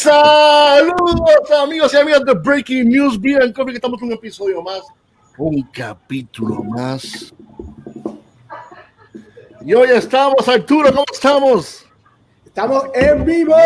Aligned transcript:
Saludos 0.00 1.50
amigos 1.60 1.92
y 1.92 1.96
amigas 1.96 2.24
de 2.24 2.32
Breaking 2.32 2.88
News. 2.88 3.20
Bien, 3.20 3.52
que 3.52 3.72
estamos 3.72 4.00
en 4.00 4.06
un 4.06 4.14
episodio 4.14 4.62
más, 4.62 4.82
un 5.36 5.60
capítulo 5.72 6.62
más. 6.62 7.34
Y 9.60 9.74
hoy 9.74 9.88
estamos, 9.90 10.48
Arturo, 10.48 10.90
¿cómo 10.90 11.04
estamos? 11.12 11.84
Estamos 12.46 12.84
en 12.94 13.24
vivo. 13.24 13.56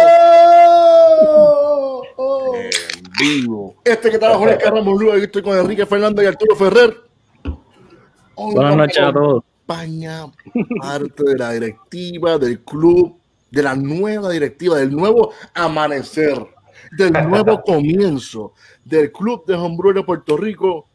En 2.56 3.02
vivo. 3.20 3.76
Este 3.84 4.10
que 4.10 4.18
trabaja 4.18 4.52
en 4.52 4.58
Carramos 4.58 4.98
Lugo, 4.98 5.12
aquí 5.12 5.24
estoy 5.24 5.42
con 5.42 5.58
Enrique 5.58 5.84
Fernández 5.84 6.24
y 6.24 6.28
Arturo 6.28 6.56
Ferrer. 6.56 6.96
Hoy 8.36 8.54
Buenas 8.54 8.76
noches 8.76 9.02
a 9.02 9.12
todos. 9.12 9.44
España, 9.60 10.32
parte 10.80 11.24
de 11.24 11.36
la 11.36 11.52
directiva 11.52 12.38
del 12.38 12.60
club, 12.60 13.18
de 13.52 13.62
la 13.62 13.76
nueva 13.76 14.30
directiva, 14.30 14.76
del 14.78 14.90
nuevo 14.90 15.30
amanecer, 15.54 16.44
del 16.98 17.12
nuevo 17.28 17.62
comienzo 17.66 18.54
del 18.84 19.12
club 19.12 19.44
de 19.46 19.54
Homebrew 19.54 19.92
de 19.92 20.02
Puerto 20.02 20.36
Rico. 20.36 20.88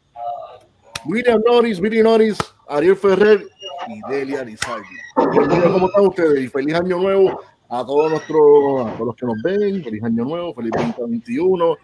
William 1.06 1.40
Norris, 1.46 1.80
Billy 1.80 2.02
Norris, 2.02 2.36
Ariel 2.68 2.96
Ferrer 2.96 3.46
y 3.88 4.12
Delia 4.12 4.44
Lizardi. 4.44 4.84
¿Cómo 5.14 5.86
están 5.86 6.06
ustedes? 6.06 6.40
Y 6.44 6.48
feliz 6.48 6.74
año 6.74 6.98
nuevo 6.98 7.40
a 7.70 7.84
todos 7.86 8.10
nuestros, 8.10 8.86
a 8.86 8.92
todos 8.94 9.06
los 9.06 9.14
que 9.16 9.26
nos 9.26 9.36
ven. 9.42 9.82
Feliz 9.84 10.02
año 10.02 10.24
nuevo, 10.24 10.52
feliz 10.52 10.72
2021. 10.76 11.76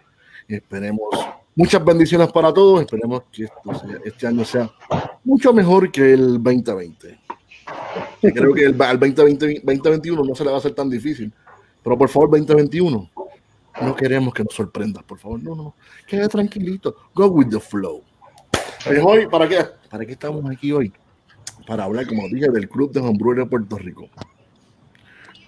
Y 0.49 0.55
esperemos 0.55 1.09
muchas 1.55 1.83
bendiciones 1.83 2.31
para 2.31 2.53
todos. 2.53 2.81
Esperemos 2.81 3.23
que 3.31 3.45
esto 3.45 3.73
sea- 3.73 3.99
este 4.03 4.27
año 4.27 4.43
sea 4.45 4.69
mucho 5.23 5.53
mejor 5.53 5.91
que 5.91 6.13
el 6.13 6.43
2020. 6.43 7.17
Creo 8.21 8.53
que 8.53 8.65
el, 8.65 8.81
al 8.81 8.99
2020, 8.99 9.61
2021 9.63 10.23
no 10.23 10.35
se 10.35 10.43
le 10.43 10.49
va 10.49 10.57
a 10.57 10.59
hacer 10.59 10.73
tan 10.73 10.89
difícil. 10.89 11.31
Pero 11.83 11.97
por 11.97 12.09
favor, 12.09 12.31
2021, 12.31 13.11
no 13.81 13.95
queremos 13.95 14.33
que 14.33 14.43
nos 14.43 14.53
sorprendas, 14.53 15.03
por 15.03 15.19
favor. 15.19 15.41
No, 15.41 15.55
no, 15.55 15.75
quede 16.07 16.27
tranquilito. 16.27 16.95
Go 17.13 17.27
with 17.27 17.49
the 17.49 17.59
flow. 17.59 18.03
Pues 18.83 18.99
hoy, 19.03 19.27
¿para 19.27 19.47
qué? 19.47 19.65
¿Para 19.89 20.05
qué 20.05 20.11
estamos 20.13 20.43
aquí 20.49 20.71
hoy? 20.71 20.91
Para 21.67 21.83
hablar, 21.83 22.07
como 22.07 22.27
dije, 22.27 22.49
del 22.49 22.69
Club 22.69 22.91
de 22.91 22.99
Homebrew 22.99 23.33
de 23.35 23.45
Puerto 23.45 23.77
Rico. 23.77 24.07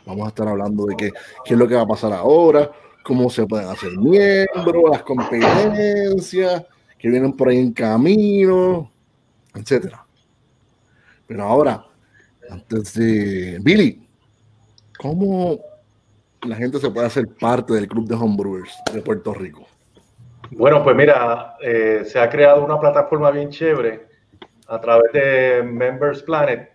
Vamos 0.05 0.25
a 0.25 0.29
estar 0.29 0.47
hablando 0.47 0.85
de 0.85 0.95
qué, 0.95 1.11
qué 1.43 1.53
es 1.53 1.59
lo 1.59 1.67
que 1.67 1.75
va 1.75 1.81
a 1.81 1.87
pasar 1.87 2.13
ahora, 2.13 2.71
cómo 3.03 3.29
se 3.29 3.45
pueden 3.45 3.69
hacer 3.69 3.91
miembros, 3.97 4.89
las 4.91 5.03
competencias 5.03 6.65
que 6.97 7.09
vienen 7.09 7.33
por 7.33 7.49
ahí 7.49 7.59
en 7.59 7.73
camino, 7.73 8.91
etcétera. 9.53 10.05
Pero 11.27 11.43
ahora, 11.43 11.86
antes 12.49 12.93
de 12.93 13.59
Billy, 13.61 14.07
¿cómo 14.97 15.59
la 16.43 16.55
gente 16.55 16.79
se 16.79 16.89
puede 16.89 17.07
hacer 17.07 17.27
parte 17.39 17.73
del 17.73 17.87
Club 17.87 18.07
de 18.07 18.15
Homebrewers 18.15 18.73
de 18.93 19.01
Puerto 19.01 19.33
Rico? 19.33 19.67
Bueno, 20.51 20.83
pues 20.83 20.95
mira, 20.95 21.55
eh, 21.61 22.03
se 22.05 22.19
ha 22.19 22.29
creado 22.29 22.63
una 22.63 22.79
plataforma 22.79 23.31
bien 23.31 23.49
chévere 23.49 24.07
a 24.67 24.79
través 24.79 25.11
de 25.11 25.63
Members 25.63 26.23
Planet 26.23 26.71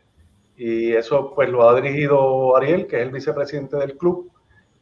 y 0.56 0.92
eso 0.92 1.32
pues 1.34 1.48
lo 1.48 1.68
ha 1.68 1.80
dirigido 1.80 2.56
Ariel, 2.56 2.86
que 2.86 2.96
es 2.96 3.02
el 3.02 3.10
vicepresidente 3.10 3.76
del 3.76 3.96
club. 3.96 4.30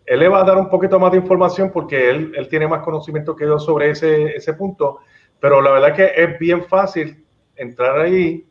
Él 0.06 0.20
le 0.20 0.28
va 0.28 0.40
a 0.40 0.44
dar 0.44 0.58
un 0.58 0.68
poquito 0.68 0.98
más 0.98 1.12
de 1.12 1.18
información 1.18 1.70
porque 1.70 2.10
él, 2.10 2.32
él 2.36 2.48
tiene 2.48 2.66
más 2.66 2.82
conocimiento 2.82 3.36
que 3.36 3.44
yo 3.44 3.58
sobre 3.58 3.90
ese, 3.90 4.36
ese 4.36 4.54
punto, 4.54 4.98
pero 5.38 5.60
la 5.60 5.70
verdad 5.70 5.94
que 5.94 6.12
es 6.16 6.38
bien 6.38 6.64
fácil 6.64 7.24
entrar 7.54 8.00
ahí, 8.00 8.44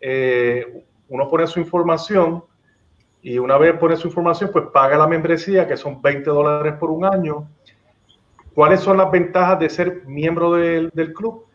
eh, 0.00 0.84
uno 1.12 1.28
pone 1.28 1.46
su 1.46 1.60
información 1.60 2.44
y 3.22 3.38
una 3.38 3.56
vez 3.58 3.78
pone 3.78 3.96
su 3.96 4.08
información 4.08 4.50
pues 4.52 4.66
paga 4.72 4.96
la 4.96 5.06
membresía 5.06 5.66
que 5.66 5.76
son 5.76 6.02
20 6.02 6.28
dólares 6.30 6.74
por 6.78 6.90
un 6.90 7.04
año 7.04 7.46
¿Cuáles 8.54 8.80
son 8.80 8.98
las 8.98 9.10
ventajas 9.10 9.58
de 9.58 9.70
ser 9.70 10.02
miembro 10.06 10.52
del, 10.52 10.90
del 10.92 11.14
club? 11.14 11.46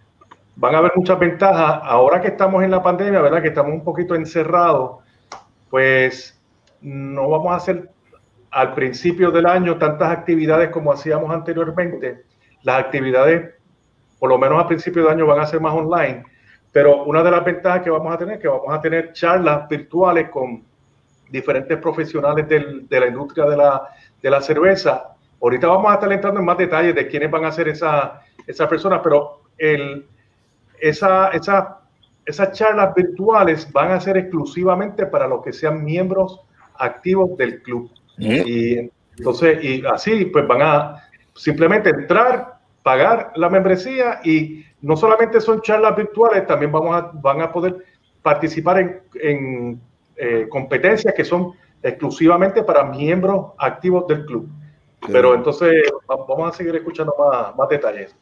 Van 0.56 0.74
a 0.74 0.80
haber 0.80 0.94
muchas 0.96 1.20
ventajas. 1.20 1.80
Ahora 1.84 2.20
que 2.22 2.30
estamos 2.30 2.64
en 2.64 2.72
la 2.72 2.82
pandemia, 2.82 3.22
¿verdad? 3.22 3.42
Que 3.42 3.50
estamos 3.50 3.72
un 3.72 3.84
poquito 3.84 4.16
encerrados, 4.16 5.04
pues 5.70 6.42
no 6.82 7.30
vamos 7.30 7.52
a 7.52 7.58
hacer 7.58 7.92
al 8.50 8.74
principio 8.74 9.30
del 9.30 9.46
año 9.46 9.78
tantas 9.78 10.12
actividades 10.12 10.70
como 10.70 10.92
hacíamos 10.92 11.30
anteriormente. 11.30 12.24
Las 12.64 12.80
actividades, 12.80 13.54
por 14.18 14.30
lo 14.30 14.40
menos 14.40 14.60
al 14.60 14.68
principio 14.68 15.04
del 15.04 15.12
año, 15.12 15.28
van 15.28 15.42
a 15.42 15.46
ser 15.46 15.62
más 15.62 15.76
online. 15.76 16.24
Pero 16.78 17.06
una 17.06 17.24
de 17.24 17.32
las 17.32 17.44
ventajas 17.44 17.82
que 17.82 17.90
vamos 17.90 18.14
a 18.14 18.20
tener 18.20 18.36
es 18.36 18.40
que 18.40 18.48
vamos 18.48 18.72
a 18.72 18.80
tener 18.80 19.12
charlas 19.12 19.68
virtuales 19.68 20.30
con 20.30 20.62
diferentes 21.28 21.76
profesionales 21.80 22.48
del- 22.48 22.88
de 22.88 23.00
la 23.00 23.08
industria 23.08 23.46
de 23.46 23.58
la, 23.58 23.82
de 24.22 24.30
la 24.30 24.40
cerveza 24.42 25.16
Ahorita 25.42 25.66
vamos 25.70 25.90
a 25.90 25.96
estar 25.96 26.12
entrando 26.12 26.40
en 26.40 26.46
más 26.46 26.56
detalles 26.60 26.94
de 26.94 27.08
quiénes 27.08 27.32
van 27.32 27.46
a 27.46 27.52
ser 27.52 27.68
esas 27.70 28.12
esa 28.46 28.70
personas, 28.70 29.02
pero 29.04 29.42
el, 29.58 30.06
esa, 30.80 31.30
esa, 31.30 31.80
esas 32.24 32.52
charlas 32.52 32.94
virtuales 32.94 33.72
van 33.72 33.94
a 33.94 34.00
ser 34.00 34.18
exclusivamente 34.18 35.08
para 35.08 35.28
los 35.28 35.44
que 35.44 35.54
sean 35.54 35.84
miembros 35.84 36.42
activos 36.78 37.36
del 37.38 37.64
club. 37.64 37.90
Y 38.20 38.92
entonces, 39.18 39.64
y 39.64 39.84
así, 39.84 40.26
pues 40.26 40.46
van 40.48 40.62
a 40.62 41.04
simplemente 41.34 41.90
entrar, 41.90 42.57
pagar 42.88 43.34
la 43.36 43.50
membresía 43.50 44.22
y 44.24 44.64
no 44.82 44.96
solamente 44.96 45.42
son 45.42 45.62
charlas 45.62 45.94
virtuales, 45.98 46.48
también 46.48 46.72
vamos 46.72 46.96
a, 46.96 47.12
van 47.22 47.42
a 47.42 47.52
poder 47.52 47.84
participar 48.22 48.80
en, 48.80 49.02
en 49.22 49.82
eh, 50.16 50.48
competencias 50.50 51.14
que 51.14 51.26
son 51.26 51.52
exclusivamente 51.84 52.64
para 52.64 52.86
miembros 52.86 53.48
activos 53.58 54.08
del 54.08 54.26
club. 54.26 54.48
Pero 55.12 55.36
entonces 55.36 55.74
va- 56.10 56.26
vamos 56.26 56.50
a 56.54 56.56
seguir 56.56 56.78
escuchando 56.78 57.14
más, 57.20 57.54
más 57.58 57.68
detalles. 57.68 58.16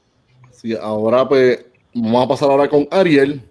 Sí, 0.49 0.75
ahora 0.75 1.27
pues 1.29 1.63
vamos 1.93 2.25
a 2.25 2.27
pasar 2.29 2.49
ahora 2.49 2.67
con 2.67 2.87
Ariel, 2.89 3.43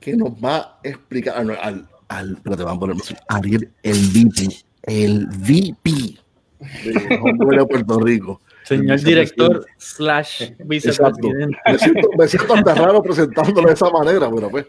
que 0.00 0.16
nos 0.16 0.30
va 0.32 0.56
a 0.56 0.78
explicar 0.82 1.36
al, 1.36 1.50
al, 1.52 1.88
al- 2.08 2.32
espérate, 2.32 2.64
vamos 2.64 2.78
a 2.78 2.80
poner 2.80 2.96
Ariel, 3.28 3.70
el 3.84 3.98
VP, 4.12 4.48
el 4.82 5.26
VP 5.28 6.18
de 7.56 7.66
Puerto 7.66 8.00
Rico. 8.00 8.40
Señor 8.78 9.00
director 9.00 9.66
slash 9.76 10.52
vicepresidente. 10.64 11.58
Me 11.66 11.78
siento, 11.78 12.08
me 12.18 12.28
siento 12.28 12.54
hasta 12.54 12.74
raro 12.74 13.02
presentándolo 13.02 13.68
de 13.68 13.74
esa 13.74 13.90
manera, 13.90 14.30
pero 14.34 14.50
pues, 14.50 14.66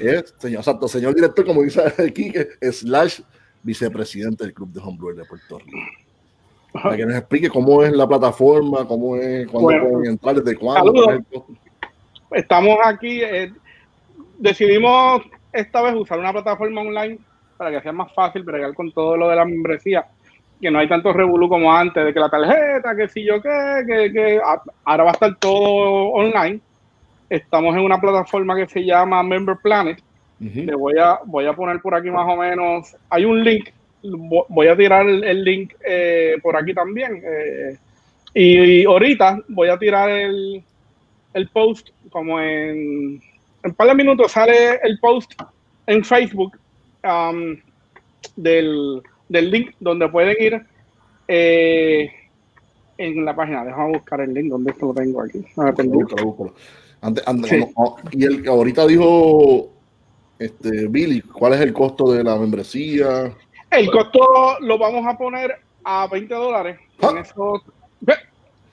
es, 0.00 0.34
señor, 0.38 0.60
exacto, 0.60 0.88
señor 0.88 1.14
director, 1.14 1.44
como 1.44 1.62
dice 1.62 1.82
aquí, 1.98 2.32
slash 2.60 3.20
vicepresidente 3.62 4.44
del 4.44 4.54
Club 4.54 4.72
de 4.72 4.80
Homebrew 4.80 5.16
de 5.16 5.24
Puerto 5.24 5.58
Rico. 5.58 5.78
Para 6.72 6.96
que 6.96 7.04
nos 7.04 7.16
explique 7.16 7.50
cómo 7.50 7.82
es 7.82 7.92
la 7.92 8.08
plataforma, 8.08 8.86
cómo 8.86 9.16
es, 9.16 9.46
cuándo 9.48 9.66
Bueno, 9.66 9.88
pueden 9.88 10.12
entrar, 10.12 10.42
desde 10.42 10.58
cuándo. 10.58 11.22
Estamos 12.30 12.78
aquí. 12.84 13.22
eh, 13.22 13.52
decidimos 14.38 15.22
esta 15.52 15.82
vez 15.82 15.94
usar 15.94 16.18
una 16.18 16.32
plataforma 16.32 16.80
online 16.80 17.18
para 17.58 17.70
que 17.70 17.82
sea 17.82 17.92
más 17.92 18.12
fácil 18.14 18.42
bregar 18.42 18.74
con 18.74 18.90
todo 18.90 19.16
lo 19.16 19.28
de 19.28 19.36
la 19.36 19.44
membresía. 19.44 20.06
Que 20.62 20.70
no 20.70 20.78
hay 20.78 20.88
tanto 20.88 21.12
revolú 21.12 21.48
como 21.48 21.70
antes, 21.76 22.04
de 22.04 22.14
que 22.14 22.20
la 22.20 22.30
tarjeta, 22.30 22.96
que 22.96 23.08
si 23.08 23.24
yo 23.24 23.42
qué, 23.42 23.82
que, 23.86 24.12
que 24.12 24.40
ahora 24.84 25.04
va 25.04 25.10
a 25.10 25.12
estar 25.12 25.36
todo 25.36 26.10
online. 26.12 26.60
Estamos 27.28 27.74
en 27.76 27.82
una 27.82 28.00
plataforma 28.00 28.54
que 28.56 28.66
se 28.68 28.84
llama 28.84 29.22
Member 29.24 29.56
Planet. 29.62 29.98
Ujú. 30.40 30.60
Le 30.60 30.74
voy 30.76 30.94
a, 30.98 31.18
voy 31.26 31.46
a 31.46 31.52
poner 31.52 31.80
por 31.80 31.94
aquí 31.94 32.10
más 32.10 32.26
o 32.28 32.36
menos. 32.36 32.94
Hay 33.10 33.24
un 33.24 33.42
link. 33.42 33.70
vo- 34.04 34.46
Voy 34.48 34.68
a 34.68 34.76
tirar 34.76 35.06
el, 35.08 35.42
link 35.44 35.72
eh, 35.84 36.36
por 36.42 36.56
aquí 36.56 36.72
también. 36.72 37.20
eh, 37.26 37.76
y, 38.34 38.84
ahorita 38.84 39.40
voy 39.48 39.68
a 39.68 39.76
tirar 39.78 40.08
el, 40.10 40.62
el 41.34 41.48
post 41.48 41.90
como 42.10 42.40
en, 42.40 43.14
en 43.62 43.70
un 43.70 43.74
par 43.74 43.88
de 43.88 43.94
minutos 43.94 44.32
sale 44.32 44.76
el 44.82 44.98
post 45.00 45.32
en 45.86 46.02
Facebook 46.04 46.56
um, 47.04 47.56
del, 48.36 49.02
del 49.32 49.50
link 49.50 49.74
donde 49.80 50.08
pueden 50.08 50.36
ir 50.40 50.62
eh, 51.28 52.10
en 52.98 53.24
la 53.24 53.34
página. 53.34 53.64
Déjame 53.64 53.92
buscar 53.98 54.20
el 54.20 54.32
link 54.34 54.48
donde 54.50 54.70
esto 54.72 54.86
lo 54.86 54.94
tengo 54.94 55.22
aquí. 55.22 55.44
No 55.56 55.64
me 55.64 55.72
perdí. 55.72 55.88
Búscalo, 55.90 56.24
búscalo. 56.32 56.54
Antes- 57.00 57.24
antes- 57.26 57.50
Sí. 57.50 57.58
no, 57.58 57.72
no, 57.76 57.96
y 58.12 58.24
el, 58.24 58.46
ahorita 58.46 58.86
dijo 58.86 59.70
este, 60.38 60.86
Billy, 60.88 61.20
¿cuál 61.22 61.54
es 61.54 61.60
el 61.60 61.72
costo 61.72 62.12
de 62.12 62.22
la 62.22 62.36
membresía? 62.36 63.32
El 63.70 63.90
costo 63.90 64.58
lo 64.60 64.78
vamos 64.78 65.04
a 65.06 65.16
poner 65.16 65.56
a 65.84 66.06
20 66.06 66.34
dólares. 66.34 66.78
Ve, 68.00 68.14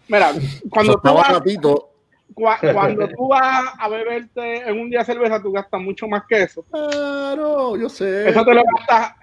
Mira, 0.07 0.31
cuando 0.69 0.93
tú, 0.99 1.13
vas, 1.13 2.61
cuando 2.73 3.07
tú 3.09 3.27
vas 3.27 3.65
a 3.79 3.87
beberte 3.89 4.67
en 4.69 4.79
un 4.79 4.89
día 4.89 5.03
cerveza, 5.03 5.41
tú 5.41 5.51
gastas 5.51 5.79
mucho 5.81 6.07
más 6.07 6.23
que 6.27 6.43
eso. 6.43 6.63
Claro, 6.71 7.77
yo 7.77 7.87
sé. 7.89 8.29
Eso 8.29 8.43
te 8.43 8.53
lo 8.53 8.63
gastas 8.77 9.13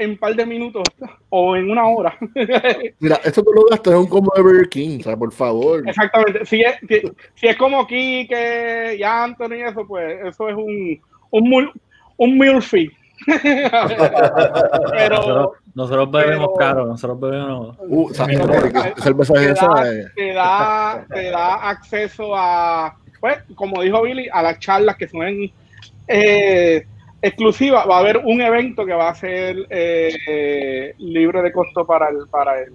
en 0.00 0.10
un 0.10 0.16
par 0.18 0.34
de 0.34 0.44
minutos 0.46 0.82
o 1.30 1.54
en 1.56 1.70
una 1.70 1.86
hora. 1.86 2.16
Mira, 3.00 3.20
esto 3.24 3.42
tú 3.42 3.52
lo 3.52 3.64
gastas 3.70 3.92
en 3.92 3.98
un 4.00 4.06
combo 4.06 4.32
de 4.34 4.42
Burger 4.42 4.68
King, 4.68 4.98
o 5.00 5.02
sea, 5.04 5.16
por 5.16 5.32
favor. 5.32 5.88
Exactamente. 5.88 6.44
Si 6.46 6.60
es, 6.62 6.74
si, 6.88 7.02
si 7.34 7.46
es 7.48 7.56
como 7.56 7.86
Kike 7.86 8.96
y 8.98 9.02
Anthony 9.02 9.54
y 9.58 9.62
eso, 9.62 9.86
pues 9.86 10.18
eso 10.26 10.48
es 10.48 10.54
un, 10.56 11.00
un, 11.30 11.44
mul- 11.50 11.72
un 12.16 12.38
meal 12.38 12.60
fee. 12.62 12.90
pero 14.90 15.16
Nosotros, 15.16 15.48
nosotros 15.74 16.10
bebemos 16.10 16.50
pero- 16.56 16.68
caro, 16.68 16.86
nosotros 16.86 17.20
bebemos. 17.20 17.76
Uh, 17.80 18.14
sa- 18.14 18.26
Pero- 18.26 18.46
no, 18.46 18.52
¿qué 18.94 19.02
cerveza 19.02 19.42
es 19.42 19.54
da, 19.60 19.84
te 20.14 20.32
da, 20.32 21.06
te 21.12 21.30
da 21.30 21.68
acceso 21.70 22.34
a, 22.34 22.96
pues, 23.20 23.38
como 23.54 23.82
dijo 23.82 24.02
Billy, 24.02 24.28
a 24.32 24.42
las 24.42 24.58
charlas 24.58 24.96
que 24.96 25.08
son 25.08 25.50
eh, 26.08 26.86
exclusivas. 27.22 27.86
Va 27.88 27.96
a 27.96 28.00
haber 28.00 28.18
un 28.18 28.40
evento 28.40 28.84
que 28.86 28.92
va 28.94 29.08
a 29.10 29.14
ser 29.14 29.56
eh, 29.70 30.94
libre 30.98 31.42
de 31.42 31.52
costo 31.52 31.86
para 31.86 32.08
el, 32.08 32.28
para 32.30 32.60
el, 32.60 32.72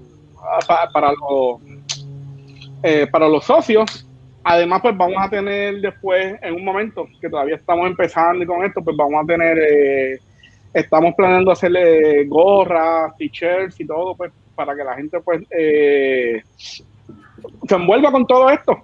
pa- 0.68 0.89
para 0.94 1.12
los, 1.12 1.62
eh, 2.83 3.07
para 3.12 3.27
los 3.27 3.44
socios. 3.44 4.06
Además, 4.44 4.81
pues 4.81 4.95
vamos 4.95 5.18
a 5.19 5.30
tener 5.30 5.81
después, 5.81 6.36
en 6.42 6.53
un 6.53 6.63
momento, 6.63 7.07
que 7.19 7.30
todavía 7.30 7.56
estamos 7.56 7.88
empezando 7.88 8.44
y 8.44 8.47
con 8.47 8.63
esto, 8.63 8.83
pues 8.83 8.95
vamos 8.95 9.24
a 9.24 9.25
tener, 9.25 9.57
eh, 9.57 10.19
estamos 10.71 11.15
planeando 11.15 11.51
hacerle 11.51 12.25
gorras, 12.25 13.18
t-shirts 13.18 13.80
y 13.80 13.88
todo, 13.88 14.15
pues, 14.15 14.31
para 14.53 14.75
que 14.75 14.83
la 14.83 14.94
gente, 14.94 15.19
pues, 15.21 15.41
eh, 15.50 16.44
se 16.57 17.75
envuelva 17.75 18.12
con 18.12 18.27
todo 18.27 18.50
esto. 18.51 18.77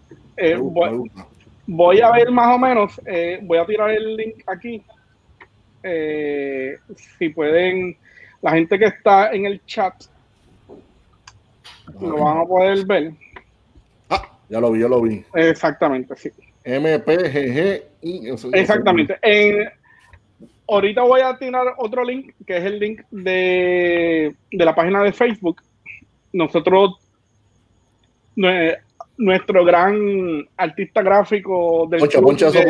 Voy, 1.67 2.01
a 2.01 2.11
ver 2.11 2.31
más 2.31 2.55
o 2.55 2.57
menos, 2.57 2.99
voy 3.43 3.57
a 3.59 3.65
tirar 3.65 3.91
el 3.91 4.15
link 4.15 4.37
aquí. 4.47 4.81
Eh, 5.83 6.77
si 7.17 7.29
pueden, 7.29 7.97
la 8.41 8.51
gente 8.51 8.77
que 8.77 8.85
está 8.85 9.31
en 9.31 9.45
el 9.45 9.63
chat, 9.65 9.93
lo 11.99 12.17
van 12.17 12.37
a 12.39 12.45
poder 12.45 12.85
ver. 12.85 13.11
Ah, 14.09 14.29
ya 14.49 14.59
lo 14.59 14.71
vi, 14.71 14.81
ya 14.81 14.87
lo 14.87 15.01
vi. 15.01 15.23
Exactamente, 15.33 16.15
sí. 16.15 16.29
MPGG. 16.65 17.83
Exactamente. 18.53 19.17
En, 19.21 19.67
ahorita 20.67 21.01
voy 21.03 21.21
a 21.21 21.37
tirar 21.37 21.73
otro 21.77 22.03
link, 22.03 22.33
que 22.45 22.57
es 22.57 22.63
el 22.63 22.79
link 22.79 23.01
de, 23.11 24.35
de 24.51 24.65
la 24.65 24.75
página 24.75 25.03
de 25.03 25.11
Facebook. 25.11 25.61
Nosotros, 26.33 26.95
nue- 28.35 28.77
nuestro 29.21 29.63
gran 29.63 30.47
artista 30.57 31.01
gráfico 31.01 31.87
del 31.89 31.99
Poncha, 32.01 32.21
poncha 32.21 32.51
de-. 32.51 32.65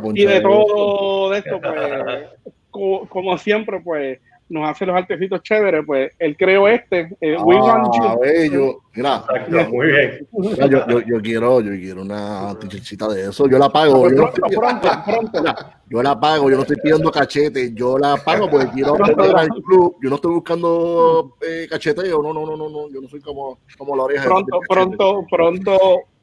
Poncha, 0.00 0.22
y 0.22 0.24
de 0.24 0.40
todo 0.40 1.30
de 1.30 1.38
esto, 1.38 1.60
pues, 1.60 2.24
co- 2.70 3.06
como 3.08 3.36
siempre, 3.38 3.80
pues, 3.80 4.18
nos 4.50 4.68
hace 4.68 4.84
los 4.84 4.96
artecitos 4.96 5.42
chéveres, 5.42 5.82
pues, 5.86 6.12
él 6.18 6.36
creó 6.36 6.66
este, 6.68 7.16
eh, 7.20 7.36
We 7.42 7.56
Want 7.56 7.94
Ah, 8.00 8.14
You. 8.14 8.20
bello. 8.20 8.80
Mira, 8.92 9.22
Exacto, 9.30 9.70
muy 9.70 9.86
bien. 9.86 10.28
mira, 10.32 10.66
yo, 10.66 10.86
yo, 10.88 11.00
yo 11.06 11.20
quiero, 11.22 11.60
yo 11.60 11.70
quiero 11.70 12.02
una 12.02 12.58
tichita 12.68 13.06
de 13.08 13.28
eso. 13.28 13.48
Yo 13.48 13.56
la 13.58 13.68
pago. 13.70 14.10
Yo, 14.10 14.16
no 14.16 14.32
pronto, 14.32 14.60
pronto, 14.60 14.88
pronto. 15.06 15.54
yo 15.88 16.02
la 16.02 16.18
pago, 16.18 16.50
yo 16.50 16.56
no 16.56 16.62
estoy 16.62 16.76
pidiendo 16.82 17.10
cachete, 17.12 17.72
yo 17.72 17.96
la 17.96 18.16
pago 18.16 18.50
porque 18.50 18.68
quiero 18.74 18.94
al 19.36 19.48
club. 19.64 19.96
Yo 20.02 20.10
no 20.10 20.16
estoy 20.16 20.32
buscando 20.32 21.36
eh, 21.40 21.68
cacheteo, 21.70 22.20
no, 22.20 22.34
no, 22.34 22.44
no, 22.44 22.56
no, 22.56 22.68
no, 22.68 22.90
yo 22.90 23.00
no 23.00 23.08
soy 23.08 23.20
como, 23.20 23.60
como 23.78 23.94
la 23.96 24.02
oreja. 24.02 24.24
de 24.24 24.28
pronto, 24.28 24.60
pronto, 24.68 25.26
pronto, 25.30 25.78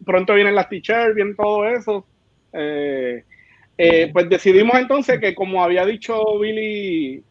pronto 0.06 0.33
vienen 0.33 0.53
las 0.56 0.68
t-shirts, 0.68 1.15
viene 1.15 1.33
todo 1.35 1.65
eso. 1.65 2.06
Eh, 2.51 3.24
eh, 3.77 4.09
pues 4.12 4.27
decidimos 4.27 4.75
entonces 4.75 5.19
que 5.19 5.33
como 5.35 5.63
había 5.63 5.85
dicho 5.85 6.39
Billy 6.39 7.24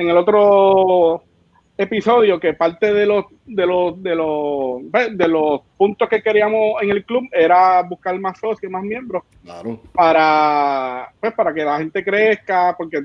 en 0.00 0.08
el 0.10 0.16
otro 0.16 1.22
episodio, 1.76 2.38
que 2.38 2.52
parte 2.54 2.92
de 2.92 3.06
los 3.06 3.24
de 3.46 3.66
los 3.66 4.02
de 4.02 4.14
los 4.14 4.82
de 5.16 5.28
los 5.28 5.60
puntos 5.78 6.08
que 6.08 6.22
queríamos 6.22 6.82
en 6.82 6.90
el 6.90 7.04
club 7.04 7.24
era 7.32 7.82
buscar 7.82 8.18
más 8.20 8.38
socios, 8.38 8.70
más 8.70 8.82
miembros 8.82 9.22
Claro. 9.42 9.80
para 9.94 11.10
pues 11.20 11.32
para 11.32 11.54
que 11.54 11.64
la 11.64 11.78
gente 11.78 12.04
crezca, 12.04 12.74
porque 12.76 13.04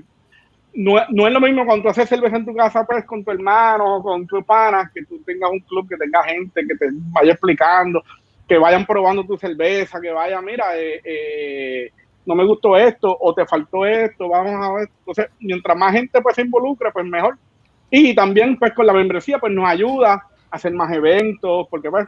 no, 0.73 0.95
no 1.09 1.25
es 1.27 1.31
lo 1.33 1.39
mismo 1.39 1.65
cuando 1.65 1.83
tú 1.83 1.89
haces 1.89 2.09
cerveza 2.09 2.35
en 2.35 2.45
tu 2.45 2.53
casa, 2.53 2.85
pues 2.85 3.05
con 3.05 3.23
tu 3.23 3.31
hermano, 3.31 4.01
con 4.03 4.27
tu 4.27 4.43
pana, 4.43 4.91
que 4.93 5.05
tú 5.05 5.21
tengas 5.25 5.49
un 5.51 5.59
club, 5.59 5.87
que 5.87 5.95
tenga 5.95 6.21
gente 6.23 6.65
que 6.67 6.75
te 6.75 6.87
vaya 6.91 7.31
explicando, 7.31 8.03
que 8.45 8.57
vayan 8.57 8.85
probando 8.85 9.23
tu 9.25 9.37
cerveza, 9.37 10.01
que 10.01 10.11
vaya, 10.11 10.41
mira, 10.41 10.77
eh, 10.77 10.99
eh, 11.03 11.91
no 12.25 12.35
me 12.35 12.45
gustó 12.45 12.75
esto, 12.77 13.15
o 13.19 13.33
te 13.33 13.45
faltó 13.45 13.85
esto, 13.85 14.29
vamos 14.29 14.53
a 14.65 14.73
ver. 14.73 14.89
Entonces, 14.99 15.27
mientras 15.39 15.77
más 15.77 15.93
gente 15.93 16.21
pues 16.21 16.35
se 16.35 16.41
involucre, 16.43 16.91
pues 16.91 17.05
mejor. 17.05 17.37
Y 17.89 18.15
también 18.15 18.57
pues 18.57 18.73
con 18.73 18.87
la 18.87 18.93
membresía 18.93 19.39
pues 19.39 19.53
nos 19.53 19.67
ayuda 19.67 20.13
a 20.13 20.55
hacer 20.55 20.73
más 20.73 20.91
eventos, 20.93 21.67
porque 21.69 21.89
pues, 21.89 22.07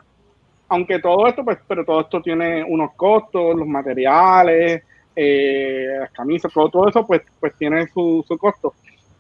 aunque 0.70 1.00
todo 1.00 1.28
esto, 1.28 1.44
pues, 1.46 1.60
pero 1.68 1.86
todo 1.86 2.02
esto 2.02 2.22
tiene 2.22 2.64
unos 2.64 2.92
costos, 2.96 3.56
los 3.56 3.68
materiales, 3.68 4.84
eh, 5.16 5.86
las 6.00 6.12
camisas, 6.12 6.52
todo, 6.54 6.70
todo 6.70 6.90
eso, 6.90 7.06
pues, 7.08 7.22
pues 7.40 7.54
tiene 7.58 7.88
su, 7.88 8.24
su 8.28 8.38
costo. 8.38 8.74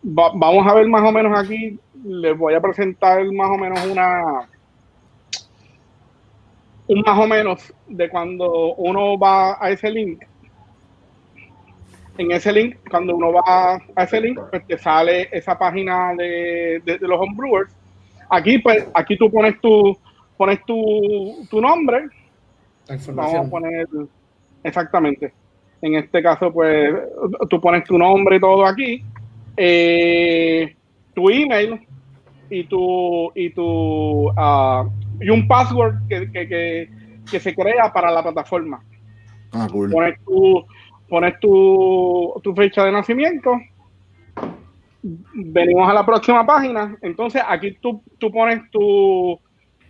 Va- 0.05 0.31
vamos 0.35 0.67
a 0.67 0.73
ver 0.75 0.87
más 0.87 1.03
o 1.07 1.11
menos 1.11 1.37
aquí, 1.37 1.79
les 2.03 2.37
voy 2.37 2.53
a 2.53 2.61
presentar 2.61 3.23
más 3.31 3.49
o 3.49 3.57
menos 3.57 3.85
una 3.87 4.47
un 6.87 7.01
más 7.01 7.19
o 7.19 7.27
menos 7.27 7.73
de 7.87 8.09
cuando 8.09 8.73
uno 8.75 9.17
va 9.17 9.57
a 9.63 9.69
ese 9.71 9.89
link. 9.89 10.23
En 12.17 12.31
ese 12.31 12.51
link, 12.51 12.77
cuando 12.89 13.15
uno 13.15 13.31
va 13.33 13.79
a 13.95 14.03
ese 14.03 14.19
link, 14.21 14.39
pues 14.49 14.65
te 14.65 14.77
sale 14.77 15.29
esa 15.31 15.57
página 15.57 16.13
de, 16.15 16.81
de- 16.83 16.97
de 16.97 17.07
los 17.07 17.19
homebrewers. 17.19 17.71
Aquí, 18.29 18.57
pues, 18.59 18.87
aquí 18.93 19.17
tú 19.17 19.29
pones 19.31 19.59
tu, 19.61 19.95
pones 20.35 20.59
tu, 20.65 21.45
tu 21.49 21.61
nombre, 21.61 22.05
vamos 23.13 23.33
a 23.35 23.49
poner 23.49 23.87
exactamente. 24.63 25.33
En 25.81 25.95
este 25.95 26.23
caso, 26.23 26.51
pues 26.51 26.91
tú 27.49 27.61
pones 27.61 27.83
tu 27.83 27.97
nombre 27.97 28.37
y 28.37 28.39
todo 28.39 28.65
aquí, 28.65 29.03
eh, 29.55 30.75
tu 31.13 31.29
email 31.29 31.79
y 32.49 32.63
tu 32.63 33.31
y 33.35 33.49
tu 33.51 34.29
ah, 34.35 34.85
y 35.19 35.29
un 35.29 35.47
password 35.47 35.95
que, 36.09 36.31
que, 36.31 36.47
que, 36.47 36.89
que 37.29 37.39
se 37.39 37.53
crea 37.53 37.91
para 37.93 38.09
la 38.11 38.23
plataforma. 38.23 38.79
Ah, 39.51 39.67
cool. 39.71 39.91
Pones 39.91 40.19
tu 40.25 40.65
pones 41.07 41.39
tu, 41.39 42.39
tu 42.43 42.53
fecha 42.55 42.83
de 42.85 42.91
nacimiento. 42.91 43.59
Venimos 45.01 45.89
a 45.89 45.93
la 45.93 46.05
próxima 46.05 46.45
página. 46.45 46.97
Entonces 47.01 47.41
aquí 47.47 47.77
tú, 47.81 48.01
tú 48.17 48.31
pones 48.31 48.69
tu 48.71 49.39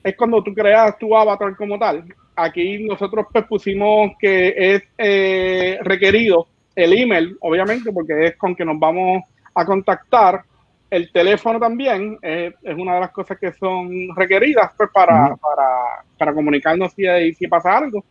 es 0.07 0.15
cuando 0.15 0.41
tú 0.41 0.53
creas 0.53 0.97
tu 0.97 1.15
avatar 1.15 1.55
como 1.55 1.77
tal. 1.77 2.05
Aquí 2.35 2.85
nosotros 2.85 3.25
pues 3.31 3.45
pusimos 3.45 4.11
que 4.19 4.53
es 4.55 4.83
eh, 4.97 5.79
requerido 5.81 6.47
el 6.75 6.93
email, 6.93 7.35
obviamente, 7.41 7.91
porque 7.91 8.27
es 8.27 8.37
con 8.37 8.55
que 8.55 8.63
nos 8.63 8.79
vamos 8.79 9.23
a 9.53 9.65
contactar. 9.65 10.43
El 10.89 11.11
teléfono 11.11 11.59
también 11.59 12.17
eh, 12.21 12.53
es 12.63 12.77
una 12.77 12.93
de 12.93 12.99
las 13.01 13.11
cosas 13.11 13.37
que 13.37 13.51
son 13.51 14.15
requeridas 14.15 14.71
pues, 14.77 14.89
para, 14.93 15.35
para, 15.35 16.05
para 16.17 16.33
comunicarnos 16.33 16.93
si, 16.93 17.33
si 17.33 17.47
pasa 17.47 17.77
algo. 17.77 18.05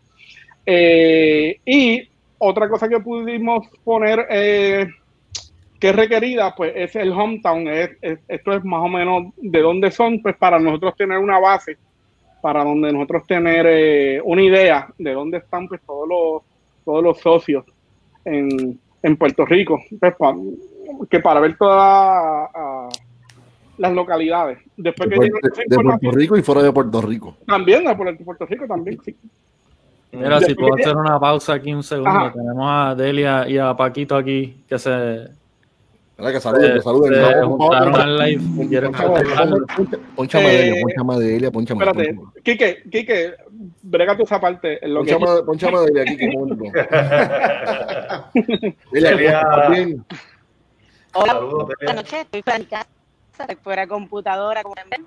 Eh, 0.67 1.61
y 1.65 2.09
otra 2.39 2.69
cosa 2.69 2.89
que 2.89 3.01
pudimos 3.01 3.67
poner 3.85 4.27
eh, 4.31 4.87
que 5.81 5.89
es 5.91 5.97
requerida, 5.97 6.55
pues 6.57 6.73
es 6.75 6.97
el 6.97 7.13
hometown. 7.13 7.69
Es, 7.69 7.91
es- 8.01 8.19
esto 8.29 8.53
es 8.53 8.65
más 8.65 8.83
o 8.83 8.89
menos 8.89 9.33
de 9.37 9.61
dónde 9.61 9.91
son, 9.91 10.21
pues 10.23 10.37
para 10.37 10.59
nosotros 10.59 10.95
tener 10.97 11.19
una 11.19 11.39
base, 11.39 11.77
para 12.43 12.65
donde 12.65 12.93
nosotros 12.93 13.27
tener 13.27 13.67
eh, 13.69 14.21
una 14.25 14.43
idea 14.43 14.89
de 14.99 15.13
dónde 15.13 15.39
están 15.39 15.69
pues 15.69 15.81
todos 15.87 16.09
los, 16.09 16.43
todos 16.85 17.03
los 17.03 17.19
socios 17.21 17.65
en, 18.25 18.79
en 19.03 19.17
Puerto 19.17 19.45
Rico. 19.45 19.81
Pues, 20.01 20.15
pa- 20.17 20.35
que 21.11 21.21
para 21.21 21.41
ver 21.41 21.57
todas 21.59 22.49
las 23.77 23.93
localidades. 23.93 24.59
Después 24.77 25.11
De, 25.11 25.17
que 25.19 25.27
esa 25.27 25.63
de 25.67 25.77
Puerto 25.85 26.11
Rico 26.13 26.37
y 26.39 26.43
fuera 26.43 26.63
de 26.63 26.73
Puerto 26.73 27.03
Rico. 27.03 27.37
también 27.47 27.85
de 27.85 27.95
Puerto 27.95 28.47
Rico 28.47 28.67
también, 28.67 28.99
sí. 29.05 29.15
Mira, 30.13 30.41
si 30.41 30.55
puedo 30.55 30.75
hacer 30.75 30.97
una 30.97 31.19
pausa 31.21 31.55
aquí 31.55 31.73
un 31.75 31.83
segundo. 31.83 32.11
Ajá. 32.11 32.33
Tenemos 32.33 32.67
a 32.69 32.95
Delia 32.95 33.47
y 33.49 33.59
a 33.59 33.75
Paquito 33.77 34.17
aquí 34.17 34.65
que 34.69 34.79
se, 34.79 35.29
Mira 36.19 36.33
que 36.33 36.41
saluden, 36.41 36.73
que 36.75 36.81
saluden. 36.81 37.13
se 37.13 37.21
Vamos, 37.21 37.35
vamos, 37.41 37.59
juntaron 37.59 37.93
vamos. 37.93 38.01
al 38.07 38.19
live. 38.19 38.43
y 38.65 38.69
quieren 38.69 38.93
Ponchame, 38.93 39.13
participar. 39.13 39.49
ponchame, 39.49 39.99
Ponchame 40.17 40.49
de 40.49 40.69
Eh, 40.71 40.83
ponchame 40.83 41.19
de 41.19 41.37
ella, 41.37 41.51
ponchame. 41.51 41.85
Espérate, 41.85 42.15
ponchame. 42.15 42.43
Quique, 42.43 42.83
Quique, 42.91 43.35
brega 43.83 44.17
tu 44.17 44.23
esa 44.23 44.41
parte. 44.41 44.83
en 44.83 44.95
Lo 44.95 45.05
que 45.05 45.15
Ponchame, 45.17 45.43
ponchame 45.43 46.17
que 46.17 46.31
un 46.35 46.49
momento. 46.49 46.65
Delia, 48.93 49.11
Delia. 49.11 49.41
¿estás 49.41 49.71
bien? 49.71 50.05
Hola, 51.13 51.33
Saludos, 51.35 51.53
buenas 51.67 51.79
Delia. 51.81 51.95
noches. 51.95 52.21
Estoy 52.23 52.43
fuera 52.43 52.59
de 52.59 52.65
mi 52.65 52.71
casa, 52.71 52.87
fuera 53.63 53.83
de 53.83 53.89
computadora, 53.89 54.63
como 54.63 54.75
ven. 54.91 55.05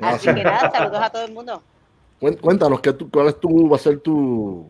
Ah, 0.00 0.10
Así 0.10 0.28
sí. 0.28 0.34
que 0.34 0.44
nada, 0.44 0.70
saludos 0.70 1.00
a 1.02 1.10
todo 1.10 1.24
el 1.24 1.32
mundo. 1.32 1.62
Cuéntanos, 2.18 2.80
¿qué 2.80 2.92
tú- 2.92 3.10
¿cuál 3.10 3.28
es 3.28 3.38
tu, 3.38 3.68
va 3.68 3.76
a 3.76 3.78
ser 3.78 4.00
tu, 4.00 4.66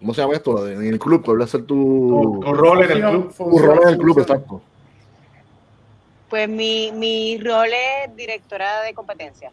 ¿cómo 0.00 0.14
se 0.14 0.22
llama 0.22 0.34
esto? 0.34 0.66
En 0.68 0.82
el 0.86 0.98
club, 0.98 1.24
¿cuál 1.24 1.40
va 1.40 1.44
a 1.44 1.48
ser 1.48 1.66
Tu, 1.66 1.74
tu, 1.74 2.40
tu 2.40 2.52
rol 2.54 2.82
en 2.84 2.90
el 2.90 3.02
club. 3.02 3.34
tu 3.36 3.58
rol 3.58 3.80
en 3.82 3.88
el 3.88 3.98
club? 3.98 4.20
Exacto. 4.20 4.62
Pues 6.30 6.48
mi, 6.48 6.90
mi 6.92 7.38
rol 7.38 7.68
es 7.68 8.16
directora 8.16 8.82
de 8.82 8.94
competencia. 8.94 9.52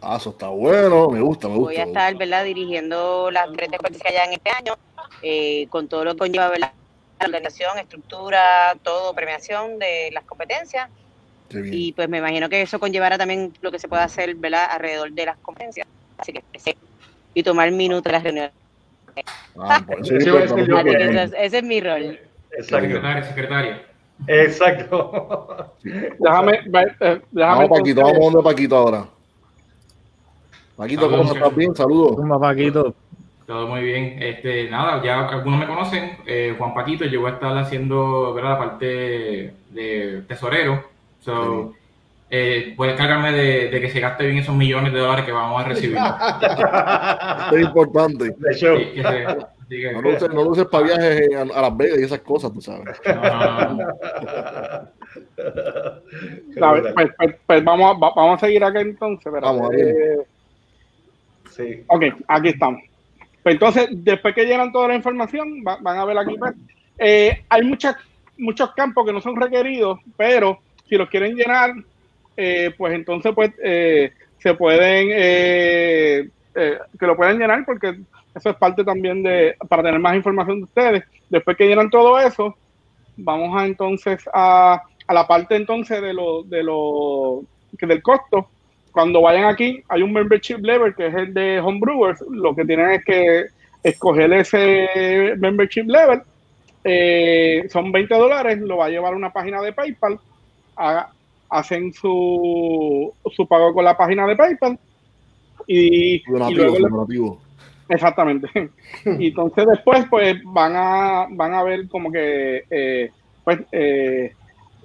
Ah, 0.00 0.16
eso 0.16 0.30
está 0.30 0.48
bueno, 0.48 1.10
me 1.10 1.20
gusta, 1.20 1.48
me 1.48 1.56
gusta. 1.56 1.72
Voy 1.72 1.76
a 1.76 1.84
estar. 1.84 2.14
¿verdad?, 2.16 2.44
dirigiendo 2.44 3.30
las 3.30 3.52
tres 3.52 3.70
de 3.70 3.76
competencia 3.76 4.12
ya 4.12 4.24
en 4.24 4.32
este 4.34 4.50
año, 4.50 4.74
eh, 5.22 5.66
con 5.68 5.88
todo 5.88 6.04
lo 6.04 6.12
que 6.12 6.18
conlleva, 6.18 6.48
¿verdad? 6.48 6.72
la 7.20 7.26
organización, 7.26 7.76
estructura, 7.78 8.78
todo, 8.80 9.12
premiación 9.12 9.76
de 9.80 10.10
las 10.12 10.24
competencias. 10.24 10.88
Qué 11.48 11.60
bien. 11.60 11.74
Y 11.74 11.92
pues 11.92 12.08
me 12.08 12.18
imagino 12.18 12.48
que 12.48 12.62
eso 12.62 12.78
conllevará 12.78 13.18
también 13.18 13.52
lo 13.60 13.72
que 13.72 13.80
se 13.80 13.88
puede 13.88 14.02
hacer, 14.04 14.36
¿verdad? 14.36 14.68
Alrededor 14.70 15.10
de 15.10 15.26
las 15.26 15.36
competencias. 15.38 15.87
Así 16.18 16.32
que 16.32 16.42
sí. 16.58 16.74
y 17.34 17.42
tomar 17.42 17.70
minutos 17.70 18.04
de 18.04 18.12
las 18.12 18.22
reuniones. 18.22 18.52
Ah, 19.60 19.84
es 20.00 20.24
yo 20.24 20.38
ese, 20.38 21.22
es- 21.22 21.32
ese 21.36 21.58
es 21.58 21.64
mi 21.64 21.80
rol. 21.80 22.18
Exacto. 22.52 22.86
Secretaria, 22.86 23.22
secretaria. 23.24 23.82
Exacto. 24.26 25.72
Déjame, 26.18 26.52
eh, 26.54 26.62
déjame 26.70 27.20
Vamos, 27.32 27.68
Paquito, 27.78 28.02
vamos 28.02 28.32
donde 28.32 28.42
Paquito 28.50 28.76
ahora. 28.76 29.06
Paquito, 30.76 31.10
¿cómo 31.10 31.32
estás? 31.32 31.54
Bien, 31.56 31.74
saludos. 31.74 32.16
Tumba, 32.16 32.38
Paquito. 32.38 32.94
Todo 33.46 33.66
muy 33.66 33.82
bien. 33.82 34.22
Este, 34.22 34.68
nada, 34.70 35.02
ya 35.02 35.26
algunos 35.28 35.58
me 35.58 35.66
conocen. 35.66 36.18
eh, 36.26 36.54
Juan 36.58 36.74
Paquito, 36.74 37.04
yo 37.06 37.20
voy 37.20 37.30
a 37.30 37.34
estar 37.34 37.56
haciendo 37.58 38.34
¿verdad? 38.34 38.50
la 38.50 38.58
parte 38.58 39.54
de 39.70 40.22
tesorero. 40.28 40.84
So, 41.20 41.74
eh, 42.30 42.74
voy 42.76 42.88
a 42.88 42.92
encargarme 42.92 43.32
de, 43.32 43.70
de 43.70 43.80
que 43.80 43.90
se 43.90 44.00
gaste 44.00 44.24
bien 44.26 44.38
esos 44.38 44.54
millones 44.54 44.92
de 44.92 44.98
dólares 45.00 45.24
que 45.24 45.32
vamos 45.32 45.60
a 45.60 45.68
recibir. 45.68 45.96
Es 47.52 47.60
importante. 47.62 48.34
De 48.36 48.54
show. 48.54 48.76
Sí, 48.78 48.84
que 48.94 49.02
se- 49.02 49.24
así 49.26 49.46
que- 49.70 49.92
No 49.92 50.02
lo 50.02 50.10
uses, 50.10 50.28
no 50.30 50.70
para 50.70 50.84
viajes 50.84 51.34
a, 51.34 51.40
a 51.42 51.62
Las 51.62 51.76
Vegas 51.76 51.98
y 52.00 52.04
esas 52.04 52.20
cosas, 52.20 52.52
tú 52.52 52.60
sabes. 52.60 53.00
no, 53.06 53.14
no, 53.14 53.74
no. 53.74 53.88
A 56.66 56.72
ver, 56.72 56.94
pues, 56.94 57.08
pues- 57.16 57.36
pues 57.46 57.64
vamos, 57.64 57.96
a- 57.96 57.98
va- 57.98 58.12
vamos 58.14 58.42
a 58.42 58.46
seguir 58.46 58.62
acá 58.64 58.80
entonces. 58.80 59.24
espérate. 59.26 59.46
Vamos, 59.46 59.70
a 59.70 59.76
ver. 59.76 59.88
Eh, 59.88 60.18
Sí. 61.50 61.82
ok, 61.88 62.04
aquí 62.28 62.48
estamos. 62.50 62.80
Pues 63.42 63.54
entonces, 63.54 63.88
después 63.90 64.32
que 64.34 64.44
llenan 64.44 64.70
toda 64.70 64.88
la 64.88 64.94
información, 64.94 65.62
va- 65.66 65.78
van 65.80 65.98
a 65.98 66.04
ver 66.04 66.18
aquí. 66.18 66.36
pues, 66.38 66.54
eh, 66.98 67.44
hay 67.48 67.62
muchas, 67.62 67.96
muchos 68.36 68.72
campos 68.74 69.04
que 69.06 69.12
no 69.12 69.20
son 69.20 69.34
requeridos, 69.40 69.98
pero 70.16 70.60
si 70.88 70.96
los 70.96 71.08
quieren 71.08 71.34
llenar, 71.34 71.72
eh, 72.38 72.72
pues 72.78 72.94
entonces 72.94 73.32
pues 73.34 73.50
eh, 73.62 74.12
se 74.38 74.54
pueden, 74.54 75.08
eh, 75.10 76.28
eh, 76.54 76.78
que 76.98 77.06
lo 77.06 77.16
pueden 77.16 77.38
llenar 77.38 77.64
porque 77.66 77.98
eso 78.32 78.50
es 78.50 78.56
parte 78.56 78.84
también 78.84 79.24
de, 79.24 79.56
para 79.68 79.82
tener 79.82 79.98
más 79.98 80.14
información 80.14 80.58
de 80.58 80.64
ustedes. 80.64 81.04
Después 81.28 81.56
que 81.56 81.66
llenan 81.66 81.90
todo 81.90 82.18
eso, 82.20 82.56
vamos 83.16 83.60
a 83.60 83.66
entonces 83.66 84.22
a, 84.32 84.80
a 85.06 85.14
la 85.14 85.26
parte 85.26 85.56
entonces 85.56 86.00
de 86.00 86.14
lo, 86.14 86.44
de 86.44 86.62
lo, 86.62 87.42
que 87.76 87.86
del 87.86 88.02
costo. 88.02 88.48
Cuando 88.92 89.20
vayan 89.20 89.46
aquí, 89.46 89.82
hay 89.88 90.02
un 90.02 90.12
membership 90.12 90.58
level 90.58 90.94
que 90.94 91.08
es 91.08 91.14
el 91.14 91.34
de 91.34 91.58
Homebrewers. 91.60 92.20
Lo 92.30 92.54
que 92.54 92.64
tienen 92.64 92.90
es 92.90 93.04
que 93.04 93.46
escoger 93.82 94.32
ese 94.32 95.34
membership 95.38 95.86
level. 95.86 96.22
Eh, 96.84 97.66
son 97.68 97.90
20 97.90 98.14
dólares, 98.14 98.60
lo 98.60 98.76
va 98.76 98.86
a 98.86 98.90
llevar 98.90 99.12
a 99.12 99.16
una 99.16 99.32
página 99.32 99.60
de 99.60 99.72
PayPal. 99.72 100.20
Hacen 101.50 101.92
su, 101.92 103.12
su 103.34 103.46
pago 103.46 103.72
con 103.72 103.84
la 103.84 103.96
página 103.96 104.26
de 104.26 104.36
PayPal. 104.36 104.78
Y, 105.66 106.22
luego 106.30 106.78
donativo. 106.78 107.40
Exactamente. 107.88 108.48
Y 109.18 109.28
entonces 109.28 109.66
después, 109.66 110.06
pues, 110.10 110.36
van 110.44 110.72
a, 110.76 111.26
van 111.30 111.54
a 111.54 111.62
ver 111.62 111.88
como 111.88 112.10
que, 112.10 112.64
eh, 112.70 113.10
pues, 113.44 113.60
eh, 113.72 114.32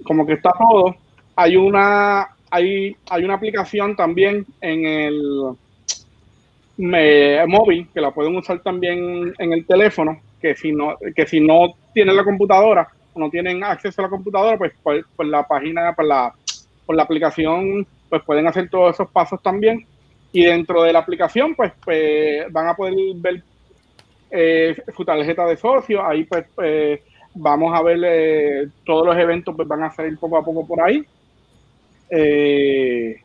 como 0.04 0.26
que 0.26 0.34
está 0.34 0.50
todo. 0.58 0.96
Hay 1.36 1.56
una, 1.56 2.28
hay, 2.50 2.96
hay 3.10 3.24
una 3.24 3.34
aplicación 3.34 3.96
también 3.96 4.46
en 4.60 4.86
el 4.86 5.56
me- 6.76 7.46
móvil 7.46 7.88
que 7.92 8.00
la 8.00 8.10
pueden 8.12 8.36
usar 8.36 8.60
también 8.60 9.34
en 9.38 9.52
el 9.52 9.66
teléfono, 9.66 10.20
que 10.40 10.54
si 10.54 10.72
no, 10.72 10.96
que 11.14 11.26
si 11.26 11.40
no 11.40 11.74
tienen 11.92 12.16
la 12.16 12.24
computadora 12.24 12.88
o 13.12 13.20
no 13.20 13.30
tienen 13.30 13.62
acceso 13.62 14.00
a 14.00 14.04
la 14.04 14.10
computadora, 14.10 14.58
pues 14.58 14.72
por, 14.82 15.04
por 15.14 15.26
la 15.26 15.46
página, 15.46 15.94
por 15.94 16.04
la, 16.04 16.32
por 16.86 16.96
la 16.96 17.04
aplicación, 17.04 17.86
pues 18.08 18.22
pueden 18.22 18.46
hacer 18.46 18.68
todos 18.68 18.94
esos 18.94 19.10
pasos 19.10 19.42
también. 19.42 19.86
Y 20.32 20.44
dentro 20.44 20.82
de 20.82 20.92
la 20.92 20.98
aplicación, 20.98 21.54
pues, 21.54 21.72
pues, 21.84 22.50
van 22.52 22.66
a 22.68 22.74
poder 22.74 22.94
ver 23.16 23.42
eh, 24.30 24.76
su 24.96 25.04
tarjeta 25.04 25.46
de 25.46 25.56
socio. 25.56 26.04
Ahí, 26.04 26.24
pues, 26.24 26.44
eh, 26.62 27.02
vamos 27.34 27.72
a 27.78 27.82
ver 27.82 28.00
eh, 28.04 28.68
todos 28.84 29.06
los 29.06 29.16
eventos, 29.16 29.54
pues 29.54 29.68
van 29.68 29.84
a 29.84 29.92
salir 29.92 30.18
poco 30.18 30.36
a 30.38 30.44
poco 30.44 30.66
por 30.66 30.82
ahí. 30.82 31.04
Eh, 32.10 33.16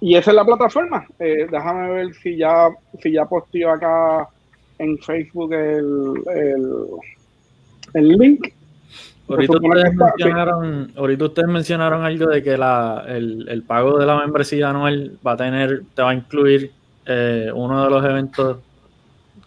y 0.00 0.16
esa 0.16 0.30
es 0.30 0.36
la 0.36 0.44
plataforma. 0.44 1.06
Déjame 1.18 1.90
ver 1.90 2.14
si 2.14 2.36
ya, 2.36 2.68
si 3.00 3.12
ya 3.12 3.24
posteo 3.24 3.70
acá 3.70 4.28
en 4.78 4.98
Facebook 4.98 5.54
el, 5.54 6.14
el, 6.34 6.86
el 7.94 8.08
link. 8.08 8.52
Ahorita 9.32 9.52
ustedes, 9.58 9.94
mencionaron, 9.94 10.92
ahorita 10.96 11.24
ustedes 11.24 11.48
mencionaron 11.48 12.04
algo 12.04 12.26
de 12.26 12.42
que 12.42 12.56
la, 12.56 13.04
el, 13.08 13.46
el 13.48 13.62
pago 13.62 13.98
de 13.98 14.06
la 14.06 14.16
membresía 14.18 14.70
anual 14.70 15.18
va 15.26 15.32
a 15.32 15.36
tener, 15.36 15.82
te 15.94 16.02
va 16.02 16.10
a 16.10 16.14
incluir 16.14 16.70
eh, 17.06 17.50
uno 17.54 17.84
de 17.84 17.90
los 17.90 18.04
eventos 18.04 18.58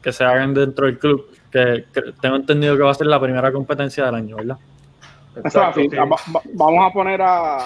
que 0.02 0.12
se 0.12 0.24
hagan 0.24 0.54
dentro 0.54 0.86
del 0.86 1.00
club, 1.00 1.26
que, 1.52 1.86
que 1.94 2.02
tengo 2.22 2.36
entendido 2.36 2.76
que 2.78 2.84
va 2.84 2.92
a 2.92 2.96
ser 2.96 3.08
la 3.08 3.20
primera 3.20 3.52
competencia 3.52 4.06
del 4.06 4.16
año, 4.16 4.36
¿verdad? 4.36 4.58
Exacto, 5.38 5.82
sí. 5.82 5.88
Va- 5.90 6.06
va- 6.06 6.42
vamos 6.54 6.90
a 6.90 6.94
poner 6.94 7.22
a, 7.22 7.58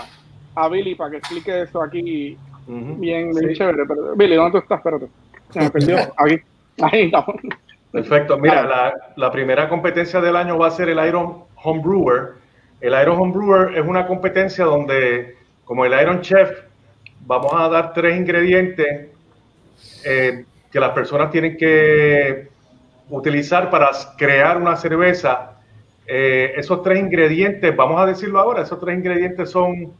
a 0.55 0.69
Billy 0.69 0.95
para 0.95 1.11
que 1.11 1.17
explique 1.17 1.61
eso 1.63 1.81
aquí 1.83 2.37
Ujú. 2.67 2.95
bien, 2.99 3.31
bien 3.31 3.49
Sí. 3.49 3.55
chévere. 3.55 3.83
Pero, 3.87 4.15
Billy, 4.15 4.35
¿dónde 4.35 4.51
tú 4.51 4.57
estás? 4.59 4.77
Espérate. 4.79 5.07
Se 5.51 5.59
me 5.59 5.69
perdió. 5.69 5.97
Aquí. 6.17 6.37
Ahí 6.81 7.05
estamos. 7.05 7.35
Perfecto. 7.91 8.37
Mira, 8.37 8.63
la, 8.63 8.93
la 9.15 9.31
primera 9.31 9.67
competencia 9.67 10.21
del 10.21 10.35
año 10.35 10.57
va 10.57 10.67
a 10.67 10.71
ser 10.71 10.89
el 10.89 11.05
Iron 11.07 11.43
Homebrewer. 11.63 12.33
El 12.81 12.93
Iron 13.01 13.19
Homebrewer 13.19 13.77
es 13.77 13.85
una 13.85 14.07
competencia 14.07 14.65
donde, 14.65 15.35
como 15.65 15.85
el 15.85 15.93
Iron 16.01 16.21
Chef, 16.21 16.49
vamos 17.25 17.51
a 17.53 17.67
dar 17.69 17.93
tres 17.93 18.17
ingredientes 18.17 19.07
eh, 20.05 20.45
que 20.71 20.79
las 20.79 20.91
personas 20.91 21.31
tienen 21.31 21.57
que 21.57 22.47
utilizar 23.09 23.69
para 23.69 23.89
crear 24.17 24.57
una 24.57 24.75
cerveza. 24.75 25.51
Eh, 26.07 26.53
esos 26.57 26.81
tres 26.83 26.99
ingredientes, 26.99 27.75
vamos 27.75 27.99
a 28.01 28.05
decirlo 28.05 28.39
ahora, 28.39 28.63
esos 28.63 28.79
tres 28.79 28.97
ingredientes 28.97 29.49
son 29.51 29.91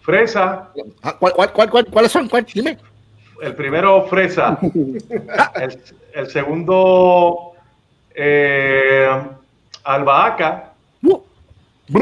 fresa, 0.00 0.70
Ah, 1.02 1.16
¿cuál- 1.18 1.32
cuál- 1.32 1.52
cuál- 1.52 1.70
cuál- 1.70 1.86
¿Cuáles 1.86 2.12
son? 2.12 2.28
¿Cuál? 2.28 2.44
Dime. 2.52 2.78
el 3.42 3.54
primero 3.54 4.06
fresa, 4.06 4.58
el, 4.62 5.78
el 6.14 6.26
segundo 6.28 7.52
eh, 8.14 9.08
albahaca 9.86 10.72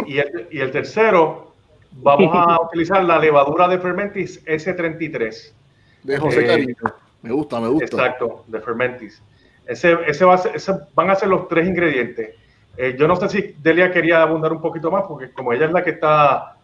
y 0.07 0.19
el, 0.19 0.49
y 0.51 0.61
el 0.61 0.71
tercero 0.71 1.53
vamos 1.93 2.31
a 2.35 2.61
utilizar 2.67 3.05
la 3.05 3.19
levadura 3.19 3.69
de 3.69 3.79
Fermentis 3.79 4.45
S33. 4.47 5.53
De 6.03 6.19
José 6.19 6.41
Eh, 6.43 6.47
Cariño. 6.47 6.75
Me 7.23 7.33
gusta, 7.33 7.61
me 7.61 7.69
gusta. 7.69 7.85
Exacto, 7.85 8.45
de 8.47 8.61
Fermentis. 8.61 9.23
Ese, 9.67 9.97
ese 10.07 10.25
va 10.25 10.35
a 10.35 10.39
ser- 10.39 10.57
ese 10.57 10.73
van 10.95 11.11
a 11.11 11.15
ser 11.15 11.29
los 11.29 11.49
tres 11.49 11.67
ingredientes. 11.67 12.35
Eh, 12.77 12.97
yo 12.99 13.07
no 13.07 13.17
sé 13.17 13.29
si 13.29 13.55
Delia 13.63 13.91
quería 13.93 14.23
abundar 14.23 14.53
un 14.53 14.61
poquito 14.61 14.91
más, 14.91 15.05
porque 15.09 15.31
como 15.33 15.53
ella 15.53 15.67
es 15.67 15.73
la 15.73 15.83
que 15.85 15.91
está 15.91 16.57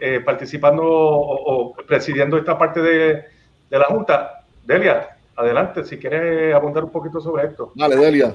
eh, 0.00 0.20
participando 0.24 0.82
o, 0.84 1.70
o 1.70 1.74
presidiendo 1.74 2.36
esta 2.36 2.56
parte 2.58 2.80
de, 2.82 3.24
de 3.70 3.78
la 3.78 3.86
Junta, 3.86 4.44
Delia, 4.64 5.16
adelante, 5.34 5.82
si 5.84 5.96
quieres 5.98 6.54
abundar 6.54 6.84
un 6.84 6.90
poquito 6.90 7.20
sobre 7.20 7.46
esto. 7.46 7.72
Dale, 7.74 7.96
Delia. 7.96 8.34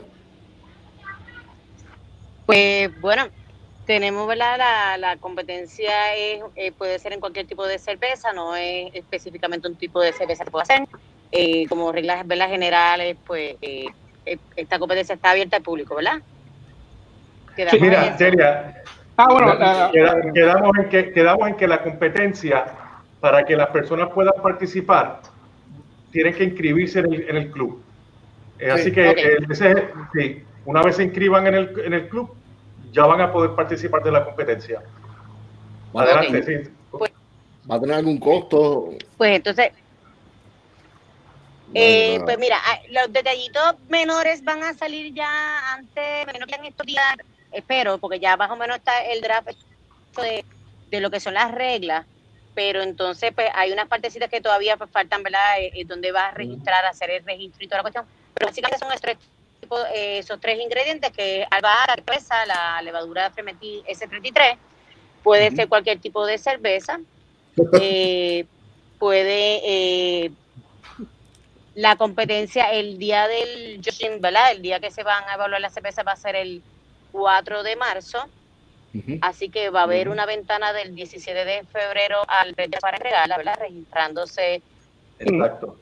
Pues 2.46 3.00
bueno, 3.00 3.28
tenemos 3.86 4.28
¿verdad? 4.28 4.58
La, 4.58 4.98
la 4.98 5.18
competencia 5.18 6.16
es, 6.16 6.42
eh, 6.56 6.72
puede 6.72 7.00
ser 7.00 7.14
en 7.14 7.20
cualquier 7.20 7.48
tipo 7.48 7.66
de 7.66 7.80
cerveza, 7.80 8.34
no 8.34 8.56
es 8.56 8.92
específicamente 8.94 9.68
un 9.68 9.78
tipo 9.78 10.02
de 10.02 10.14
cerveza 10.14 10.44
que 10.44 10.52
puedo 10.52 10.64
hacer. 10.64 10.86
Eh, 11.32 11.66
como 11.68 11.92
reglas 11.92 12.28
¿verdad? 12.28 12.50
generales, 12.50 13.18
pues 13.26 13.56
eh, 13.62 13.86
eh, 14.26 14.38
esta 14.56 14.80
competencia 14.80 15.16
está 15.16 15.32
abierta 15.32 15.58
al 15.58 15.64
público, 15.64 15.96
¿verdad? 15.96 16.22
Quedamos 17.56 17.74
en 17.76 17.82
Mira, 17.82 18.06
eso. 18.08 18.18
Delia, 18.18 18.84
Ah, 19.18 19.28
bueno. 19.30 19.92
quedamos, 20.34 20.72
en 20.80 20.90
que, 20.90 21.12
quedamos 21.12 21.48
en 21.50 21.56
que 21.56 21.68
la 21.68 21.84
competencia, 21.84 22.66
para 23.20 23.44
que 23.44 23.56
las 23.56 23.68
personas 23.68 24.10
puedan 24.14 24.34
participar, 24.42 25.22
tienen 26.12 26.34
que 26.34 26.44
inscribirse 26.46 27.00
en 27.00 27.14
el, 27.14 27.30
en 27.30 27.38
el 27.38 27.52
club. 27.52 27.84
Eh, 28.58 28.66
Sí. 28.66 28.70
Así 28.72 28.92
que 28.92 29.10
Ok. 29.10 29.18
eh, 29.18 29.38
ese- 29.50 29.88
sí, 30.14 30.44
una 30.66 30.82
vez 30.82 30.96
se 30.96 31.04
inscriban 31.04 31.48
en 31.48 31.56
el, 31.56 31.80
en 31.86 31.94
el 31.94 32.10
club, 32.10 32.34
ya 32.92 33.06
van 33.06 33.22
a 33.22 33.32
poder 33.32 33.56
participar 33.56 34.04
de 34.04 34.12
la 34.12 34.26
competencia. 34.26 34.82
Adelante, 35.94 36.44
sí. 36.44 36.72
¿Va 37.70 37.76
a 37.76 37.80
tener 37.80 37.96
algún 37.96 38.18
costo? 38.18 38.90
Pues 39.18 39.36
entonces, 39.36 39.72
eh, 41.74 42.20
pues 42.24 42.38
mira, 42.38 42.58
ah, 42.66 42.80
los 42.90 43.14
detallitos 43.14 43.76
menores 43.88 44.44
van 44.44 44.64
a 44.64 44.74
salir 44.74 45.14
ya 45.14 45.74
antes, 45.74 46.26
menos 46.26 46.48
que 46.48 46.56
en 46.56 46.66
estos 46.66 46.86
días, 46.86 47.16
espero, 47.52 47.98
porque 47.98 48.20
ya 48.20 48.36
más 48.36 48.52
o 48.52 48.56
menos 48.56 48.78
está 48.78 49.04
el 49.06 49.22
draft 49.22 49.50
de, 50.18 50.44
de 50.90 51.00
lo 51.00 51.10
que 51.10 51.20
son 51.20 51.34
las 51.34 51.52
reglas, 51.52 52.06
pero 52.54 52.82
entonces 52.82 53.32
pues 53.34 53.50
hay 53.54 53.72
unas 53.72 53.88
partecitas 53.88 54.30
que 54.30 54.42
todavía 54.42 54.76
pues, 54.76 54.90
faltan, 54.90 55.24
¿verdad? 55.24 55.60
Eh, 55.60 55.72
eh, 55.76 55.86
donde 55.86 56.12
vas 56.12 56.34
a 56.34 56.36
registrar, 56.36 56.84
hacer 56.86 57.10
el 57.12 57.24
registro 57.24 57.64
y 57.64 57.68
toda 57.68 57.78
la 57.78 57.84
cuestión, 57.84 58.06
pero 58.34 58.48
básicamente 58.48 58.78
son 58.78 58.92
eh, 58.92 59.18
esos 59.94 60.40
tres 60.40 60.60
ingredientes, 60.60 61.12
que 61.12 61.42
es 61.42 61.48
albahaca, 61.52 61.96
cerveza, 61.96 62.46
la 62.46 62.82
levadura 62.82 63.32
fermentil 63.32 63.84
S33, 63.86 64.58
puede 65.24 65.48
Ujú. 65.48 65.56
ser 65.56 65.68
cualquier 65.70 66.00
tipo 66.00 66.26
de 66.26 66.38
cerveza, 66.38 67.00
eh, 67.82 68.46
puede 68.98 69.62
eh, 69.64 70.32
la 71.74 71.96
competencia 71.96 72.72
el 72.72 72.98
día 72.98 73.28
del 73.28 73.82
¿verdad? 74.20 74.52
El 74.52 74.62
día 74.62 74.80
que 74.80 74.92
se 74.92 75.04
van 75.04 75.24
a 75.30 75.36
evaluar 75.36 75.62
las 75.62 75.74
cervezas 75.74 76.06
va 76.06 76.12
a 76.14 76.18
ser 76.18 76.36
el 76.36 76.64
4 77.12 77.64
de 77.64 77.76
marzo, 77.76 78.30
así 79.22 79.50
que 79.50 79.70
va 79.70 79.82
a 79.82 79.84
haber 79.84 80.10
una 80.10 80.26
ventana 80.26 80.74
del 80.74 80.96
17 80.96 81.46
de 81.46 81.64
febrero 81.66 82.18
al 82.28 82.54
20 82.54 82.80
para 82.80 82.98
entregarla, 82.98 83.38
¿verdad? 83.38 83.58
Registrándose 83.60 84.64
Exacto. 85.18 85.80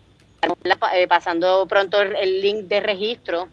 la- 0.63 0.77
eh, 0.95 1.07
pasando 1.07 1.65
pronto 1.67 2.01
el 2.01 2.41
link 2.41 2.65
de 2.65 2.79
registro. 2.81 3.49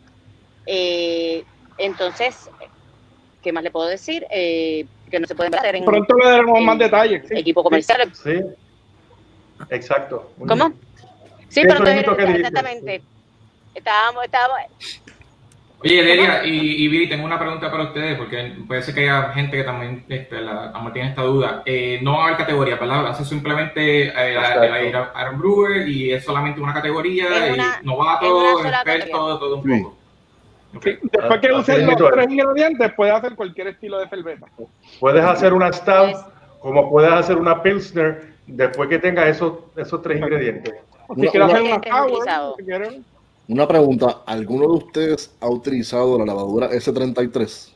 Eh, 0.66 1.44
entonces, 1.78 2.50
¿qué 3.42 3.52
más 3.52 3.62
le 3.62 3.70
puedo 3.70 3.87
decir? 3.87 4.26
Eh, 4.30 4.87
que 5.11 5.20
no 5.20 5.26
se 5.26 5.35
puede 5.37 5.56
hacer 5.56 5.76
en 5.76 5.85
Pronto 5.85 6.14
le 6.16 6.28
daremos 6.30 6.61
más 6.62 6.78
detalles. 6.78 7.23
sí. 7.28 7.38
equipo 7.38 7.62
comercial. 7.62 8.12
Sí. 8.14 8.40
Exacto. 9.70 10.32
Muy 10.37 10.49
¿Cómo? 10.49 10.68
bien. 10.70 10.80
Sí, 11.49 11.62
dijiste. 11.62 12.37
exactamente. 12.37 13.02
Estábamos, 13.75 14.25
estábamos, 14.25 14.58
Oye, 15.85 16.02
Lelia 16.02 16.42
y, 16.44 16.85
y 16.85 16.88
Viri, 16.88 17.08
tengo 17.08 17.26
una 17.26 17.38
pregunta 17.38 17.70
para 17.70 17.85
ustedes, 17.85 18.16
porque 18.16 18.54
puede 18.66 18.82
ser 18.82 18.94
que 18.94 19.02
haya 19.02 19.30
gente 19.35 19.58
que 19.58 19.62
también 19.62 20.04
este, 20.08 20.40
la, 20.40 20.73
también 20.73 20.92
tiene 20.94 21.08
esta 21.11 21.23
duda. 21.23 21.62
Eh, 21.66 22.00
no 22.02 22.14
va 22.16 22.23
a 22.23 22.26
haber 22.28 22.38
categoría, 22.38 22.76
¿verdad? 22.76 23.06
Hace 23.08 23.26
simplemente 23.26 24.08
eh, 24.08 24.90
Iron 25.20 25.38
Brewer 25.38 25.87
y 25.87 26.12
es 26.12 26.25
solamente 26.25 26.61
una 26.62 26.73
categoría, 26.73 27.26
una- 27.52 27.78
y 27.82 27.87
novato, 27.87 28.52
experto, 28.64 28.85
categoría. 28.85 29.12
todo 29.38 29.56
un 29.58 29.62
Sí. 29.76 29.82
poco. 29.82 29.96
Sí, 30.83 30.90
Después 31.02 31.40
que 31.40 31.49
Ah, 31.49 31.59
usen 31.59 31.88
así 31.88 32.00
los 32.00 32.11
tres 32.12 32.30
ingredientes, 32.30 32.92
puede 32.95 33.11
hacer 33.11 33.35
cualquier 33.37 33.68
estilo 33.68 33.99
de 33.99 34.09
cerveza. 34.09 34.47
Puedes 35.00 35.25
hacer 35.25 35.52
una 35.52 35.73
stout, 35.73 36.12
Pues- 36.12 36.25
como 36.61 36.90
puedes 36.90 37.12
hacer 37.12 37.37
una 37.37 37.62
pilsner, 37.62 38.33
después 38.47 38.88
que 38.88 38.99
tenga 38.99 39.28
esos, 39.28 39.54
esos 39.76 40.02
tres 40.02 40.18
ingredientes. 40.21 40.75
Si 41.14 41.21
Una- 41.38 41.47
hacer 41.47 41.62
una- 41.62 41.71
una 41.75 41.80
que 41.80 41.88
es 41.88 41.95
utilizado. 42.02 42.49
sour, 42.50 42.56
si. 42.64 43.04
Una 43.49 43.68
pregunta, 43.68 44.16
¿alguno 44.26 44.62
de 44.62 44.73
ustedes 44.85 45.37
ha 45.40 45.49
utilizado 45.49 46.18
la 46.18 46.25
lavadura 46.25 46.68
S33? 46.73 47.73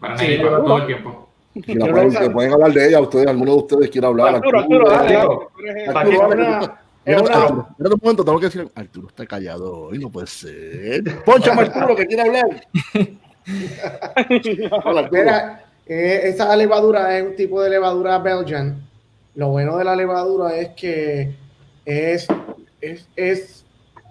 Para 0.00 0.18
Sí, 0.18 0.38
todo 0.38 0.76
el 0.78 0.86
tiempo. 0.86 1.28
Si 1.54 1.74
la 1.74 1.86
Yo 1.86 1.92
pueden, 1.92 2.12
lo- 2.12 2.20
que 2.20 2.30
pueden 2.30 2.52
hablar 2.52 2.72
de 2.72 2.88
ella, 2.88 3.00
ustedes, 3.00 3.26
alguno 3.28 3.52
de 3.52 3.56
ustedes 3.58 3.90
quiere 3.90 4.06
hablar. 4.06 4.34
Arturo, 4.34 4.58
Arturo, 4.58 4.90
dale, 4.90 5.14
dale. 5.14 6.70
Mira, 7.06 7.20
una- 7.22 7.34
Arturo, 7.34 7.66
un 7.78 8.00
momento, 8.02 8.24
tengo 8.24 8.38
que 8.40 8.46
decir, 8.46 8.68
Arturo 8.74 9.08
está 9.08 9.26
callado 9.26 9.72
hoy, 9.88 9.98
no 9.98 10.10
puede 10.10 10.26
ser. 10.26 11.02
Ponchame 11.24 11.62
Arturo, 11.62 11.94
que 11.96 12.06
quiere 12.06 12.22
hablar. 12.22 12.66
Hola. 14.84 15.08
Mira, 15.12 15.64
eh, 15.86 16.20
esa 16.24 16.54
levadura 16.56 17.16
es 17.18 17.24
un 17.26 17.36
tipo 17.36 17.62
de 17.62 17.70
levadura 17.70 18.18
Belgian. 18.18 18.82
Lo 19.34 19.48
bueno 19.48 19.76
de 19.76 19.84
la 19.84 19.96
levadura 19.96 20.54
es 20.56 20.70
que 20.70 21.34
es, 21.84 22.26
es, 22.80 23.08
es- 23.16 23.64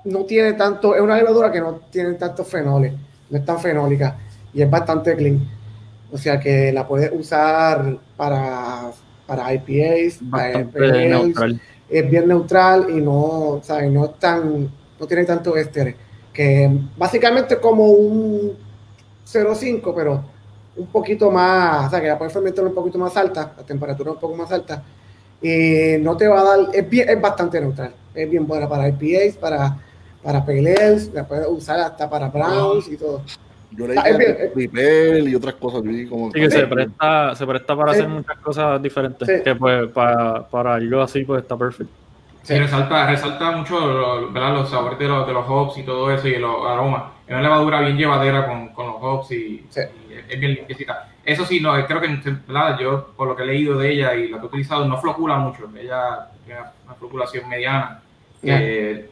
no 0.06 0.26
tiene 0.26 0.54
tanto, 0.54 0.96
es 0.96 1.02
una 1.02 1.16
levadura 1.16 1.50
que 1.52 1.62
no 1.62 1.76
tiene 1.90 2.14
tantos 2.16 2.46
fenoles, 2.48 2.94
no 3.30 3.38
es 3.38 3.46
tan 3.46 3.58
fenólica 3.60 4.18
y 4.54 4.62
es 4.62 4.70
bastante 4.70 5.16
clean. 5.16 5.40
O 6.12 6.18
sea 6.18 6.40
que 6.40 6.72
la 6.74 6.86
puedes 6.88 7.10
usar 7.14 7.98
para, 8.18 8.92
para 9.26 9.54
IPAs, 9.54 10.20
para 10.30 10.60
neutral. 11.08 11.60
Es 11.94 12.10
bien 12.10 12.28
neutral 12.28 12.88
y 12.90 13.00
no, 13.00 13.60
¿sabes? 13.62 13.92
no 13.92 14.06
es 14.06 14.20
tan, 14.20 14.72
no 15.00 15.08
tiene 15.08 15.26
tanto 15.26 15.56
ésteres. 15.56 15.96
Que 16.34 16.70
básicamente 16.98 17.60
como 17.60 17.86
un 17.86 18.58
0.5, 19.26 19.94
pero 19.96 20.24
un 20.76 20.88
poquito 20.88 21.30
más, 21.30 21.88
o 21.88 21.90
sea, 21.92 22.02
que 22.02 22.08
la 22.08 22.18
puedes 22.18 22.34
fermentar 22.34 22.66
un 22.66 22.74
poquito 22.74 22.98
más 22.98 23.16
alta, 23.16 23.54
la 23.56 23.64
temperatura 23.64 24.12
un 24.12 24.20
poco 24.20 24.36
más 24.36 24.52
alta. 24.52 24.84
Y 25.40 25.98
no 26.00 26.18
te 26.18 26.28
va 26.28 26.42
a 26.42 26.44
dar, 26.44 26.60
es, 26.74 26.90
bien, 26.90 27.08
es 27.08 27.22
bastante 27.22 27.62
neutral. 27.62 27.94
Es 28.16 28.30
bien 28.30 28.48
buena 28.48 28.68
para 28.68 28.90
IPAs, 28.90 29.36
para, 29.38 29.78
para 30.24 30.44
pale 30.44 30.74
ales, 30.74 31.12
la 31.14 31.28
puedes 31.28 31.48
usar 31.48 31.80
hasta 31.80 32.10
para 32.10 32.30
browns 32.30 32.88
y 32.88 32.98
todo. 32.98 33.22
Yo 33.76 33.88
leí 33.88 33.98
Ah, 33.98 34.10
es 34.10 34.18
bien, 34.18 34.36
que 34.36 34.44
eh. 34.44 34.52
Ripel 34.56 35.30
y 35.30 35.36
otras 35.36 35.56
cosas. 35.56 35.84
yo 35.84 35.90
vi 35.90 36.06
como 36.08 36.32
Sí, 36.32 36.40
que 36.40 36.50
se 36.52 36.68
presta, 36.68 37.36
se 37.36 37.46
presta 37.48 37.76
para 37.76 37.94
Sí. 37.94 38.00
hacer 38.00 38.10
muchas 38.10 38.38
cosas 38.40 38.82
diferentes. 38.82 39.28
Sí. 39.28 39.44
Que 39.44 39.56
pues 39.56 39.88
para, 39.90 40.48
para 40.48 40.76
algo 40.76 41.02
así 41.02 41.24
pues 41.24 41.42
está 41.42 41.58
perfecto. 41.58 41.94
Sí. 42.44 42.58
Resalta, 42.60 43.08
resalta 43.10 43.52
mucho 43.52 43.80
lo- 43.80 44.32
¿verdad? 44.32 44.54
los 44.54 44.70
sabores 44.70 45.00
de 45.00 45.08
los, 45.08 45.26
de 45.26 45.34
los 45.34 45.46
hops 45.48 45.78
y 45.78 45.84
todo 45.84 46.12
eso 46.12 46.28
y 46.28 46.38
los 46.38 46.66
aromas. 46.66 47.04
Es 47.26 47.32
una 47.34 47.42
levadura 47.42 47.80
bien 47.82 47.98
llevadera 47.98 48.46
con, 48.46 48.70
con 48.74 48.86
los 48.88 48.96
hops 49.00 49.32
y, 49.32 49.66
Sí. 49.70 49.82
y 50.10 50.34
es 50.34 50.40
bien 50.40 50.54
limpiecita. 50.56 51.08
Eso 51.26 51.46
sí, 51.46 51.62
no, 51.62 51.72
creo 51.88 52.02
que 52.02 52.08
¿verdad? 52.48 52.78
yo, 52.80 53.08
por 53.16 53.30
lo 53.30 53.36
que 53.36 53.44
he 53.44 53.46
leído 53.46 53.78
de 53.78 53.92
ella 53.92 54.14
y 54.14 54.28
lo 54.28 54.38
que 54.40 54.44
he 54.44 54.48
utilizado, 54.48 54.86
no 54.86 55.00
flocula 55.00 55.38
mucho. 55.38 55.70
Ella 55.80 56.28
tiene 56.46 56.60
una 56.86 56.96
floculación 56.96 57.48
mediana. 57.48 58.02
Que, 58.42 59.10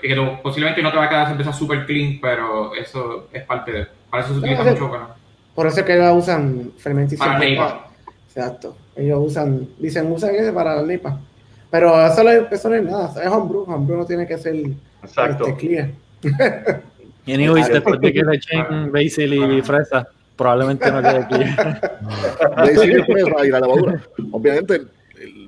que 0.00 0.38
posiblemente 0.42 0.82
no 0.82 0.90
te 0.90 0.96
va 0.96 1.04
a 1.04 1.08
quedar 1.10 1.28
cerveza 1.28 1.52
super 1.52 1.84
clean, 1.84 2.18
pero 2.20 2.74
eso 2.74 3.28
es 3.30 3.42
parte 3.44 3.72
de. 3.72 3.86
Para 4.10 4.24
eso 4.24 4.32
se 4.34 4.38
utiliza 4.40 4.64
sí. 4.64 4.70
mucho. 4.70 4.88
Bueno, 4.88 5.08
Por 5.54 5.66
eso 5.66 5.80
es 5.80 5.86
que 5.86 5.96
la 5.96 6.12
usan 6.12 6.72
fermentación. 6.78 7.26
para 7.28 7.38
neipa. 7.38 7.86
Exacto. 8.26 8.76
Ellos 8.96 9.18
usan, 9.26 9.68
dicen, 9.78 10.10
usan 10.12 10.34
ese 10.34 10.52
para 10.52 10.76
la 10.76 10.82
nipa. 10.82 11.18
Pero 11.70 12.04
eso, 12.06 12.22
no 12.24 12.30
es- 12.30 12.52
eso 12.52 12.68
no 12.68 12.74
es 12.76 12.82
nada, 12.84 13.22
es 13.24 13.28
homebrew. 13.30 13.62
Homebrew 13.66 13.98
no 13.98 14.04
tiene 14.06 14.26
que 14.26 14.36
ser 14.38 14.56
Exacto. 15.02 15.46
este, 15.46 15.56
clear. 15.66 15.90
Y 17.26 17.34
anyways, 17.34 17.68
después 17.68 18.00
de 18.00 18.12
que 18.12 18.22
le 18.24 18.36
echen 18.36 18.90
basil 18.90 19.34
y 19.34 19.62
fresa, 19.62 20.08
probablemente 20.36 20.90
no 20.90 21.00
quede 21.02 21.18
aquí. 21.18 21.34
Le 22.64 22.70
dicen 22.72 22.90
que 22.96 23.12
fresa 23.12 23.46
y 23.46 23.50
la 23.50 23.60
levadura. 23.60 24.00
Obviamente, 24.32 24.80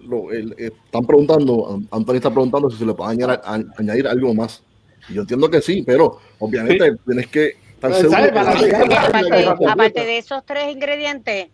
lo- 0.07 0.31
el- 0.31 0.53
eh, 0.59 0.71
están 0.85 1.05
preguntando, 1.07 1.81
Anthony 1.91 2.15
está 2.17 2.31
preguntando 2.31 2.71
si 2.71 2.77
se 2.77 2.87
le 2.87 2.93
puede 2.95 3.13
añadir, 3.13 3.41
a- 3.43 3.61
añadir 3.79 4.07
algo 4.07 4.35
más. 4.35 4.63
Y 5.09 5.15
yo 5.15 5.23
entiendo 5.23 5.51
que 5.51 5.61
sí, 5.63 5.83
pero 5.85 6.19
obviamente 6.39 6.95
tienes 7.07 7.27
que 7.29 7.53
estar 7.83 7.91
Pero, 7.91 8.11
seguro. 8.11 8.89
que- 8.89 8.97
aparte, 8.97 9.67
aparte 9.71 10.07
de 10.07 10.19
esos 10.19 10.45
tres 10.45 10.71
ingredientes, 10.73 11.49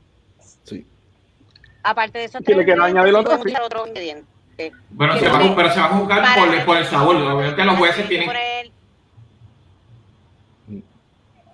Sí. 0.64 0.86
aparte 1.82 2.18
de 2.18 2.24
esos 2.24 2.42
tres 2.44 2.56
quieren 2.56 2.62
ingredientes, 2.76 3.00
añadir 3.00 3.14
otro, 3.14 3.84
sí. 3.84 3.88
ingredientes. 3.88 4.72
Bueno, 4.90 5.16
se 5.18 5.28
va, 5.28 5.38
pero 5.56 5.70
se 5.72 5.80
va 5.80 5.86
a 5.86 5.88
juzgar 5.90 6.34
por, 6.36 6.64
por 6.64 6.76
el 6.76 6.84
sabor. 6.84 7.16
Obviamente 7.16 7.64
los 7.64 7.76
jueces 7.78 8.08
tienen. 8.08 8.28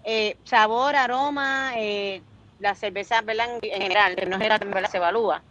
eh, 0.06 0.36
sabor, 0.44 0.94
aroma, 0.96 1.72
eh, 1.76 2.20
la 2.58 2.74
cerveza 2.74 3.22
¿verdad? 3.22 3.46
en 3.62 3.70
en 3.72 3.82
general, 3.82 4.14
no 4.28 4.36
general 4.36 4.60
¿verdad? 4.66 4.90
se 4.90 4.98
evalúa, 4.98 5.42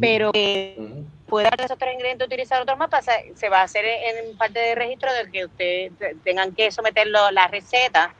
pero 0.00 0.32
que 0.32 0.74
Ujú. 0.76 1.04
puede 1.28 1.48
de 1.56 1.64
esos 1.64 1.78
tres 1.78 1.92
ingredientes 1.94 2.26
utilizar 2.26 2.60
otros 2.60 2.76
más, 2.78 2.88
pasa- 2.88 3.12
se 3.36 3.48
va 3.48 3.60
a 3.60 3.62
hacer 3.64 3.84
en 3.84 4.36
parte 4.36 4.58
de 4.58 4.74
registro 4.74 5.12
de 5.12 5.30
que 5.30 5.44
ustedes 5.44 5.92
tengan 6.24 6.52
que 6.52 6.70
someterlo 6.72 7.30
la 7.30 7.46
receta 7.46 8.12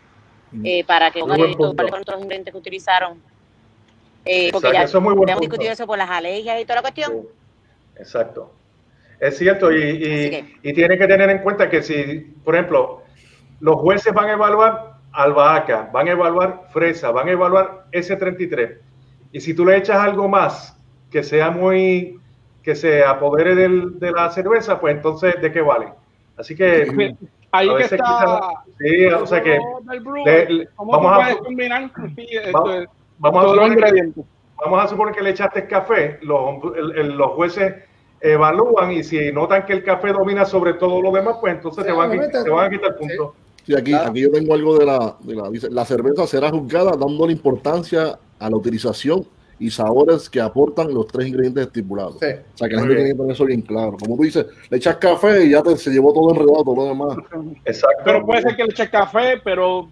eh, 0.65 0.85
para 0.85 1.11
que 1.11 1.21
Muy 1.21 1.29
no 1.31 1.37
buen 1.37 1.49
haya 1.51 1.57
punto. 1.59 1.75
cuáles 1.77 1.91
fueron 1.91 2.05
los 2.07 2.21
ingredientes 2.23 2.53
que 2.53 2.59
utilizaron. 2.59 3.23
Eh, 4.25 4.51
porque 4.53 4.69
Exacto, 4.69 4.73
ya 4.73 4.83
eso 4.85 4.99
es 4.99 5.05
muy 5.05 5.15
buen 5.15 5.29
hemos 5.29 5.41
discutido 5.41 5.71
eso 5.73 5.87
por 5.87 5.99
las 5.99 6.11
alergias 6.11 6.61
y 6.61 6.65
toda 6.65 6.77
la 6.77 6.83
cuestión. 6.83 7.13
Sí, 7.23 7.29
Exacto. 7.99 8.53
Es 9.21 9.39
cierto, 9.39 9.73
y, 9.73 9.83
y- 9.83 10.01
que- 10.31 10.55
y 10.63 10.73
tiene 10.75 10.99
que 10.99 11.07
tener 11.07 11.31
en 11.31 11.39
cuenta 11.39 11.71
que 11.71 11.83
si, 11.83 12.35
por 12.45 12.55
ejemplo, 12.55 13.03
los 13.61 13.77
jueces 13.77 14.13
van 14.13 14.29
a 14.29 14.33
evaluar 14.33 14.97
albahaca, 15.13 15.89
van 15.93 16.09
a 16.09 16.11
evaluar 16.11 16.65
fresa, 16.71 17.11
van 17.11 17.29
a 17.29 17.33
evaluar 17.33 17.87
S33, 17.93 18.79
y 19.33 19.41
si 19.41 19.55
tú 19.55 19.65
le 19.65 19.77
echas 19.79 19.97
algo 19.99 20.29
más 20.29 20.77
que 21.11 21.23
sea 21.23 21.51
muy, 21.51 22.21
que 22.63 22.75
se 22.75 23.03
apodere 23.05 23.55
del- 23.55 23.99
de 23.99 24.11
la 24.11 24.29
cerveza, 24.31 24.79
pues 24.79 24.97
entonces, 24.97 25.41
¿de 25.41 25.51
qué 25.53 25.63
vale? 25.63 25.89
Así 26.37 26.55
que, 26.55 27.15
Ahí 27.59 27.69
a 27.71 27.77
que 27.77 27.83
está. 27.85 27.97
quizá- 27.97 28.41
sí, 28.79 29.07
o 29.07 29.27
sea 29.27 29.43
que 29.43 29.59
le- 30.25 30.49
le- 30.51 30.69
¿Cómo 30.77 30.93
vamos 30.93 31.13
a- 31.25 31.37
combinar 31.39 31.91
sí, 32.17 32.27
vamos, 32.53 32.75
es- 32.75 32.89
vamos 33.19 33.39
a 33.41 33.43
todos 33.45 33.57
los 33.57 33.65
suponer 33.67 33.69
que- 33.69 33.73
ingredientes? 33.89 34.25
vamos 34.59 34.85
a 34.85 34.89
suponer 34.89 35.15
que 35.15 35.23
le 35.23 35.31
echaste 35.31 35.67
café, 35.67 36.19
los, 36.23 36.41
el- 36.77 36.99
el- 36.99 37.17
los 37.17 37.31
jueces 37.33 37.75
evalúan 38.21 38.93
y 38.93 39.03
si 39.05 39.31
notan 39.33 39.65
que 39.67 39.75
el 39.75 39.85
café 39.85 40.13
domina 40.13 40.45
sobre 40.45 40.75
todo 40.75 41.01
lo 41.03 41.11
demás, 41.13 41.37
pues 41.41 41.55
entonces 41.55 41.85
Sí, 41.85 41.91
te, 41.91 41.97
van, 41.97 42.19
a- 42.21 42.31
te 42.31 42.51
van 42.51 42.67
a 42.67 42.71
quitar 42.71 42.97
puntos. 42.97 43.31
Sí, 43.65 43.75
aquí, 43.75 43.91
Claro. 43.91 44.11
aquí 44.11 44.21
yo 44.23 44.31
tengo 44.31 44.55
algo 44.55 44.79
de 44.79 44.87
la, 44.87 45.17
de 45.21 45.35
la, 45.35 45.51
la 45.71 45.85
cerveza 45.85 46.27
será 46.27 46.51
juzgada 46.51 46.93
dándole 46.97 47.33
importancia 47.33 48.19
a 48.39 48.51
la 48.51 48.57
utilización 48.57 49.27
y 49.59 49.71
sabores 49.71 50.29
que 50.29 50.41
aportan 50.41 50.93
los 50.93 51.07
tres 51.07 51.29
ingredientes 51.29 51.67
estipulados. 51.67 52.19
Sí. 52.21 52.27
O 52.27 52.59
sea, 52.59 52.69
que 52.69 52.75
la 52.75 52.83
gente 52.83 52.95
tiene 52.97 53.11
que 53.11 53.17
tener 53.17 53.33
eso 53.33 53.45
bien 53.45 53.63
claro. 53.63 53.97
Como 53.99 54.17
tú 54.17 54.23
dices, 54.23 54.47
le 54.69 54.77
echas 54.77 54.97
café 54.97 55.45
y 55.45 55.51
ya 55.51 55.63
te, 55.63 55.77
se 55.77 55.91
llevó 55.91 56.13
todo 56.13 56.31
enredado, 56.33 56.65
todo 56.65 56.77
lo 56.77 56.85
demás. 56.85 57.19
Exacto. 57.65 58.03
Pero 58.05 58.27
puede 58.27 58.43
ser 58.43 58.57
que 58.57 58.65
le 58.65 58.71
eches 58.71 58.91
café, 58.91 59.41
pero 59.43 59.89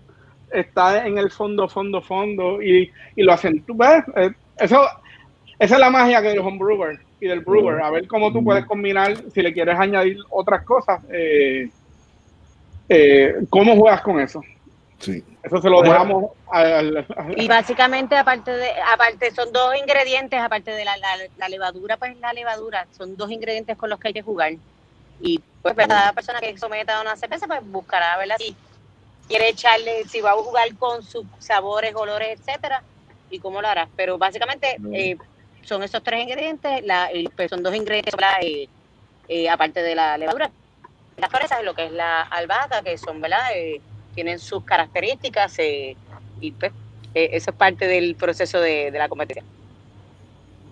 está 0.50 1.06
en 1.06 1.18
el 1.18 1.30
fondo, 1.30 1.68
fondo, 1.68 2.00
fondo 2.00 2.62
y, 2.62 2.90
y 3.16 3.22
lo 3.22 3.32
hacen. 3.32 3.62
¿Tú 3.64 3.74
ves? 3.76 4.04
Eh, 4.16 4.30
Eso, 4.58 4.80
esa 5.58 5.74
es 5.74 5.80
la 5.80 5.90
magia 5.90 6.20
del 6.20 6.38
homebrewer 6.38 7.00
y 7.20 7.26
del 7.26 7.40
brewer. 7.40 7.82
A 7.82 7.90
ver 7.90 8.06
cómo 8.06 8.32
tú 8.32 8.44
puedes 8.44 8.64
combinar, 8.66 9.16
si 9.32 9.42
le 9.42 9.52
quieres 9.52 9.76
añadir 9.78 10.18
otras 10.30 10.62
cosas, 10.64 11.02
eh, 11.10 11.68
eh, 12.88 13.34
cómo 13.50 13.74
juegas 13.76 14.02
con 14.02 14.20
eso. 14.20 14.42
Sí. 15.04 15.22
Eso 15.42 15.60
se 15.60 15.68
lo 15.68 15.82
dejamos 15.82 16.32
al, 16.50 16.96
al- 16.96 17.06
Y 17.36 17.46
básicamente, 17.46 18.16
aparte 18.16 18.50
de, 18.50 18.70
aparte, 18.92 19.30
son 19.32 19.52
dos 19.52 19.76
ingredientes, 19.76 20.40
aparte 20.40 20.70
de 20.70 20.84
la, 20.84 20.96
la, 20.96 21.08
la 21.36 21.48
levadura, 21.48 21.96
pues 21.96 22.16
la 22.18 22.32
levadura, 22.32 22.86
son 22.96 23.16
dos 23.16 23.30
ingredientes 23.30 23.76
con 23.76 23.90
los 23.90 23.98
que 24.00 24.08
hay 24.08 24.14
que 24.14 24.22
jugar. 24.22 24.52
Y 25.20 25.40
pues 25.62 25.74
cada 25.74 26.12
persona 26.12 26.40
que 26.40 26.56
someta 26.58 26.98
a 26.98 27.02
una 27.02 27.16
cerveza, 27.16 27.46
pues 27.46 27.60
buscará, 27.64 28.16
¿verdad? 28.16 28.36
Si 28.38 28.56
quiere 29.28 29.48
echarle, 29.50 30.04
si 30.04 30.20
va 30.20 30.30
a 30.30 30.34
jugar 30.34 30.74
con 30.76 31.02
sus 31.02 31.24
sabores, 31.38 31.94
olores, 31.94 32.40
etcétera, 32.40 32.82
y 33.30 33.38
cómo 33.38 33.60
lo 33.60 33.68
hará. 33.68 33.88
Pero 33.96 34.18
básicamente 34.18 34.76
eh, 34.92 35.16
son 35.62 35.82
esos 35.82 36.02
tres 36.02 36.22
ingredientes, 36.22 36.84
la, 36.84 37.12
y, 37.12 37.28
pues, 37.28 37.50
son 37.50 37.62
dos 37.62 37.74
ingredientes, 37.74 38.14
¿verdad? 38.14 38.38
Eh, 38.42 38.68
eh, 39.28 39.48
aparte 39.48 39.82
de 39.82 39.94
la 39.94 40.16
levadura. 40.18 40.50
Las 41.16 41.30
fresas, 41.30 41.62
lo 41.62 41.74
que 41.74 41.86
es 41.86 41.92
la 41.92 42.22
albahaca, 42.22 42.82
que 42.82 42.98
son, 42.98 43.20
¿verdad? 43.20 43.40
Tienen 44.14 44.38
sus 44.38 44.64
características 44.64 45.58
eh, 45.58 45.96
y 46.40 46.52
pues 46.52 46.72
eh, 47.14 47.30
eso 47.32 47.50
es 47.50 47.56
parte 47.56 47.86
del 47.86 48.14
proceso 48.16 48.60
de, 48.60 48.90
de 48.90 48.98
la 48.98 49.08
competencia. 49.08 49.44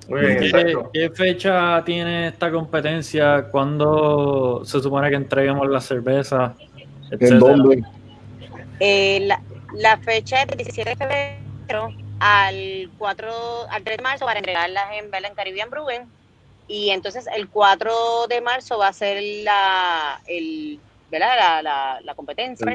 Muy 0.08 0.20
bien, 0.20 0.88
¿Qué, 0.92 1.10
fecha 1.10 1.82
tiene 1.84 2.28
esta 2.28 2.50
competencia? 2.50 3.46
¿Cuándo 3.50 4.62
se 4.64 4.80
supone 4.80 5.08
que 5.08 5.16
entreguemos 5.16 5.68
la 5.68 5.80
cerveza? 5.80 6.54
¿En 7.10 7.12
etcétera? 7.12 7.38
dónde? 7.38 7.82
Eh, 8.80 9.20
la, 9.26 9.40
la 9.74 9.96
fecha 9.98 10.42
es 10.42 10.48
del 10.48 10.58
17 10.58 10.90
de 10.90 10.96
febrero 10.96 11.88
al 12.18 12.90
4 12.98 13.30
al 13.70 13.82
3 13.82 13.96
de 13.96 14.02
marzo 14.02 14.24
para 14.24 14.40
entregarlas 14.40 14.84
en, 14.92 15.10
¿verdad? 15.10 15.30
en 15.30 15.36
Caribbean 15.36 15.70
Brewing 15.70 16.02
y 16.68 16.90
entonces 16.90 17.26
el 17.34 17.48
4 17.48 18.26
de 18.28 18.40
marzo 18.40 18.78
va 18.78 18.88
a 18.88 18.92
ser 18.92 19.22
la, 19.44 20.20
el, 20.26 20.80
¿verdad? 21.10 21.36
la, 21.36 21.62
la, 21.62 22.00
la 22.02 22.14
competencia 22.14 22.66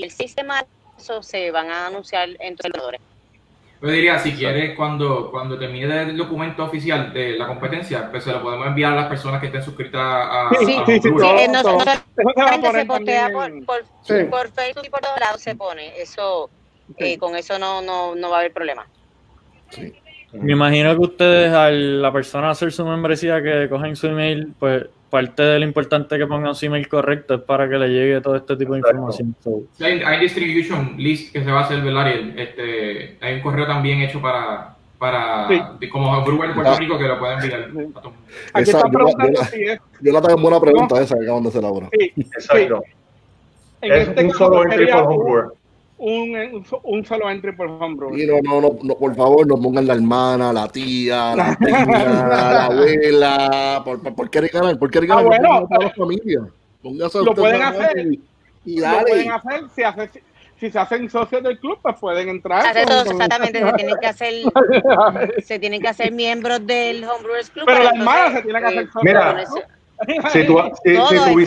y 0.00 0.04
el 0.04 0.10
6 0.10 0.36
de 0.36 0.44
marzo 0.44 1.22
se 1.22 1.50
van 1.50 1.70
a 1.70 1.86
anunciar 1.86 2.28
entre 2.40 2.68
los 2.70 2.74
ganadores. 2.74 3.00
Yo 3.82 3.88
diría, 3.88 4.18
si 4.18 4.32
quieres, 4.32 4.76
cuando, 4.76 5.30
cuando 5.30 5.58
termine 5.58 6.02
el 6.02 6.16
documento 6.16 6.64
oficial 6.64 7.14
de 7.14 7.38
la 7.38 7.46
competencia, 7.46 8.10
pues 8.10 8.24
se 8.24 8.32
lo 8.32 8.42
podemos 8.42 8.66
enviar 8.66 8.92
a 8.92 8.96
las 8.96 9.06
personas 9.08 9.40
que 9.40 9.46
estén 9.46 9.62
suscritas 9.62 10.00
a, 10.02 10.50
Sí, 10.58 10.76
a 10.76 10.84
sí, 10.84 11.00
sí, 11.00 11.08
Sí, 11.08 11.08
eh, 11.26 11.48
no- 11.48 11.60
Eso 11.60 12.72
se 12.72 12.84
postea 12.84 13.30
por, 13.30 13.84
Sí. 14.02 14.14
por 14.30 14.48
Facebook 14.52 14.82
y 14.84 14.90
por 14.90 15.00
todos 15.00 15.18
lados 15.18 15.40
se 15.40 15.54
pone. 15.54 15.98
Eso, 15.98 16.50
eh, 16.98 17.16
con 17.16 17.34
eso 17.36 17.58
no, 17.58 17.80
no, 17.80 18.14
no 18.14 18.28
va 18.30 18.36
a 18.36 18.40
haber 18.40 18.52
problema. 18.52 18.86
Sí. 19.70 19.94
Me 20.32 20.52
imagino 20.52 20.92
que 20.94 21.00
ustedes, 21.02 21.52
a 21.52 21.70
la 21.70 22.12
persona 22.12 22.50
hacer 22.50 22.70
su 22.72 22.84
membresía, 22.86 23.42
que 23.42 23.68
cogen 23.68 23.96
su 23.96 24.06
email, 24.06 24.52
pues 24.58 24.86
parte 25.10 25.42
de 25.42 25.58
lo 25.58 25.64
importante 25.64 26.16
que 26.16 26.26
pongan 26.26 26.54
su 26.54 26.66
email 26.66 26.86
correcto 26.88 27.34
es 27.34 27.40
para 27.40 27.68
que 27.68 27.76
le 27.76 27.88
llegue 27.88 28.20
todo 28.20 28.36
este 28.36 28.56
tipo 28.56 28.74
de 28.74 28.78
información. 28.78 29.34
Sí, 29.40 29.84
Hay, 29.84 30.00
hay 30.02 30.20
distribution 30.20 30.94
list 30.98 31.32
que 31.32 31.42
se 31.42 31.50
va 31.50 31.60
a 31.60 31.64
hacer, 31.64 31.80
¿verdad? 31.82 32.02
Ariel? 32.06 32.38
Este, 32.38 33.16
hay 33.20 33.34
un 33.34 33.40
correo 33.40 33.66
también 33.66 34.02
hecho 34.02 34.20
para, 34.22 34.76
para 35.00 35.48
Sí. 35.48 35.88
como 35.88 36.16
de 36.16 36.24
Puerto 36.54 36.76
Rico 36.78 36.96
que 36.96 37.08
lo 37.08 37.18
puede 37.18 37.34
enviar 37.34 37.60
a. 37.62 37.68
Aquí 38.60 38.70
están 38.70 38.82
yo- 38.92 38.98
preguntando 38.98 39.32
yo- 39.40 39.44
si 39.46 39.62
es 39.64 39.80
Yo 40.00 40.12
la 40.12 40.22
tengo 40.22 40.40
buena 40.40 40.60
pregunta 40.60 41.00
esa 41.02 41.16
que 41.18 41.24
acaban 41.24 41.42
de 41.42 41.48
hacer 41.48 41.64
ahora. 41.64 41.88
sí, 41.90 42.12
Exacto. 42.16 42.82
en 43.82 43.92
Es 43.92 44.08
este 44.08 44.22
un 44.24 44.30
caso 44.30 44.38
solo 44.44 44.62
entry 44.62 44.86
por 44.92 45.02
homebrewer. 45.02 45.44
Un, 46.00 46.64
un, 46.84 47.04
solo 47.04 47.30
entry 47.30 47.52
por 47.52 47.68
homebrew. 47.68 48.16
Y 48.16 48.26
no, 48.26 48.40
no, 48.42 48.60
no, 48.60 48.78
no, 48.82 48.94
por 48.96 49.14
favor, 49.14 49.46
no 49.46 49.56
pongan 49.60 49.86
la 49.86 49.94
hermana, 49.94 50.52
la 50.52 50.66
tía, 50.68 51.36
la 51.36 51.54
prima, 51.60 51.84
la 51.86 52.64
abuela. 52.66 53.82
¿Por, 53.84 54.02
por, 54.02 54.14
por 54.14 54.30
qué 54.30 54.40
regalar? 54.40 54.78
¿Por 54.78 54.90
qué 54.90 55.00
regalar? 55.00 55.24
Ah, 55.24 55.28
bueno. 55.28 55.68
Para 55.68 55.84
la 55.84 55.90
familia. 55.92 56.40
Pónganse 56.82 57.18
Lo 57.22 57.34
pueden 57.34 57.60
a 57.62 57.68
hacer. 57.68 57.98
y, 57.98 58.20
y 58.64 58.76
Lo 58.76 58.82
dale. 58.82 59.04
pueden 59.10 59.32
hacer 59.32 59.60
si, 59.74 59.82
hace- 59.82 60.22
si 60.58 60.70
se 60.70 60.78
hacen 60.78 61.08
socios 61.10 61.42
del 61.42 61.58
club, 61.58 61.78
pues 61.82 61.96
pueden 62.00 62.28
entrar. 62.30 62.66
Hace 62.66 62.86
todo, 62.86 63.04
con- 63.04 63.14
exactamente, 63.14 63.60
se 63.62 63.72
tienen 63.74 63.96
que 64.00 64.06
hacer, 64.06 64.34
se 65.44 65.58
tienen 65.58 65.80
que 65.82 65.88
hacer 65.88 66.12
miembros 66.12 66.66
del 66.66 67.04
Homebrewers 67.04 67.50
Club. 67.50 67.64
Pero 67.66 67.82
la 67.84 67.90
hermana 67.90 68.32
se 68.36 68.42
tiene 68.42 68.58
que 68.60 68.66
hacer 68.66 68.82
eh, 68.82 68.88
socia. 68.92 69.00
Mira, 69.02 69.44
Si 70.32 70.46
tu, 70.46 70.58
si, 70.82 70.96
si 70.96 71.32
tu 71.32 71.38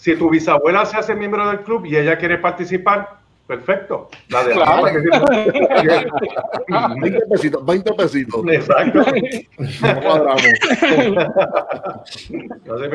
si 0.00 0.16
tu 0.16 0.30
bisabuela 0.30 0.86
se 0.86 0.96
hace 0.96 1.14
miembro 1.14 1.46
del 1.48 1.60
club 1.60 1.84
y 1.84 1.94
ella 1.94 2.16
quiere 2.16 2.38
participar, 2.38 3.18
perfecto. 3.46 4.08
La 4.30 4.44
de 4.44 4.52
Claro. 4.54 4.84
20 7.00 7.20
pesitos, 7.30 7.66
20 7.66 7.92
pesitos. 7.92 8.42
Exacto. 8.48 9.04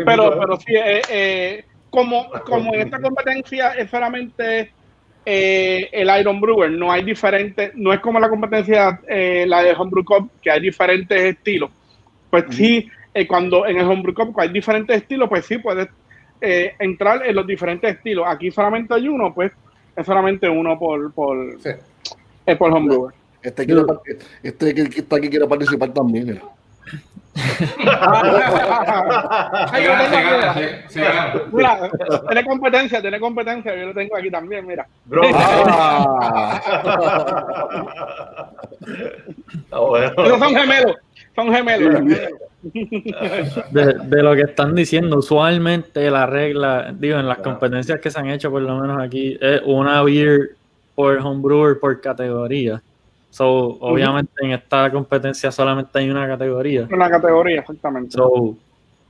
Pero, 0.05 0.39
pero 0.39 0.57
sí, 0.57 0.75
eh, 0.75 1.01
eh, 1.09 1.65
como, 1.89 2.29
como 2.45 2.73
en 2.73 2.81
esta 2.81 2.99
competencia 2.99 3.73
es 3.73 3.89
solamente 3.89 4.71
eh, 5.25 5.89
el 5.91 6.19
Iron 6.19 6.41
Brewer, 6.41 6.71
no 6.71 6.91
hay 6.91 7.03
diferentes, 7.03 7.71
no 7.75 7.93
es 7.93 7.99
como 7.99 8.19
la 8.19 8.29
competencia, 8.29 8.99
eh, 9.07 9.45
la 9.47 9.61
de 9.61 9.73
Homebrew 9.73 10.03
Cup, 10.03 10.31
que 10.41 10.51
hay 10.51 10.59
diferentes 10.59 11.19
estilos. 11.19 11.69
Pues 12.29 12.45
sí, 12.49 12.89
eh, 13.13 13.27
cuando 13.27 13.65
en 13.65 13.77
el 13.77 13.85
Homebrew 13.85 14.13
Cup 14.13 14.39
hay 14.39 14.49
diferentes 14.49 14.97
estilos, 14.97 15.29
pues 15.29 15.45
sí 15.45 15.57
puedes 15.59 15.87
eh, 16.41 16.73
entrar 16.79 17.25
en 17.25 17.35
los 17.35 17.45
diferentes 17.47 17.95
estilos. 17.95 18.25
Aquí 18.27 18.51
solamente 18.51 18.93
hay 18.93 19.07
uno, 19.07 19.33
pues 19.33 19.51
es 19.95 20.05
solamente 20.05 20.49
uno 20.49 20.77
por, 20.77 21.11
por, 21.13 21.59
Sí. 21.61 21.69
eh, 22.45 22.55
por 22.55 22.71
Homebrewer. 22.73 23.13
Este, 23.41 23.65
quiere, 23.65 23.81
este 24.43 24.73
que 24.73 24.81
está 24.99 25.17
aquí 25.17 25.29
quiere 25.29 25.45
participar 25.47 25.89
también. 25.93 26.25
mira. 26.25 26.41
Se 27.35 27.75
gana, 29.83 30.09
se 30.09 30.21
gana, 30.23 30.53
se, 30.53 30.89
se 30.89 31.01
gana. 31.01 31.33
Mira, 31.51 31.91
tiene 32.27 32.45
competencia, 32.45 33.01
tiene 33.01 33.19
competencia, 33.19 33.75
yo 33.75 33.87
lo 33.87 33.93
tengo 33.93 34.15
aquí 34.15 34.31
también, 34.31 34.65
mira. 34.65 34.87
Bro. 35.05 35.21
Ah. 35.35 36.61
Ah, 39.71 39.79
bueno. 39.79 40.23
Esos 40.23 40.39
son 40.39 40.55
gemelos, 40.55 40.95
son 41.35 41.53
gemelos. 41.53 42.03
De, 42.73 43.93
de 44.05 44.23
lo 44.23 44.35
que 44.35 44.41
están 44.41 44.73
diciendo, 44.75 45.17
usualmente 45.17 46.09
la 46.09 46.25
regla, 46.25 46.93
digo, 46.97 47.19
en 47.19 47.27
las 47.27 47.39
competencias 47.39 47.99
que 47.99 48.09
se 48.11 48.19
han 48.19 48.29
hecho, 48.29 48.49
por 48.51 48.61
lo 48.61 48.79
menos 48.79 49.01
aquí, 49.01 49.37
es 49.39 49.61
una 49.65 50.01
beer 50.03 50.51
por 50.95 51.17
homebrewer 51.17 51.79
por 51.79 51.99
categoría. 52.01 52.81
So, 53.29 53.47
obviamente 53.81 54.31
en 54.41 54.51
esta 54.51 54.89
competencia 54.91 55.51
solamente 55.51 55.99
hay 55.99 56.09
una 56.09 56.25
categoría. 56.27 56.87
Una 56.91 57.09
categoría, 57.09 57.59
exactamente. 57.61 58.11
So, 58.11 58.55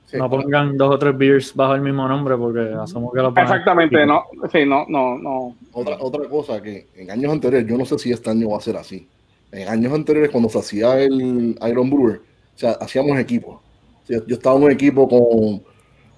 Sí. 0.07 0.17
no 0.17 0.29
pongan 0.29 0.77
dos 0.77 0.93
o 0.93 0.99
tres 0.99 1.17
beers 1.17 1.55
bajo 1.55 1.73
el 1.73 1.81
mismo 1.81 2.07
nombre 2.07 2.37
porque 2.37 2.59
asumo 2.79 3.11
que 3.11 3.21
lo 3.23 3.33
a- 3.35 3.41
Exactamente, 3.41 4.05
no, 4.05 4.21
sí, 4.51 4.63
no, 4.63 4.85
no, 4.87 5.17
no. 5.17 5.55
Otra, 5.73 5.97
otra 5.99 6.29
cosa 6.29 6.61
que 6.61 6.85
en 6.95 7.09
años 7.09 7.31
anteriores, 7.31 7.67
yo 7.67 7.75
no 7.75 7.85
sé 7.85 7.97
si 7.97 8.11
este 8.11 8.29
año 8.29 8.49
va 8.51 8.57
a 8.57 8.61
ser 8.61 8.77
así. 8.77 9.07
En 9.51 9.67
años 9.67 9.91
anteriores, 9.93 10.29
cuando 10.29 10.47
se 10.49 10.59
hacía 10.59 10.99
el 10.99 11.57
Iron 11.67 11.89
Brewer, 11.89 12.21
o 12.55 12.57
sea, 12.57 12.71
hacíamos 12.79 13.17
equipos. 13.19 13.55
O 13.55 14.05
sea, 14.07 14.19
yo 14.25 14.35
estaba 14.35 14.55
en 14.57 14.63
un 14.63 14.71
equipo 14.71 15.07
con, 15.07 15.63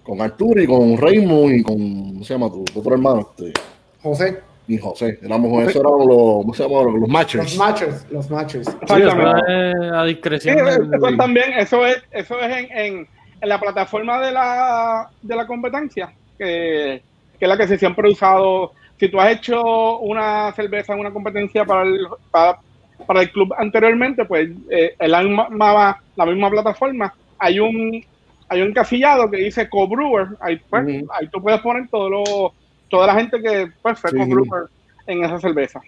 con 0.03 0.21
Arturo 0.21 0.61
y 0.61 0.67
con 0.67 0.97
Raymond 0.97 1.55
y 1.55 1.63
con, 1.63 1.77
¿cómo 2.13 2.23
se 2.23 2.33
llama 2.33 2.49
tu, 2.49 2.63
tu 2.65 2.79
otro 2.79 2.93
hermano? 2.93 3.29
Este, 3.37 3.53
José, 4.01 4.39
y 4.67 4.77
José. 4.77 5.19
Éramos, 5.23 5.67
eso 5.67 5.79
eran 5.79 5.93
los, 6.07 6.07
¿cómo 6.43 6.53
se 6.53 6.63
llama? 6.63 6.83
Los, 6.83 6.93
los 6.99 7.09
matchers. 7.09 7.43
los 7.43 7.57
matchers, 7.57 8.05
los. 8.11 8.25
Sí, 8.27 8.33
eso 8.33 8.71
Exactamente. 8.81 9.71
es 9.71 9.91
a 9.93 10.01
Sí, 10.03 10.07
discreción. 10.09 10.67
eso 10.67 11.17
también, 11.17 11.53
eso 11.53 11.85
es, 11.85 11.97
eso 12.11 12.39
es 12.39 12.57
en, 12.57 12.77
en, 12.77 13.07
en 13.41 13.49
la 13.49 13.59
plataforma 13.59 14.19
de 14.19 14.31
la, 14.31 15.09
de 15.21 15.35
la 15.35 15.47
competencia, 15.47 16.13
que, 16.37 17.01
que 17.39 17.45
es 17.45 17.47
la 17.49 17.57
que 17.57 17.67
se 17.67 17.77
siempre 17.77 18.07
ha 18.07 18.11
usado. 18.11 18.73
Si 18.99 19.09
tú 19.09 19.19
has 19.19 19.31
hecho 19.31 19.99
una 19.99 20.51
cerveza 20.53 20.93
en 20.93 20.99
una 20.99 21.11
competencia 21.11 21.63
para 21.65 21.83
el, 21.83 22.07
para, 22.31 22.59
para 23.07 23.21
el 23.21 23.31
club 23.31 23.53
anteriormente, 23.57 24.25
pues 24.25 24.49
eh, 24.69 24.93
en 24.99 25.11
la 25.11 25.23
misma, 25.23 25.99
la 26.15 26.25
misma 26.25 26.49
plataforma 26.51 27.13
hay 27.39 27.59
un 27.59 28.03
hay 28.49 28.61
un 28.61 28.69
encasillado 28.69 29.29
que 29.29 29.37
dice 29.37 29.67
co-brewer, 29.67 30.27
ahí, 30.39 30.57
pues, 30.69 30.85
ahí 30.87 31.27
tú 31.31 31.41
puedes 31.41 31.59
poner 31.59 31.87
todo 31.89 32.09
lo, 32.09 32.53
toda 32.89 33.07
la 33.07 33.15
gente 33.15 33.41
que 33.41 33.69
pues, 33.81 33.99
fue 33.99 34.11
Sí. 34.11 34.17
co-brewer 34.17 34.67
en 35.05 35.23
esa 35.25 35.39
cerveza. 35.39 35.81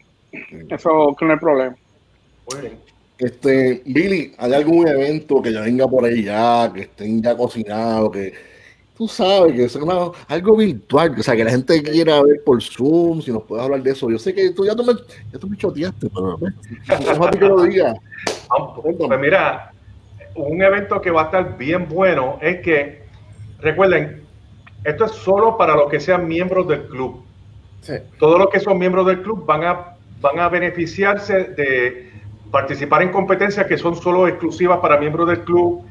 Eso 0.69 1.15
que 1.17 1.25
no 1.25 1.34
hay 1.34 1.39
problema. 1.39 1.75
Este, 3.17 3.82
Billy, 3.86 4.34
¿hay 4.38 4.53
algún 4.53 4.88
evento 4.88 5.41
que 5.41 5.51
ya 5.53 5.62
venga 5.62 5.88
por 5.88 6.05
ahí 6.05 6.23
ya, 6.23 6.71
que 6.73 6.82
estén 6.82 7.21
ya 7.21 7.36
cocinados, 7.36 8.12
que 8.12 8.34
tú 8.99 9.07
sabes 9.07 9.53
que 9.53 9.63
es 9.63 9.75
una- 9.77 10.12
algo 10.27 10.57
virtual, 10.57 11.15
o 11.17 11.23
sea, 11.23 11.33
que 11.33 11.45
la 11.45 11.51
gente 11.51 11.81
quiera 11.81 12.21
ver 12.21 12.43
por 12.43 12.62
Zoom, 12.62 13.21
si 13.21 13.31
nos 13.31 13.43
puedes 13.43 13.63
hablar 13.63 13.81
de 13.81 13.91
eso? 13.91 14.12
Yo 14.12 14.19
sé 14.19 14.35
que 14.35 14.49
tú 14.51 14.65
ya 14.65 14.75
tú 14.75 14.83
me, 14.83 14.91
ya 15.31 15.39
tú 15.39 15.47
me 15.47 15.55
choteaste, 15.55 16.09
pero 16.13 16.38
pues, 16.38 17.31
que 17.39 17.45
lo 17.45 17.62
diga. 17.63 17.93
Ah, 18.49 18.73
Pues 18.75 19.19
mira, 19.21 19.71
un 20.35 20.62
evento 20.62 20.99
que 20.99 21.12
va 21.12 21.21
a 21.21 21.25
estar 21.25 21.57
bien 21.57 21.88
bueno 21.88 22.39
es 22.41 22.59
que, 22.59 23.03
recuerden, 23.62 24.21
esto 24.83 25.05
es 25.05 25.12
solo 25.13 25.57
para 25.57 25.75
los 25.77 25.89
que 25.89 26.01
sean 26.01 26.27
miembros 26.27 26.67
del 26.67 26.83
club. 26.88 27.23
Sí. 27.81 27.93
Todos 28.19 28.38
los 28.38 28.49
que 28.49 28.59
son 28.59 28.77
miembros 28.77 29.07
del 29.07 29.21
club 29.21 29.45
van 29.45 29.63
a, 29.63 29.95
van 30.19 30.39
a 30.39 30.49
beneficiarse 30.49 31.45
de 31.55 32.12
participar 32.51 33.01
en 33.03 33.13
competencias 33.13 33.65
que 33.65 33.77
son 33.77 33.95
solo 33.95 34.27
exclusivas 34.27 34.79
para 34.79 34.97
miembros 34.99 35.29
del 35.29 35.39
club, 35.45 35.83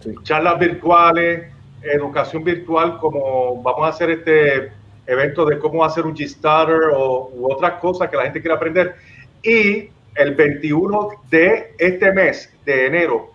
Sí. 0.00 0.14
charlas 0.22 0.58
virtuales, 0.58 1.52
educación 1.92 2.44
virtual, 2.44 2.98
como 2.98 3.62
vamos 3.62 3.86
a 3.86 3.88
hacer 3.88 4.10
este 4.10 4.72
eventos 5.06 5.48
de 5.48 5.58
cómo 5.58 5.84
hacer 5.84 6.06
un 6.06 6.14
G-Starter 6.14 6.90
o 6.94 7.30
u 7.34 7.52
otras 7.52 7.74
cosas 7.80 8.08
que 8.08 8.16
la 8.16 8.24
gente 8.24 8.40
quiere 8.40 8.56
aprender. 8.56 8.94
Y 9.42 9.90
el 10.14 10.34
21 10.34 11.10
de 11.30 11.74
este 11.78 12.12
mes 12.12 12.52
de 12.64 12.86
enero, 12.86 13.30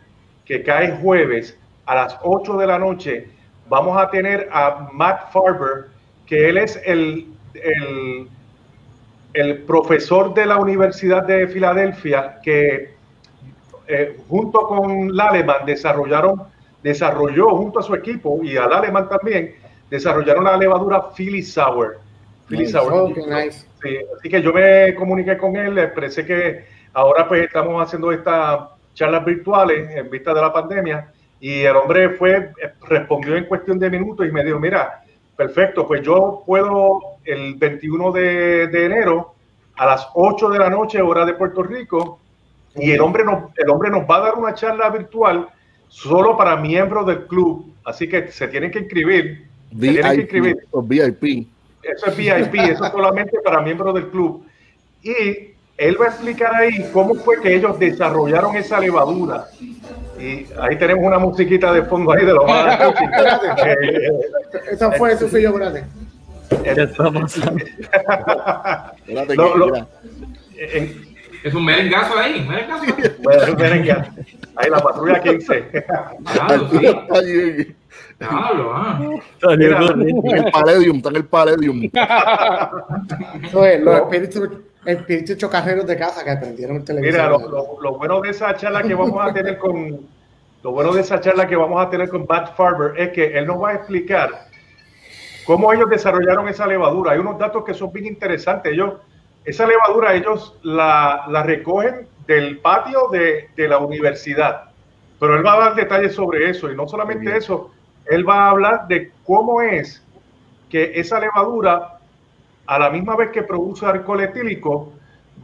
que 0.45 0.63
cae 0.63 0.97
jueves 0.97 1.57
a 1.85 1.95
las 1.95 2.17
8 2.21 2.57
de 2.57 2.67
la 2.67 2.79
noche, 2.79 3.27
vamos 3.67 3.97
a 4.01 4.09
tener 4.09 4.49
a 4.51 4.89
Matt 4.91 5.31
Farber, 5.31 5.87
que 6.25 6.49
él 6.49 6.57
es 6.57 6.81
el, 6.85 7.27
el, 7.53 8.27
el 9.33 9.57
profesor 9.63 10.33
de 10.33 10.45
la 10.45 10.57
Universidad 10.57 11.23
de 11.23 11.47
Filadelfia, 11.47 12.39
que 12.43 12.93
eh, 13.87 14.19
junto 14.27 14.67
con 14.67 15.15
Laleman 15.15 15.65
desarrollaron, 15.65 16.43
desarrolló 16.83 17.49
junto 17.49 17.79
a 17.79 17.83
su 17.83 17.93
equipo 17.95 18.39
y 18.43 18.57
al 18.57 18.69
Laleman 18.69 19.09
también, 19.09 19.55
desarrollaron 19.89 20.43
la 20.43 20.57
levadura 20.57 21.09
Philly 21.15 21.43
Sour. 21.43 21.99
Philly 22.47 22.63
Nice. 22.63 22.71
Sour. 22.73 23.13
Qué 23.13 23.21
nice. 23.21 23.65
Sí, 23.81 23.97
así 24.17 24.29
que 24.29 24.41
yo 24.41 24.51
me 24.53 24.93
comuniqué 24.95 25.37
con 25.37 25.55
él, 25.55 25.75
le 25.75 25.83
expresé 25.83 26.25
que 26.25 26.65
ahora 26.93 27.27
pues 27.27 27.43
estamos 27.43 27.81
haciendo 27.81 28.11
estas 28.11 28.61
charlas 28.93 29.23
virtuales 29.23 29.95
en 29.95 30.09
vista 30.09 30.33
de 30.33 30.41
la 30.41 30.51
pandemia 30.51 31.11
y 31.39 31.61
el 31.61 31.75
hombre 31.75 32.09
fue, 32.11 32.51
respondió 32.81 33.35
en 33.35 33.45
cuestión 33.45 33.79
de 33.79 33.89
minutos 33.89 34.27
y 34.27 34.31
me 34.31 34.43
dijo, 34.43 34.59
mira, 34.59 35.03
perfecto, 35.37 35.87
pues 35.87 36.01
yo 36.01 36.43
puedo 36.45 36.99
el 37.23 37.55
21 37.55 38.11
de, 38.11 38.67
de 38.67 38.85
enero 38.85 39.35
a 39.77 39.85
las 39.85 40.09
8 40.13 40.49
de 40.49 40.59
la 40.59 40.69
noche, 40.69 41.01
hora 41.01 41.25
de 41.25 41.35
Puerto 41.35 41.63
Rico, 41.63 42.19
y 42.75 42.91
el 42.91 43.01
hombre, 43.01 43.23
nos, 43.23 43.45
el 43.55 43.69
hombre 43.69 43.89
nos 43.89 44.01
va 44.01 44.17
a 44.17 44.21
dar 44.21 44.35
una 44.35 44.53
charla 44.53 44.89
virtual 44.89 45.47
solo 45.89 46.37
para 46.37 46.55
miembros 46.55 47.05
del 47.07 47.25
club, 47.27 47.73
así 47.83 48.07
que 48.07 48.31
se 48.31 48.47
tienen 48.47 48.71
que 48.71 48.79
inscribir, 48.79 49.47
se 49.71 49.75
tienen 49.79 50.03
que 50.15 50.21
inscribir. 50.21 50.55
VIP, 50.55 50.67
o 50.71 50.81
VIP. 50.81 51.47
Eso 51.83 52.07
es 52.07 52.17
VIP, 52.17 52.55
eso 52.55 52.85
es 52.85 52.91
solamente 52.91 53.37
para 53.43 53.61
miembros 53.61 53.93
del 53.95 54.07
club. 54.09 54.43
Y 55.03 55.13
él 55.77 55.97
va 55.99 56.05
a 56.05 56.09
explicar 56.09 56.53
ahí 56.55 56.89
cómo 56.91 57.15
fue 57.15 57.41
que 57.41 57.55
ellos 57.55 57.79
desarrollaron 57.79 58.55
esa 58.55 58.79
levadura. 58.79 59.45
Y 60.19 60.45
ahí 60.59 60.77
tenemos 60.77 61.05
una 61.05 61.19
musiquita 61.19 61.71
de 61.71 61.83
fondo 61.83 62.11
ahí 62.11 62.25
de 62.25 62.33
los 62.33 62.43
Esa 64.71 64.91
fue 64.91 65.17
su 65.17 65.27
fillo 65.29 65.53
grande. 65.53 65.83
¿Qué 66.63 66.71
está 66.81 67.11
pasando? 67.11 67.63
Lo- 69.35 69.55
lo- 69.57 69.75
en- 70.57 71.08
Es 71.43 71.53
un 71.53 71.63
merengazo 71.65 72.17
ahí, 72.17 72.45
merengazo. 72.47 72.85
bueno, 73.23 73.55
miren 73.55 73.83
que 73.83 73.91
ahí 73.91 74.69
la 74.69 74.79
patrulla 74.79 75.21
15. 75.21 75.71
Claro, 76.33 76.69
sí. 76.69 77.75
Claro, 78.17 78.71
ah. 78.75 78.99
Mira. 79.57 79.79
en 79.85 80.37
el 80.37 80.51
Palladium, 80.51 80.97
está 80.97 81.09
en 81.09 81.15
el 81.15 81.25
Palladium. 81.25 81.89
Eso 83.43 83.65
es, 83.65 83.81
los 83.81 83.95
espíritus, 84.01 84.49
espíritus 84.85 85.37
chocarreros 85.37 85.87
de 85.87 85.97
casa 85.97 86.23
que 86.23 86.31
aprendieron 86.31 86.77
el 86.77 86.83
televisor. 86.83 87.13
Mira, 87.13 87.29
lo, 87.29 87.39
lo- 87.49 87.81
lo 87.81 87.97
bueno 87.97 88.19
de 88.21 88.29
esa 88.31 88.55
charla 88.55 88.83
que 88.83 88.93
vamos 88.93 89.25
a 89.25 89.33
tener 89.33 89.57
con 89.57 89.99
lo 90.61 90.71
bueno 90.71 90.91
de 90.93 91.01
esa 91.01 91.21
charla 91.21 91.47
que 91.47 91.55
vamos 91.55 91.81
a 91.81 91.89
tener 91.89 92.09
con 92.09 92.25
Matt 92.27 92.53
Farber 92.57 92.99
es 92.99 93.09
que 93.11 93.37
él 93.37 93.47
nos 93.47 93.63
va 93.63 93.69
a 93.69 93.73
explicar 93.75 94.29
cómo 95.45 95.71
ellos 95.71 95.89
desarrollaron 95.89 96.49
esa 96.49 96.67
levadura. 96.67 97.13
Hay 97.13 97.19
unos 97.19 97.39
datos 97.39 97.63
que 97.63 97.73
son 97.73 97.93
bien 97.93 98.05
interesantes. 98.07 98.73
Ellos, 98.73 98.95
esa 99.45 99.65
levadura 99.65 100.13
ellos 100.13 100.55
la, 100.63 101.25
la 101.29 101.43
recogen 101.43 102.07
del 102.27 102.59
patio 102.59 103.07
de, 103.11 103.49
de 103.55 103.67
la 103.67 103.79
universidad. 103.79 104.65
Pero 105.19 105.35
él 105.35 105.45
va 105.45 105.53
a 105.55 105.59
dar 105.59 105.75
detalles 105.75 106.13
sobre 106.15 106.49
eso. 106.49 106.71
Y 106.71 106.75
no 106.75 106.87
solamente 106.87 107.35
eso, 107.35 107.71
él 108.05 108.27
va 108.27 108.45
a 108.45 108.49
hablar 108.51 108.87
de 108.87 109.11
cómo 109.25 109.61
es 109.61 110.03
que 110.69 110.91
esa 110.99 111.19
levadura, 111.19 111.99
a 112.67 112.79
la 112.79 112.89
misma 112.89 113.15
vez 113.15 113.31
que 113.31 113.43
produce 113.43 113.85
alcohol 113.85 114.21
etílico, 114.21 114.93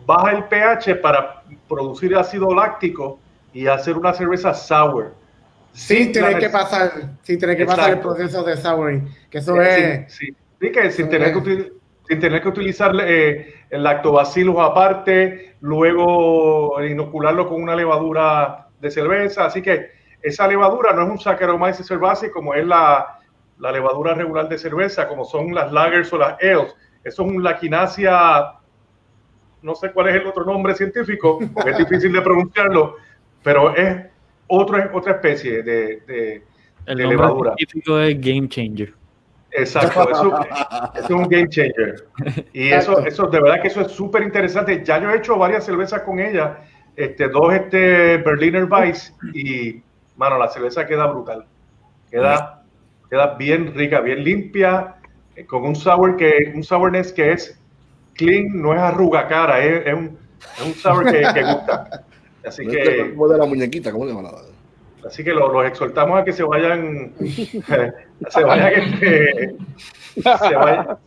baja 0.05 0.31
el 0.31 0.45
pH 0.45 0.95
para 1.01 1.43
producir 1.67 2.15
ácido 2.15 2.53
láctico 2.53 3.19
y 3.53 3.67
hacer 3.67 3.97
una 3.97 4.13
cerveza 4.13 4.53
sour. 4.53 5.13
Sin 5.71 6.12
tener 6.12 6.34
la 6.34 6.39
que 6.39 6.49
pasar, 6.49 6.91
sin 7.23 7.39
tener 7.39 7.58
que 7.58 7.65
pasar 7.65 7.89
el 7.91 7.99
proceso 7.99 8.43
de 8.43 8.55
souring. 8.58 9.10
Que 9.29 9.39
eso 9.39 9.55
Sí, 9.55 9.62
es. 9.62 10.13
sí, 10.13 10.27
sí. 10.27 10.38
Sí, 10.62 10.71
que 10.71 10.91
sin 10.91 11.10
tener 11.10 11.34
que, 11.34 11.53
es. 11.53 11.71
Sin 12.08 12.20
tener 12.20 12.41
que 12.41 12.50
utilizar 12.50 12.96
eh, 13.02 13.54
el 13.70 13.84
lactobacillus 13.84 14.58
aparte, 14.60 15.56
luego 15.62 16.82
inocularlo 16.84 17.48
con 17.48 17.62
una 17.62 17.76
levadura 17.76 18.68
de 18.80 18.91
cerveza. 18.91 19.46
Así 19.46 19.62
que 19.62 19.89
esa 20.22 20.48
levadura 20.48 20.94
no 20.94 21.04
es 21.04 21.10
un 21.10 21.20
Saccharomyces 21.20 21.88
cerevisiae 21.88 22.32
como 22.32 22.54
es 22.54 22.65
la, 22.65 23.20
la 23.60 23.72
levadura 23.72 24.13
regular 24.13 24.48
de 24.50 24.58
cerveza, 24.58 25.08
como 25.08 25.26
son 25.26 25.54
las 25.54 25.72
lagers 25.72 26.12
o 26.13 26.18
las 26.18 26.34
ales. 26.41 26.76
Eso 27.04 27.24
es 27.24 27.30
un 27.30 27.44
laquinacia, 27.44 28.54
no 29.62 29.76
sé 29.76 29.91
cuál 29.91 30.10
es 30.10 30.15
el 30.15 30.28
otro 30.28 30.44
nombre 30.46 30.74
científico, 30.76 31.39
porque 31.54 31.72
es 31.72 31.78
difícil 31.78 32.12
de 32.12 32.22
pronunciarlo, 32.22 32.96
pero 33.44 33.76
es 33.76 34.06
otra, 34.48 34.89
otra 34.94 35.13
especie 35.13 35.63
de, 35.63 36.02
de, 36.08 36.44
El 36.86 36.98
de 36.98 37.04
nombre 37.04 37.28
levadura. 37.28 37.54
científico 37.56 38.00
es 38.00 38.20
Game 38.20 38.48
Changer. 38.50 38.94
Exacto, 39.58 40.10
eso, 40.10 40.39
es 40.96 41.10
un 41.10 41.28
game 41.28 41.50
changer. 41.50 42.08
Y 42.54 42.70
eso, 42.70 43.06
eso, 43.06 43.28
de 43.28 43.41
verdad 43.41 43.62
que 43.62 43.70
eso 43.70 43.82
es 43.82 43.91
súper 43.91 44.24
interesante. 44.24 44.84
Ya 44.84 45.02
yo 45.02 45.10
he 45.10 45.18
hecho 45.18 45.38
varias 45.38 45.65
cervezas 45.65 46.02
con 46.02 46.20
ella, 46.20 46.60
este, 46.96 47.28
dos 47.30 47.54
este 47.54 48.18
Berliner 48.18 48.65
Weiss, 48.65 49.13
y 49.34 49.82
mano, 50.18 50.38
la 50.38 50.50
cerveza 50.50 50.86
queda 50.86 51.08
brutal. 51.08 51.46
Queda, 52.10 52.63
queda 53.10 53.36
bien 53.36 53.74
rica, 53.74 54.00
bien 54.02 54.24
limpia, 54.24 54.96
eh, 55.36 55.46
con 55.46 55.63
un 55.63 55.76
sour 55.76 56.18
que, 56.18 56.52
un 56.54 56.63
sourness 56.63 57.12
que 57.12 57.32
es 57.32 57.60
clean, 58.13 58.62
no 58.62 58.74
es 58.74 58.80
arruga 58.80 59.28
cara, 59.28 59.63
es, 59.63 59.86
es 59.88 59.94
un, 59.94 60.18
es 60.58 60.65
un 60.65 60.74
sour 60.74 61.06
que, 61.06 61.22
que 61.34 61.44
gusta. 61.44 62.04
Así 62.46 62.65
que, 62.68 63.12
como 63.12 63.28
de 63.30 63.38
la 63.38 63.46
muñequita, 63.46 63.91
¿cómo 63.91 64.06
le 64.06 64.13
llaman? 64.13 64.55
Así 65.08 65.24
que 65.24 65.34
lo- 65.34 65.52
los 65.52 65.65
exhortamos 65.65 66.20
a 66.20 66.24
que 66.24 66.34
se 66.34 66.44
vayan, 66.44 67.13
se 68.30 68.44
vayan, 68.44 68.74
este, 68.76 69.56
se 70.15 70.56
vayan, 70.56 70.98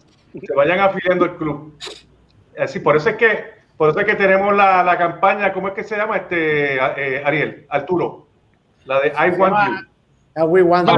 se 0.46 0.54
vayan 0.54 0.80
afiliando 0.80 1.24
al 1.24 1.36
club. 1.36 1.74
Así, 2.58 2.80
por 2.80 2.96
eso 2.96 3.10
es 3.10 3.16
que, 3.16 3.44
por 3.76 3.90
eso 3.90 4.00
es 4.00 4.06
que 4.06 4.14
tenemos 4.16 4.54
la, 4.56 4.82
la 4.82 4.96
campaña, 4.98 5.52
¿cómo 5.52 5.68
es 5.68 5.74
que 5.74 5.84
se 5.84 5.96
llama 5.96 6.16
este 6.16 6.76
eh, 6.76 7.22
Ariel? 7.24 7.66
Arturo. 7.68 8.26
La 8.84 9.00
de 9.00 9.08
I 9.08 9.30
want 9.38 9.54
you. 9.68 9.86
Ah, 10.36 10.44
we 10.44 10.62
want. 10.62 10.88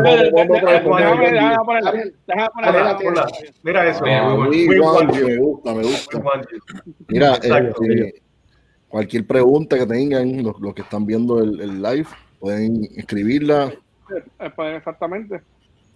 Mira 3.63 3.87
eso. 3.89 4.03
Mira, 4.05 4.29
we 4.29 4.35
want- 4.39 4.51
we 4.51 4.69
we 4.69 4.81
want 4.81 4.97
want 5.09 5.17
you, 5.17 5.27
me 5.27 5.37
gusta, 5.39 5.75
me 5.75 5.83
gusta. 5.83 6.19
You. 6.19 6.63
Mira, 7.09 7.35
Exacto. 7.37 7.81
cualquier 8.89 9.27
pregunta 9.27 9.79
que 9.79 9.87
tengan, 9.87 10.43
los, 10.43 10.61
los 10.61 10.75
que 10.75 10.83
están 10.83 11.07
viendo 11.07 11.39
el, 11.43 11.61
el 11.61 11.83
live, 11.83 12.07
pueden 12.41 12.89
escribirla. 12.97 13.73
Exactamente. 14.75 15.41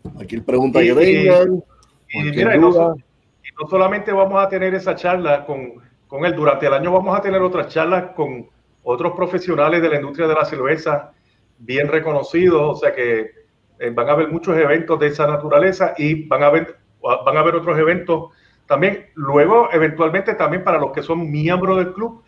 Cualquier 0.02 0.44
pregunta 0.44 0.82
Y- 0.82 0.88
que 0.88 0.94
tengan. 0.94 1.62
Y 2.10 2.20
cualquier 2.22 2.46
mira, 2.46 2.56
no, 2.56 2.70
no 2.70 3.68
solamente 3.68 4.12
vamos 4.12 4.44
a 4.44 4.48
tener 4.48 4.74
esa 4.74 4.94
charla 4.94 5.44
con, 5.44 5.74
con 6.06 6.24
él, 6.24 6.36
durante 6.36 6.66
el 6.66 6.74
año 6.74 6.92
vamos 6.92 7.18
a 7.18 7.22
tener 7.22 7.40
otras 7.42 7.68
charlas 7.68 8.12
con 8.14 8.46
otros 8.82 9.14
profesionales 9.16 9.80
de 9.82 9.88
la 9.88 9.96
industria 9.96 10.28
de 10.28 10.34
la 10.34 10.44
cerveza 10.44 11.12
bien 11.58 11.88
reconocidos, 11.88 12.76
o 12.76 12.80
sea 12.80 12.94
que 12.94 13.30
eh, 13.78 13.90
van 13.90 14.08
a 14.08 14.12
haber 14.12 14.28
muchos 14.28 14.56
eventos 14.56 15.00
de 15.00 15.06
esa 15.08 15.26
naturaleza 15.26 15.94
y 15.96 16.26
van 16.28 16.42
a 16.42 16.46
haber, 16.46 16.76
van 17.02 17.36
a 17.36 17.40
haber 17.40 17.54
otros 17.56 17.78
eventos 17.78 18.30
también. 18.66 19.06
Luego, 19.14 19.68
eventualmente, 19.72 20.34
también 20.34 20.62
para 20.62 20.78
los 20.78 20.92
que 20.92 21.02
son 21.02 21.30
miembros 21.30 21.78
del 21.78 21.92
club, 21.94 22.22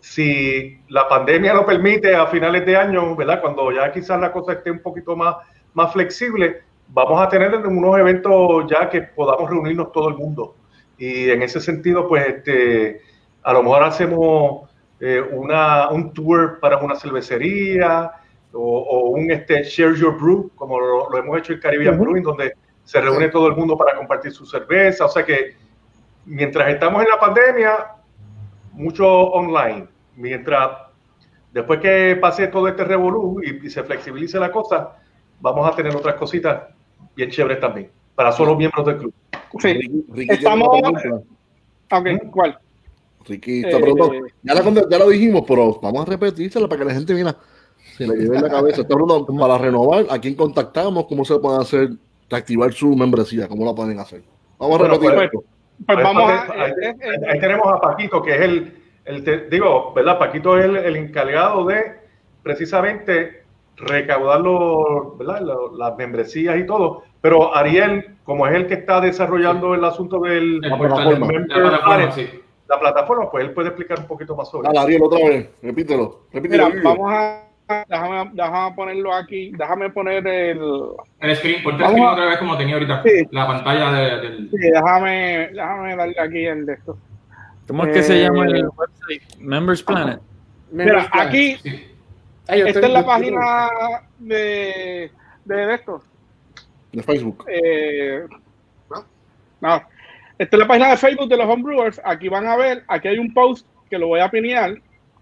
si 0.00 0.80
la 0.88 1.08
pandemia 1.08 1.54
lo 1.54 1.66
permite 1.66 2.14
a 2.14 2.26
finales 2.26 2.64
de 2.64 2.76
año, 2.76 3.16
¿verdad? 3.16 3.40
Cuando 3.40 3.72
ya 3.72 3.90
quizás 3.92 4.20
la 4.20 4.32
cosa 4.32 4.52
esté 4.52 4.70
un 4.70 4.80
poquito 4.80 5.16
más, 5.16 5.36
más 5.74 5.92
flexible, 5.92 6.62
vamos 6.88 7.20
a 7.20 7.28
tener 7.28 7.54
unos 7.54 7.98
eventos 7.98 8.66
ya 8.68 8.88
que 8.88 9.02
podamos 9.02 9.50
reunirnos 9.50 9.92
todo 9.92 10.08
el 10.08 10.16
mundo. 10.16 10.54
Y 10.96 11.30
en 11.30 11.42
ese 11.42 11.60
sentido, 11.60 12.08
pues, 12.08 12.26
este, 12.26 13.02
a 13.42 13.52
lo 13.52 13.62
mejor 13.62 13.82
hacemos 13.84 14.68
eh, 15.00 15.20
una, 15.32 15.88
un 15.90 16.12
tour 16.12 16.58
para 16.60 16.78
una 16.78 16.96
cervecería 16.96 18.10
o, 18.52 18.60
o 18.60 19.10
un 19.10 19.30
este, 19.30 19.62
Share 19.62 19.94
Your 19.94 20.18
Brew, 20.18 20.50
como 20.54 20.80
lo, 20.80 21.10
lo 21.10 21.18
hemos 21.18 21.38
hecho 21.38 21.52
en 21.52 21.60
Caribbean 21.60 21.98
Brewing, 21.98 22.22
donde 22.22 22.54
se 22.84 23.00
reúne 23.00 23.28
todo 23.28 23.48
el 23.48 23.54
mundo 23.54 23.76
para 23.76 23.96
compartir 23.96 24.32
su 24.32 24.46
cerveza. 24.46 25.04
O 25.04 25.08
sea 25.08 25.24
que 25.24 25.56
mientras 26.24 26.68
estamos 26.68 27.02
en 27.02 27.08
la 27.10 27.20
pandemia, 27.20 27.86
mucho 28.78 29.06
online. 29.06 29.86
Mientras, 30.16 30.70
después 31.52 31.80
que 31.80 32.16
pase 32.20 32.48
todo 32.48 32.68
este 32.68 32.84
revolú 32.84 33.40
y, 33.42 33.66
y 33.66 33.70
se 33.70 33.82
flexibilice 33.82 34.38
la 34.38 34.50
cosa, 34.50 34.96
vamos 35.40 35.68
a 35.70 35.74
tener 35.76 35.94
otras 35.94 36.14
cositas 36.16 36.62
bien 37.14 37.30
chéveres 37.30 37.60
también, 37.60 37.90
para 38.14 38.32
solo 38.32 38.56
miembros 38.56 38.86
del 38.86 38.98
club. 38.98 39.14
Sí. 39.60 40.04
Ricky, 40.10 40.32
Estamos-. 40.34 40.68
Ok, 41.90 42.30
¿cuál? 42.30 42.58
Ricky 43.26 43.60
está 43.60 43.78
Eh, 43.78 43.80
preguntando. 43.80 44.26
Ya, 44.42 44.54
la, 44.54 44.88
ya 44.90 44.98
lo 44.98 45.08
dijimos, 45.10 45.42
pero 45.46 45.78
vamos 45.80 46.02
a 46.02 46.10
repetírsela 46.10 46.68
para 46.68 46.80
que 46.80 46.84
la 46.86 46.94
gente 46.94 47.14
mira. 47.14 47.36
Se 47.96 48.06
le 48.06 48.16
lleve 48.16 48.36
en 48.36 48.42
la 48.42 48.50
cabeza. 48.50 48.82
Está 48.82 48.94
preguntando 48.94 49.40
para 49.40 49.58
renovar, 49.58 50.06
¿a 50.10 50.18
quién 50.18 50.34
contactamos? 50.34 51.06
¿Cómo 51.06 51.24
se 51.24 51.38
puede 51.38 51.60
hacer, 51.60 51.90
activar 52.30 52.72
su 52.72 52.94
membresía? 52.94 53.48
¿Cómo 53.48 53.64
la 53.64 53.74
pueden 53.74 53.98
hacer? 53.98 54.22
Vamos 54.58 54.76
a 54.76 54.78
Bueno, 54.78 54.94
repetir 54.94 55.14
pues, 55.14 55.24
esto. 55.26 55.44
Pues 55.86 55.98
Ahí- 55.98 56.04
vamos 56.04 56.30
a. 56.30 56.52
ahí, 56.52 56.70
eh, 56.72 56.74
eh, 56.82 56.94
ahí- 57.02 57.30
ahí 57.34 57.40
tenemos 57.40 57.66
a 57.72 57.80
Paquito, 57.80 58.22
que 58.22 58.34
es 58.34 58.40
el, 58.40 58.82
el 59.04 59.24
te- 59.24 59.48
digo, 59.48 59.92
¿verdad? 59.94 60.18
Paquito 60.18 60.58
es 60.58 60.64
el, 60.64 60.76
el 60.76 60.96
encargado 60.96 61.64
de 61.66 61.98
precisamente 62.42 63.44
recaudar 63.76 64.40
los, 64.40 65.16
¿verdad? 65.18 65.40
Lo- 65.40 65.76
las 65.76 65.96
membresías 65.96 66.56
y 66.58 66.66
todo. 66.66 67.02
Pero 67.20 67.54
Ariel, 67.54 68.16
como 68.24 68.46
es 68.46 68.54
el 68.54 68.66
que 68.66 68.74
está 68.74 69.00
desarrollando 69.00 69.74
el 69.74 69.84
asunto 69.84 70.20
del 70.20 70.60
El 70.64 70.70
La 70.70 70.78
plataforma. 70.78 71.10
la 71.12 71.18
Member 71.32 71.46
plataforma, 71.46 71.84
Planet, 71.84 72.12
sí. 72.12 72.28
la 72.68 72.78
plataforma, 72.80 73.30
pues 73.30 73.44
él 73.44 73.52
puede 73.52 73.68
explicar 73.68 73.98
un 74.00 74.06
poquito 74.06 74.34
más 74.36 74.48
sobre 74.50 74.66
Dale, 74.68 74.78
eso. 74.78 74.86
Ariel, 74.86 75.02
otra 75.02 75.18
vez. 75.28 75.50
Repítelo. 75.62 76.20
Repítelo. 76.32 76.68
Mira, 76.70 76.82
vamos 76.82 77.12
a. 77.12 77.47
Déjame, 77.88 78.30
déjame 78.32 78.74
ponerlo 78.74 79.12
aquí. 79.14 79.52
Déjame 79.56 79.90
poner 79.90 80.26
el. 80.26 80.58
El 81.20 81.36
screen, 81.36 81.62
ponte 81.62 81.82
el 81.84 81.90
screen 81.90 82.06
otra 82.06 82.24
vez 82.26 82.38
como 82.38 82.56
tenía 82.56 82.74
ahorita. 82.74 83.02
Sí. 83.02 83.28
La 83.30 83.46
pantalla 83.46 83.92
de- 83.92 84.20
del. 84.20 84.50
Sí, 84.50 84.56
déjame, 84.58 85.48
déjame 85.52 85.96
darle 85.96 86.16
aquí 86.18 86.46
el 86.46 86.64
de 86.66 86.72
esto. 86.74 86.98
¿Cómo 87.66 87.84
es 87.84 87.92
que 87.92 88.02
se 88.02 88.20
Eh, 88.20 88.22
llama 88.24 88.46
el 88.46 88.66
website? 88.68 89.36
Members 89.38 89.82
Planet. 89.82 90.20
Mira, 90.70 91.08
aquí, 91.12 91.56
Sí. 91.56 91.84
Ay, 92.46 92.60
yo 92.60 92.66
esta 92.66 92.80
es 92.86 92.92
la 92.92 93.04
página 93.04 93.68
de, 94.18 95.10
de, 95.44 95.54
de 95.66 95.74
esto. 95.74 96.02
De 96.92 97.02
Facebook. 97.02 97.44
Eh, 97.48 98.24
no, 99.60 99.82
esta 100.38 100.56
es 100.56 100.58
la 100.60 100.66
página 100.66 100.88
de 100.90 100.96
Facebook 100.96 101.28
de 101.28 101.36
los 101.36 101.46
homebrewers. 101.46 102.00
Aquí 102.04 102.28
van 102.30 102.46
a 102.46 102.56
ver, 102.56 102.84
aquí 102.88 103.08
hay 103.08 103.18
un 103.18 103.34
post 103.34 103.66
que 103.90 103.98
lo 103.98 104.06
voy 104.08 104.20
a 104.20 104.30
pinear. 104.30 104.80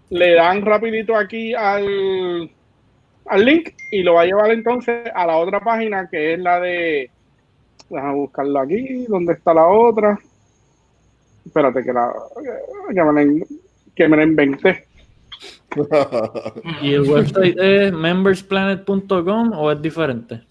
Le 0.09 0.33
dan 0.35 0.61
rapidito 0.61 1.15
aquí 1.15 1.53
al, 1.53 2.49
al 3.25 3.45
link 3.45 3.69
y 3.91 4.03
lo 4.03 4.13
va 4.13 4.21
a 4.21 4.25
llevar 4.25 4.51
entonces 4.51 5.09
a 5.13 5.25
la 5.27 5.37
otra 5.37 5.59
página 5.59 6.09
que 6.09 6.33
es 6.33 6.39
la 6.39 6.59
de... 6.59 7.11
Déjame 7.89 8.15
buscarlo 8.15 8.59
aquí. 8.59 9.05
¿Dónde 9.07 9.33
está 9.33 9.53
la 9.53 9.67
otra? 9.67 10.19
Espérate 11.45 11.83
que 11.83 11.93
la... 11.93 12.13
Que 12.93 13.03
me 13.03 13.25
la, 13.25 13.45
que 13.95 14.07
me 14.07 14.17
la 14.17 14.23
inventé. 14.23 14.87
¿Y 16.81 16.93
el 16.93 17.01
website 17.09 17.57
es 17.57 17.93
membersplanet.com 17.93 19.51
o 19.53 19.71
es 19.71 19.81
diferente? 19.81 20.41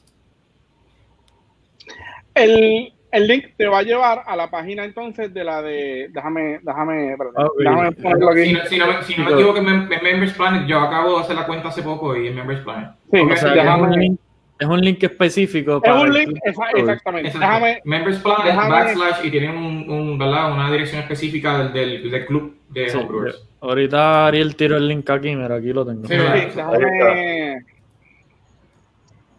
El, 2.34 2.92
el 3.12 3.26
link 3.26 3.44
te 3.56 3.66
va 3.66 3.78
a 3.78 3.82
llevar 3.82 4.22
a 4.26 4.36
la 4.36 4.50
página 4.50 4.84
entonces 4.84 5.32
de 5.32 5.44
la 5.44 5.62
de... 5.62 6.08
Déjame, 6.12 6.60
déjame, 6.62 7.12
espérate, 7.12 7.36
Ah, 7.38 7.46
déjame 7.58 7.92
ponerlo 7.92 8.30
aquí. 8.30 8.44
Si, 8.44 8.52
no- 8.52 8.64
si 8.66 8.78
no, 8.78 8.86
me- 8.86 9.02
si 9.02 9.14
no 9.16 9.24
me 9.24 9.32
equivoco, 9.32 9.58
en 9.58 9.64
Mem- 9.64 9.92
en 9.96 10.02
Members 10.02 10.32
Planet, 10.34 10.66
yo 10.66 10.80
acabo 10.80 11.16
de 11.16 11.24
hacer 11.24 11.36
la 11.36 11.46
cuenta 11.46 11.68
hace 11.68 11.82
poco 11.82 12.16
y 12.16 12.28
en 12.28 12.34
Members 12.34 12.60
Planet. 12.60 12.90
Sí, 13.12 13.20
O 13.20 13.36
sea, 13.36 13.48
es 13.50 13.54
déjame- 13.54 13.82
un 13.84 13.90
link, 13.92 14.20
es 14.58 14.66
un 14.68 14.80
link 14.80 15.02
específico 15.02 15.76
Es 15.76 15.82
para 15.82 16.00
un 16.00 16.12
link, 16.14 16.38
exactamente. 16.44 17.28
Exacto. 17.28 17.46
Déjame, 17.46 17.80
Members 17.84 18.18
Planet, 18.18 18.44
déjame- 18.46 18.70
backslash, 18.70 19.24
y 19.26 19.30
tienen 19.30 19.50
un, 19.56 19.90
un, 19.90 20.18
¿verdad? 20.18 20.52
una 20.52 20.70
dirección 20.70 21.02
específica 21.02 21.58
del, 21.58 21.72
del, 21.72 22.10
del 22.10 22.26
club 22.26 22.56
de 22.70 22.88
Sí, 22.90 22.96
homebrewers. 22.98 23.46
ahorita 23.60 24.26
Ariel 24.26 24.56
tiró 24.56 24.76
el 24.76 24.88
link 24.88 25.08
aquí, 25.10 25.34
mira, 25.36 25.54
aquí 25.56 25.72
lo 25.72 25.86
tengo. 25.86 26.06
Sí, 26.06 26.14
sí, 26.14 26.18
déjame, 26.56 27.64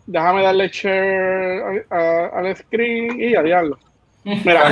déjame 0.07 0.41
darle 0.41 0.67
share 0.69 1.85
a- 1.89 1.95
a- 1.95 2.27
al 2.39 2.55
screen 2.55 3.21
y 3.21 3.35
a 3.35 3.43
diablo. 3.43 3.77
Mira, 4.23 4.69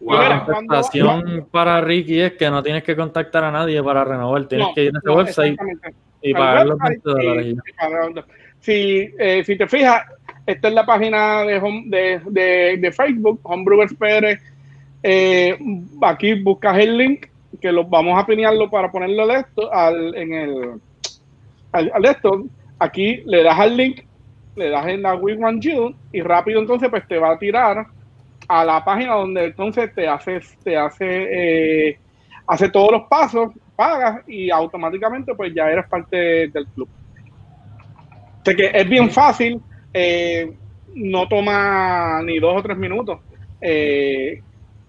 la 0.00 0.44
contestación, 0.44 1.46
para 1.50 1.80
Ricky 1.80 2.20
es 2.20 2.32
que 2.32 2.50
no 2.50 2.62
tienes 2.62 2.82
que 2.82 2.96
contactar 2.96 3.44
a 3.44 3.50
nadie 3.50 3.82
para 3.82 4.04
renovar, 4.04 4.46
tienes 4.46 4.68
no, 4.68 4.74
que 4.74 4.84
ir 4.84 4.92
a 4.94 4.98
ese 4.98 5.06
no, 5.08 5.14
website 5.14 5.56
y 6.22 6.32
Al 6.34 6.38
pagar 6.40 6.66
los 6.66 6.78
website 6.78 7.02
20 7.04 7.56
dólares. 7.86 8.24
Si, 8.60 9.10
eh, 9.18 9.42
si 9.44 9.56
te 9.56 9.66
fijas, 9.66 10.02
esta 10.46 10.68
es 10.68 10.74
la 10.74 10.86
página 10.86 11.42
de, 11.42 11.58
home- 11.60 11.84
de, 11.88 12.20
de, 12.26 12.76
de 12.78 12.92
Facebook, 12.92 13.40
Homebrewers 13.42 13.94
PR. 13.94 14.38
Eh, 15.04 15.58
aquí 16.02 16.34
buscas 16.34 16.78
el 16.78 16.96
link, 16.96 17.26
que 17.60 17.72
lo 17.72 17.84
vamos 17.84 18.16
a 18.20 18.24
pinearlo 18.26 18.70
para 18.70 18.90
ponerlo 18.90 19.26
de 19.26 19.34
esto, 19.40 19.72
al, 19.72 20.14
en 20.14 20.32
el, 20.32 20.70
al, 21.72 21.90
al 21.94 22.02
de 22.02 22.10
esto. 22.10 22.44
Aquí 22.82 23.22
le 23.26 23.44
das 23.44 23.60
al 23.60 23.76
link, 23.76 24.00
le 24.56 24.68
das 24.68 24.86
en 24.88 25.02
la 25.02 25.14
We 25.14 25.34
Want 25.34 25.62
You 25.62 25.94
y 26.12 26.20
rápido 26.20 26.58
entonces 26.58 26.90
pues 26.90 27.06
te 27.06 27.16
va 27.16 27.30
a 27.30 27.38
tirar 27.38 27.86
a 28.48 28.64
la 28.64 28.84
página 28.84 29.14
donde 29.14 29.44
entonces 29.44 29.94
te 29.94 30.08
hace, 30.08 30.40
te 30.64 30.76
hace, 30.76 31.06
eh, 31.90 31.98
hace 32.44 32.68
todos 32.70 32.90
los 32.90 33.02
pasos, 33.08 33.52
pagas 33.76 34.24
y 34.26 34.50
automáticamente 34.50 35.32
pues 35.36 35.54
ya 35.54 35.70
eres 35.70 35.86
parte 35.86 36.48
del 36.48 36.66
club. 36.74 36.88
Sea 38.44 38.54
que 38.56 38.72
es 38.74 38.88
bien 38.88 39.08
fácil, 39.10 39.60
eh, 39.94 40.52
no 40.96 41.28
toma 41.28 42.20
ni 42.24 42.40
dos 42.40 42.58
o 42.58 42.62
tres 42.64 42.76
minutos. 42.76 43.20
Eh, 43.60 44.42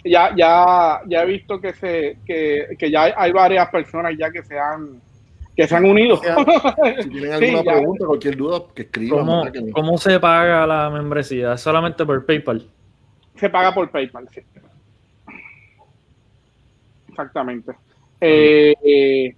ya, 0.03 0.31
ya, 0.35 0.99
ya 1.05 1.21
he 1.21 1.25
visto 1.27 1.61
que 1.61 1.73
se, 1.73 2.17
que, 2.25 2.75
que 2.75 2.89
ya 2.89 3.13
hay 3.15 3.31
varias 3.31 3.69
personas 3.69 4.13
ya 4.17 4.31
que 4.31 4.41
se 4.41 4.57
han, 4.57 4.99
que 5.55 5.67
se 5.67 5.75
han 5.75 5.85
unido. 5.85 6.17
Si 6.17 7.09
tienen 7.09 7.31
alguna 7.33 7.63
pregunta, 7.63 8.05
cualquier 8.05 8.35
duda, 8.37 8.61
que 8.73 8.81
escriban. 8.83 9.19
¿Cómo, 9.19 9.43
¿verdad? 9.43 9.63
Que- 9.65 9.71
¿Cómo 9.71 9.97
se 9.97 10.19
paga 10.19 10.65
la 10.67 10.89
membresía? 10.89 11.53
¿Es 11.53 11.61
solamente 11.61 12.05
por 12.05 12.25
PayPal? 12.25 12.65
se 13.35 13.49
paga 13.49 13.73
por 13.73 13.89
PayPal, 13.89 14.27
sí. 14.33 14.41
Exactamente. 17.09 17.73
Eh, 18.21 18.73
eh, 18.83 19.35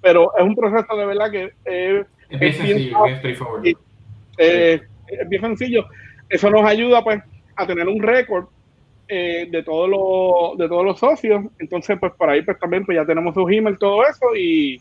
pero 0.00 0.32
es 0.36 0.42
un 0.44 0.54
proceso 0.56 0.96
de 0.96 1.06
verdad 1.06 1.30
que 1.30 1.52
eh, 1.64 2.04
Es 2.30 2.40
bien 2.40 2.52
sencillo, 2.54 3.02
bien 3.04 3.16
straightforward. 3.18 3.64
Sí. 3.64 3.74
eh, 4.38 4.80
es 5.08 5.28
bien 5.28 5.42
sencillo. 5.42 5.84
Eso 6.28 6.50
nos 6.50 6.64
ayuda 6.64 7.02
pues 7.04 7.20
a 7.56 7.66
tener 7.66 7.88
un 7.88 8.00
récord 8.02 8.46
eh, 9.08 9.48
de 9.50 9.62
todos 9.62 9.88
los 9.90 10.56
de 10.58 10.68
todos 10.68 10.84
los 10.84 10.98
socios. 10.98 11.44
Entonces 11.58 11.98
pues 12.00 12.12
por 12.14 12.30
ahí 12.30 12.42
pues 12.42 12.58
también 12.58 12.84
pues 12.86 12.96
ya 12.96 13.04
tenemos 13.04 13.34
su 13.34 13.48
email 13.48 13.76
todo 13.78 14.02
eso 14.06 14.34
y, 14.36 14.80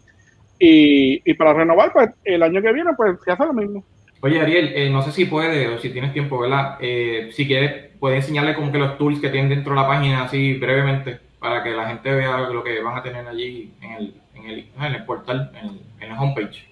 y, 0.59 1.21
y 1.23 1.33
para 1.33 1.53
renovar 1.53 1.91
pues 1.93 2.09
el 2.23 2.43
año 2.43 2.61
que 2.61 2.73
viene 2.73 2.91
pues 2.95 3.17
se 3.23 3.31
hace 3.31 3.45
lo 3.45 3.53
mismo. 3.53 3.83
Oye, 4.21 4.41
Ariel, 4.41 4.73
eh, 4.75 4.89
no 4.89 5.01
sé 5.01 5.13
si 5.13 5.25
puede 5.25 5.67
o 5.69 5.79
si 5.79 5.91
tienes 5.91 6.11
tiempo, 6.11 6.37
¿verdad? 6.37 6.77
Eh, 6.81 7.29
si 7.31 7.47
quieres, 7.47 7.91
puedes 7.99 8.19
enseñarle 8.19 8.53
como 8.53 8.71
que 8.71 8.77
los 8.77 8.97
tools 8.97 9.21
que 9.21 9.29
tienen 9.29 9.49
dentro 9.49 9.73
de 9.73 9.79
la 9.79 9.87
página 9.87 10.23
así 10.25 10.55
brevemente 10.55 11.19
para 11.39 11.63
que 11.63 11.71
la 11.71 11.87
gente 11.87 12.13
vea 12.13 12.37
lo 12.37 12.61
que 12.61 12.81
van 12.81 12.97
a 12.97 13.03
tener 13.03 13.25
allí 13.25 13.73
en 13.81 13.91
el, 13.93 14.13
en 14.35 14.45
el, 14.45 14.69
en 14.77 14.93
el 14.93 15.05
portal, 15.05 15.51
en 15.55 15.69
el, 15.69 15.81
en 16.01 16.09
la 16.09 16.21
homepage. 16.21 16.67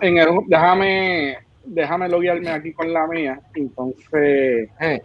En 0.00 0.18
el, 0.18 0.28
déjame 0.48 1.38
déjame 1.64 2.08
loguearme 2.08 2.50
aquí 2.50 2.72
con 2.72 2.92
la 2.92 3.06
mía. 3.06 3.40
Entonces 3.54 4.68
Eh, 4.80 5.02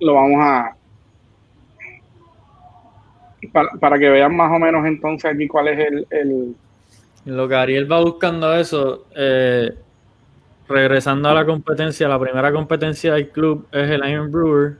lo 0.00 0.14
vamos 0.14 0.40
a 0.40 0.74
para, 3.52 3.68
para 3.72 3.98
que 3.98 4.08
vean 4.08 4.34
más 4.34 4.50
o 4.50 4.58
menos 4.58 4.86
entonces 4.86 5.30
aquí 5.30 5.46
cuál 5.46 5.68
es 5.68 5.78
el, 5.78 6.06
el 6.10 6.56
En 7.26 7.36
Lo 7.36 7.48
que 7.48 7.54
Ariel 7.54 7.90
va 7.90 8.00
buscando 8.02 8.52
eso, 8.54 9.06
eh, 9.16 9.74
regresando 10.68 11.28
a 11.28 11.34
la 11.34 11.46
competencia, 11.46 12.06
la 12.08 12.18
primera 12.18 12.52
competencia 12.52 13.14
del 13.14 13.30
club 13.30 13.66
es 13.72 13.90
el 13.90 14.06
Iron 14.08 14.30
Brewer. 14.30 14.76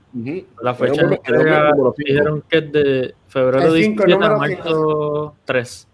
La 0.61 0.73
fecha 0.75 1.05
de 1.07 1.15
entrega 1.15 1.71
dijeron 1.97 2.43
que 2.49 2.57
es 2.57 2.71
de 2.71 3.15
febrero 3.27 3.73
El 3.73 3.83
cinco, 3.83 4.03
el 4.03 4.07
17 4.09 4.25
a 4.25 4.37
marzo 4.37 5.35
3. 5.45 5.87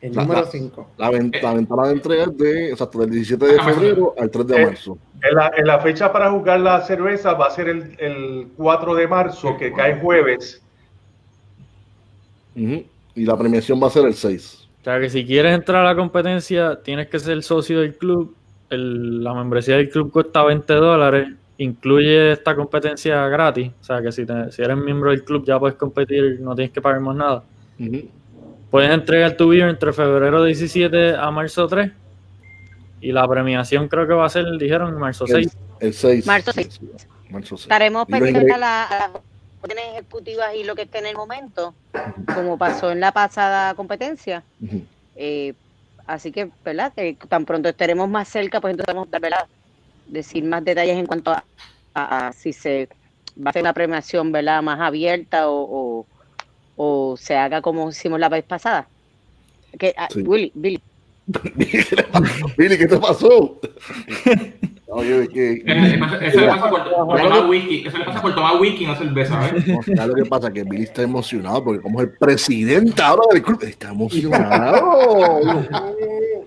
El 0.00 0.14
La- 0.14 0.22
número 0.22 0.40
la- 0.42 0.46
5. 0.46 0.88
La, 0.96 1.10
ven- 1.10 1.32
la 1.42 1.54
ventana 1.54 1.86
de 1.88 1.92
entrega 1.92 2.24
es 2.24 2.38
de, 2.38 2.70
exacto, 2.70 2.98
del 3.00 3.10
17 3.10 3.46
de 3.46 3.56
Ah, 3.58 3.64
febrero 3.64 4.14
al 4.18 4.30
3 4.30 4.46
de 4.46 4.56
Eh, 4.62 4.66
marzo. 4.66 4.98
En 5.22 5.34
la, 5.34 5.50
en 5.56 5.66
la 5.66 5.80
fecha 5.80 6.12
para 6.12 6.30
jugar 6.30 6.60
la 6.60 6.80
cerveza 6.82 7.34
va 7.34 7.46
a 7.46 7.50
ser 7.50 7.68
el, 7.68 7.96
el 7.98 8.48
4 8.56 8.94
de 8.94 9.08
marzo, 9.08 9.56
que 9.56 9.72
cae 9.72 10.00
jueves. 10.00 10.62
Y 12.54 13.24
la 13.24 13.36
premiación 13.36 13.80
va 13.82 13.88
a 13.88 13.90
ser 13.90 14.04
el 14.06 14.14
6. 14.14 14.67
O 14.88 14.90
sea 14.90 15.00
que 15.00 15.10
si 15.10 15.22
quieres 15.26 15.52
entrar 15.54 15.84
a 15.84 15.88
la 15.90 15.94
competencia, 15.94 16.80
tienes 16.82 17.08
que 17.08 17.18
ser 17.18 17.42
socio 17.42 17.82
del 17.82 17.98
club. 17.98 18.34
El- 18.70 19.22
la 19.22 19.34
membresía 19.34 19.76
del 19.76 19.90
club 19.90 20.10
cuesta 20.10 20.42
20 20.42 20.72
dólares. 20.72 21.28
Incluye 21.58 22.32
esta 22.32 22.56
competencia 22.56 23.28
gratis. 23.28 23.70
O 23.82 23.84
sea 23.84 24.00
que 24.00 24.10
si, 24.10 24.24
te- 24.24 24.50
si 24.50 24.62
eres 24.62 24.78
miembro 24.78 25.10
del 25.10 25.24
club 25.24 25.44
ya 25.44 25.58
puedes 25.58 25.76
competir, 25.76 26.40
no 26.40 26.54
tienes 26.54 26.72
que 26.72 26.80
pagar 26.80 27.00
más 27.02 27.14
nada. 27.16 27.42
Ujú. 27.78 28.08
Puedes 28.70 28.90
entregar 28.90 29.36
tu 29.36 29.50
beer 29.50 29.68
entre 29.68 29.92
febrero 29.92 30.42
17 30.44 31.14
a 31.16 31.30
marzo 31.30 31.66
3. 31.68 31.92
Y 33.02 33.12
la 33.12 33.28
premiación 33.28 33.88
creo 33.88 34.06
que 34.06 34.14
va 34.14 34.24
a 34.24 34.30
ser, 34.30 34.46
dijeron, 34.58 34.98
marzo 34.98 35.26
6. 35.26 35.54
El 35.80 35.92
6. 35.92 36.26
Marzo 36.26 36.52
seis. 36.52 36.80
Marzo 37.28 37.56
6. 37.58 37.64
Estaremos 37.66 38.06
pendientes 38.06 38.50
a, 38.54 38.56
la- 38.58 39.10
ejecutivas 39.66 40.54
y 40.54 40.64
lo 40.64 40.74
que 40.74 40.82
esté 40.82 40.98
en 40.98 41.06
el 41.06 41.16
momento, 41.16 41.74
como 42.34 42.56
pasó 42.58 42.90
en 42.90 43.00
la 43.00 43.12
pasada 43.12 43.74
competencia. 43.74 44.44
Eh, 45.14 45.54
así 46.06 46.30
que, 46.32 46.50
¿verdad? 46.64 46.92
Que 46.94 47.16
tan 47.28 47.44
pronto 47.44 47.68
estaremos 47.68 48.08
más 48.08 48.28
cerca, 48.28 48.60
pues 48.60 48.72
entonces 48.72 48.94
vamos 48.94 49.08
a 49.12 49.18
¿verdad? 49.18 49.48
decir 50.06 50.44
más 50.44 50.64
detalles 50.64 50.96
en 50.96 51.06
cuanto 51.06 51.30
a, 51.32 51.44
a- 51.94 52.28
a 52.28 52.32
si 52.32 52.52
se 52.52 52.88
va 53.36 53.50
a 53.50 53.52
ser 53.52 53.62
una 53.62 53.74
premiación 53.74 54.32
¿verdad? 54.32 54.62
más 54.62 54.80
abierta 54.80 55.48
o, 55.50 56.06
o, 56.06 56.08
o 56.76 57.16
se 57.16 57.36
haga 57.36 57.60
como 57.60 57.90
hicimos 57.90 58.18
la 58.20 58.28
vez 58.28 58.44
pasada. 58.44 58.88
Que, 59.78 59.94
ah, 59.96 60.08
Sí. 60.10 60.22
Willy, 60.22 60.52
Billy, 60.54 60.82
Billy, 62.56 62.78
¿qué 62.78 62.86
te 62.86 62.96
pasó? 62.98 63.60
Oye, 64.90 65.28
que, 65.28 65.62
Eso 65.66 66.16
eso 66.22 66.40
le 66.40 66.46
pasa 66.46 66.70
por, 66.70 66.82
por 66.82 67.20
tomar 67.20 67.46
whisky, 67.46 67.86
eso 67.86 67.98
le 67.98 68.04
pasa 68.06 68.22
por 68.22 68.34
tomar 68.34 68.56
whisky, 68.58 68.86
no 68.86 68.96
cerveza, 68.96 69.38
¿ves? 69.52 69.66
no, 69.68 69.82
¿sabes 69.82 70.06
lo 70.06 70.14
que 70.14 70.24
pasa? 70.24 70.50
Que 70.50 70.64
Billy 70.64 70.84
está 70.84 71.02
emocionado 71.02 71.62
porque 71.62 71.82
como 71.82 72.00
es 72.00 72.08
el 72.08 72.14
presidente 72.14 73.02
ahora 73.02 73.22
del 73.30 73.42
club, 73.42 73.62
está 73.64 73.90
emocionado. 73.90 75.68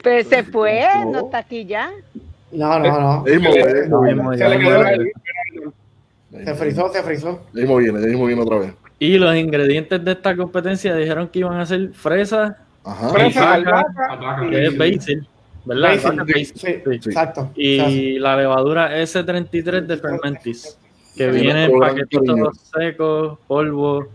Pero 0.01 0.27
se 0.27 0.43
fue, 0.43 0.81
no 1.05 1.25
está 1.25 1.37
aquí 1.37 1.65
ya. 1.65 1.91
No, 2.51 2.79
no, 2.79 2.99
no. 2.99 3.25
Se 6.43 6.55
frizó, 6.55 6.91
se 6.91 7.03
frizó. 7.03 7.41
ya 7.53 7.61
mismo 7.61 7.77
viene, 7.77 8.01
ya 8.01 8.07
mismo 8.07 8.25
viene 8.25 8.41
otra 8.41 8.57
vez. 8.57 8.73
Y 8.97 9.17
los 9.19 9.35
ingredientes 9.35 10.03
de 10.03 10.11
esta 10.13 10.35
competencia 10.35 10.95
dijeron 10.95 11.27
que 11.27 11.39
iban 11.39 11.59
a 11.59 11.65
ser 11.65 11.91
fresa, 11.93 12.57
Ajá. 12.83 13.09
Fresa, 13.09 13.53
albahaca, 13.53 14.05
albahaca, 14.09 14.49
que 14.49 14.65
es 14.65 14.77
basil, 14.77 15.27
¿verdad? 15.66 15.93
Sí, 16.28 16.45
sí, 16.45 16.68
exacto. 16.91 17.49
Y 17.55 18.20
la 18.20 18.36
levadura 18.38 18.97
S33 19.01 19.86
de 19.86 19.97
Fermentis, 19.97 20.78
que 21.16 21.32
Sí, 21.34 21.39
viene 21.41 21.66
en 21.66 21.80
paquetitos 21.80 22.57
secos, 22.78 23.38
polvo, 23.47 24.07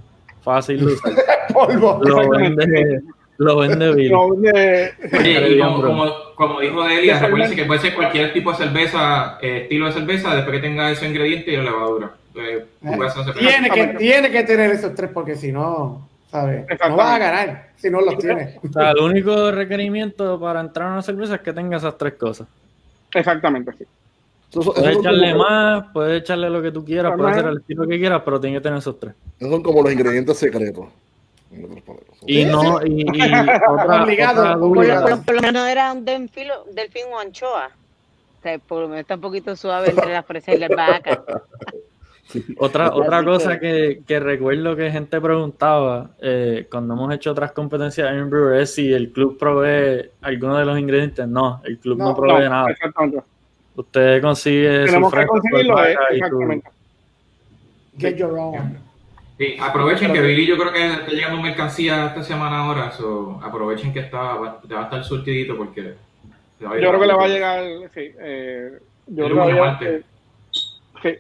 fácil 0.43 0.79
de 0.81 0.93
usar. 0.95 1.13
polvo. 1.53 2.01
Lo 2.05 2.29
vende, 2.31 3.01
lo 3.39 3.57
vende 3.59 3.95
Bill. 3.95 4.13
No, 4.13 4.35
de- 4.35 4.93
Oye, 5.19 5.49
y 5.51 5.55
Bien, 5.55 5.67
como, 5.67 5.79
bro. 5.79 5.89
como, 5.89 6.05
como 6.35 6.61
dijo 6.61 6.85
Delia, 6.85 7.19
recuerden 7.21 7.55
que 7.55 7.65
puede 7.65 7.81
ser 7.81 7.95
cualquier 7.95 8.33
tipo 8.33 8.51
de 8.53 8.57
cerveza, 8.59 9.39
eh, 9.43 9.61
estilo 9.65 9.87
de 9.87 9.93
cerveza, 9.93 10.35
después 10.35 10.57
que 10.57 10.63
tenga 10.67 10.91
esos 10.91 11.05
ingredientes 11.07 11.53
y 11.53 11.57
la 11.57 11.63
levadura. 11.65 12.13
Eh, 12.35 12.65
hacer- 13.07 13.35
Tiene 13.35 13.71
que, 13.71 13.87
tiene 13.99 14.31
que 14.31 14.43
tener 14.45 14.71
esos 14.71 14.95
tres 14.95 15.11
porque 15.13 15.37
si 15.37 15.53
no, 15.53 16.07
¿sabes? 16.37 16.67
No 16.89 16.97
vas 16.97 17.15
a 17.15 17.19
ganar 17.19 17.69
si 17.77 17.91
no 17.91 18.01
los 18.01 18.19
tienes. 18.19 18.57
O 18.63 18.73
sea, 18.73 18.91
el 18.91 18.99
único 18.99 19.51
requerimiento 19.51 20.39
para 20.39 20.61
entrar 20.61 20.89
a 20.89 20.93
una 20.93 21.03
cerveza 21.03 21.37
es 21.37 21.41
que 21.41 21.53
tenga 21.53 21.77
esas 21.77 21.97
tres 21.97 22.15
cosas. 22.15 22.47
Exactamente, 23.15 23.73
sí. 23.79 23.85
Puedes 24.53 24.97
echarle 24.99 25.33
como, 25.33 25.45
más, 25.45 25.85
puedes 25.93 26.23
echarle 26.23 26.49
lo 26.49 26.63
que 26.63 26.71
tú 26.71 26.85
quieras, 26.85 27.15
puedes 27.17 27.37
hacer 27.37 27.47
el 27.51 27.59
estilo 27.59 27.87
que 27.87 27.99
quieras, 27.99 28.23
pero 28.25 28.41
tiene 28.41 28.57
que 28.57 28.63
tener 28.63 28.79
esos 28.79 28.99
tres. 28.99 29.15
esos 29.39 29.53
son 29.53 29.63
como 29.63 29.83
los 29.83 29.93
ingredientes 29.93 30.39
secretos. 30.39 30.87
Y 32.27 32.45
no, 32.45 32.81
y, 32.85 33.03
y 33.03 33.23
otra, 33.69 34.03
Obligado, 34.03 34.69
otra 34.69 35.17
Por 35.19 35.35
lo, 35.37 35.43
menos 35.43 35.69
era 35.69 35.93
un 35.93 36.05
delfín, 36.05 36.49
delfín 36.73 37.05
o 37.13 37.19
anchoa. 37.19 37.71
O 38.39 38.43
sea, 38.43 38.59
por 38.59 38.83
lo 38.83 38.89
menos 38.89 39.01
está 39.01 39.17
un 39.17 39.21
poquito 39.21 39.57
suave 39.57 39.91
entre 39.91 40.13
la 40.13 40.23
fresa 40.23 40.53
y 40.53 40.59
la 40.59 40.67
albahaca. 40.67 41.23
otra, 42.59 42.95
otra 42.95 43.25
cosa 43.25 43.59
que, 43.59 44.03
que 44.07 44.21
recuerdo 44.21 44.75
que 44.77 44.91
gente 44.91 45.21
preguntaba 45.21 46.11
eh, 46.21 46.67
cuando 46.71 46.95
hemos 46.95 47.15
hecho 47.15 47.31
otras 47.33 47.53
competencias 47.53 48.11
en 48.13 48.29
Brewer 48.31 48.61
es 48.61 48.75
si 48.75 48.93
el 48.93 49.13
club 49.13 49.39
provee 49.39 50.11
alguno 50.23 50.57
de 50.59 50.65
los 50.65 50.79
ingredientes. 50.79 51.27
No, 51.29 51.61
el 51.65 51.79
club 51.79 51.99
no, 51.99 52.07
No, 52.11 52.15
provee 52.17 52.45
No, 52.45 52.51
nada. 52.51 52.71
exactamente. 52.71 53.23
Usted 53.75 54.23
consigue 54.23 54.81
su 54.81 54.87
Tenemos 54.87 55.13
que 55.13 55.23
su 55.23 55.27
conseguirlo, 55.29 55.79
eh, 55.79 55.81
albahaca 55.93 56.15
y 56.15 56.19
su- 56.19 56.25
exactamente. 56.25 56.71
Get 57.99 58.17
your 58.17 58.39
own. 58.39 58.79
Sí, 59.39 59.55
aprovechen 59.61 60.13
que 60.15 60.21
Billy 60.23 60.47
yo 60.47 60.57
creo 60.57 60.73
que 60.73 60.87
está 60.93 61.09
llegando 61.11 61.43
mercancía 61.43 62.07
esta 62.07 62.23
semana 62.23 62.65
ahora, 62.65 62.91
so, 62.91 63.39
aprovechen 63.43 63.93
que 63.93 64.01
está, 64.01 64.35
va, 64.35 64.61
te 64.67 64.73
va 64.73 64.81
a 64.81 64.85
estar 64.85 65.05
surtidito 65.05 65.55
porque 65.59 65.95
te 66.59 66.65
va 66.65 66.73
a 66.73 66.81
Yo 66.81 66.89
creo 66.89 67.01
que 67.01 67.07
le 67.07 67.15
va 67.15 67.25
a 67.25 67.29
llegar, 67.29 67.65
sí. 67.93 68.13
eh, 68.19 68.79
yo 69.09 69.27
El 69.27 69.33
creo 69.33 69.79
que 69.79 69.87
eh, 69.97 70.03
sí. 71.03 71.19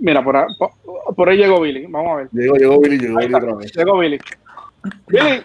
Mira, 0.00 0.22
por 0.22 0.36
ahí, 0.36 0.46
por, 1.14 1.28
ahí 1.28 1.36
llegó 1.36 1.60
Billy. 1.60 1.86
Vamos 1.86 2.12
a 2.12 2.14
ver. 2.16 2.28
Llegó, 2.32 2.56
llegó 2.56 2.80
Billy, 2.80 2.98
llegó 2.98 3.18
Billy 3.18 3.34
otra 3.34 3.54
vez. 3.54 3.72
Llegó 3.76 3.98
Billy. 3.98 4.18
Billy, 5.06 5.42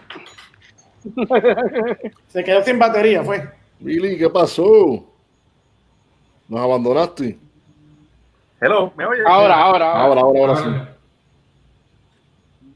Se 2.27 2.43
quedó 2.43 2.63
sin 2.63 2.79
batería, 2.79 3.23
fue. 3.23 3.49
Billy, 3.79 4.17
¿qué 4.17 4.29
pasó? 4.29 5.05
Nos 6.47 6.59
abandonaste. 6.59 7.37
Hello, 8.59 8.91
¿me 8.95 9.05
oye? 9.05 9.21
ahora, 9.25 9.55
ahora, 9.55 9.91
Ahora, 9.91 10.21
ahora, 10.21 10.39
ahora 10.39 10.55
sí. 10.57 10.63
Ahora, 10.63 10.87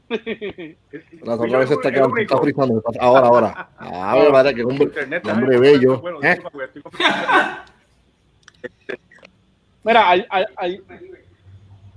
La 1.22 1.34
otra 1.34 1.58
vez 1.58 1.70
está 1.70 1.90
quedando, 1.90 2.16
está 2.16 2.38
frizando. 2.38 2.82
Ahora, 3.00 3.26
ahora. 3.26 3.68
A 3.78 4.14
ver, 4.16 4.32
madre, 4.32 4.54
que 4.54 4.62
hombre, 4.64 4.88
hombre 5.30 5.58
bello. 5.58 6.00
Bueno, 6.00 6.18
¿Eh? 6.22 6.28
disculpa, 6.28 6.50
porque 6.50 6.66
estoy 6.66 6.82
con- 6.82 6.92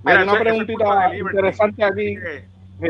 Mira, 0.04 0.20
hay, 0.20 0.24
una 0.24 0.34
eso 0.34 0.34
es- 0.34 0.34
eso 0.34 0.36
es 0.36 0.42
preguntita 0.42 1.10
de 1.10 1.18
interesante 1.20 1.84
aquí. 1.84 2.08
Eh, 2.18 2.46
Sí. 2.82 2.88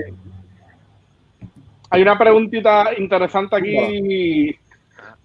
Hay 1.92 2.02
una 2.04 2.18
preguntita 2.18 2.90
interesante 2.98 3.56
aquí 3.56 4.56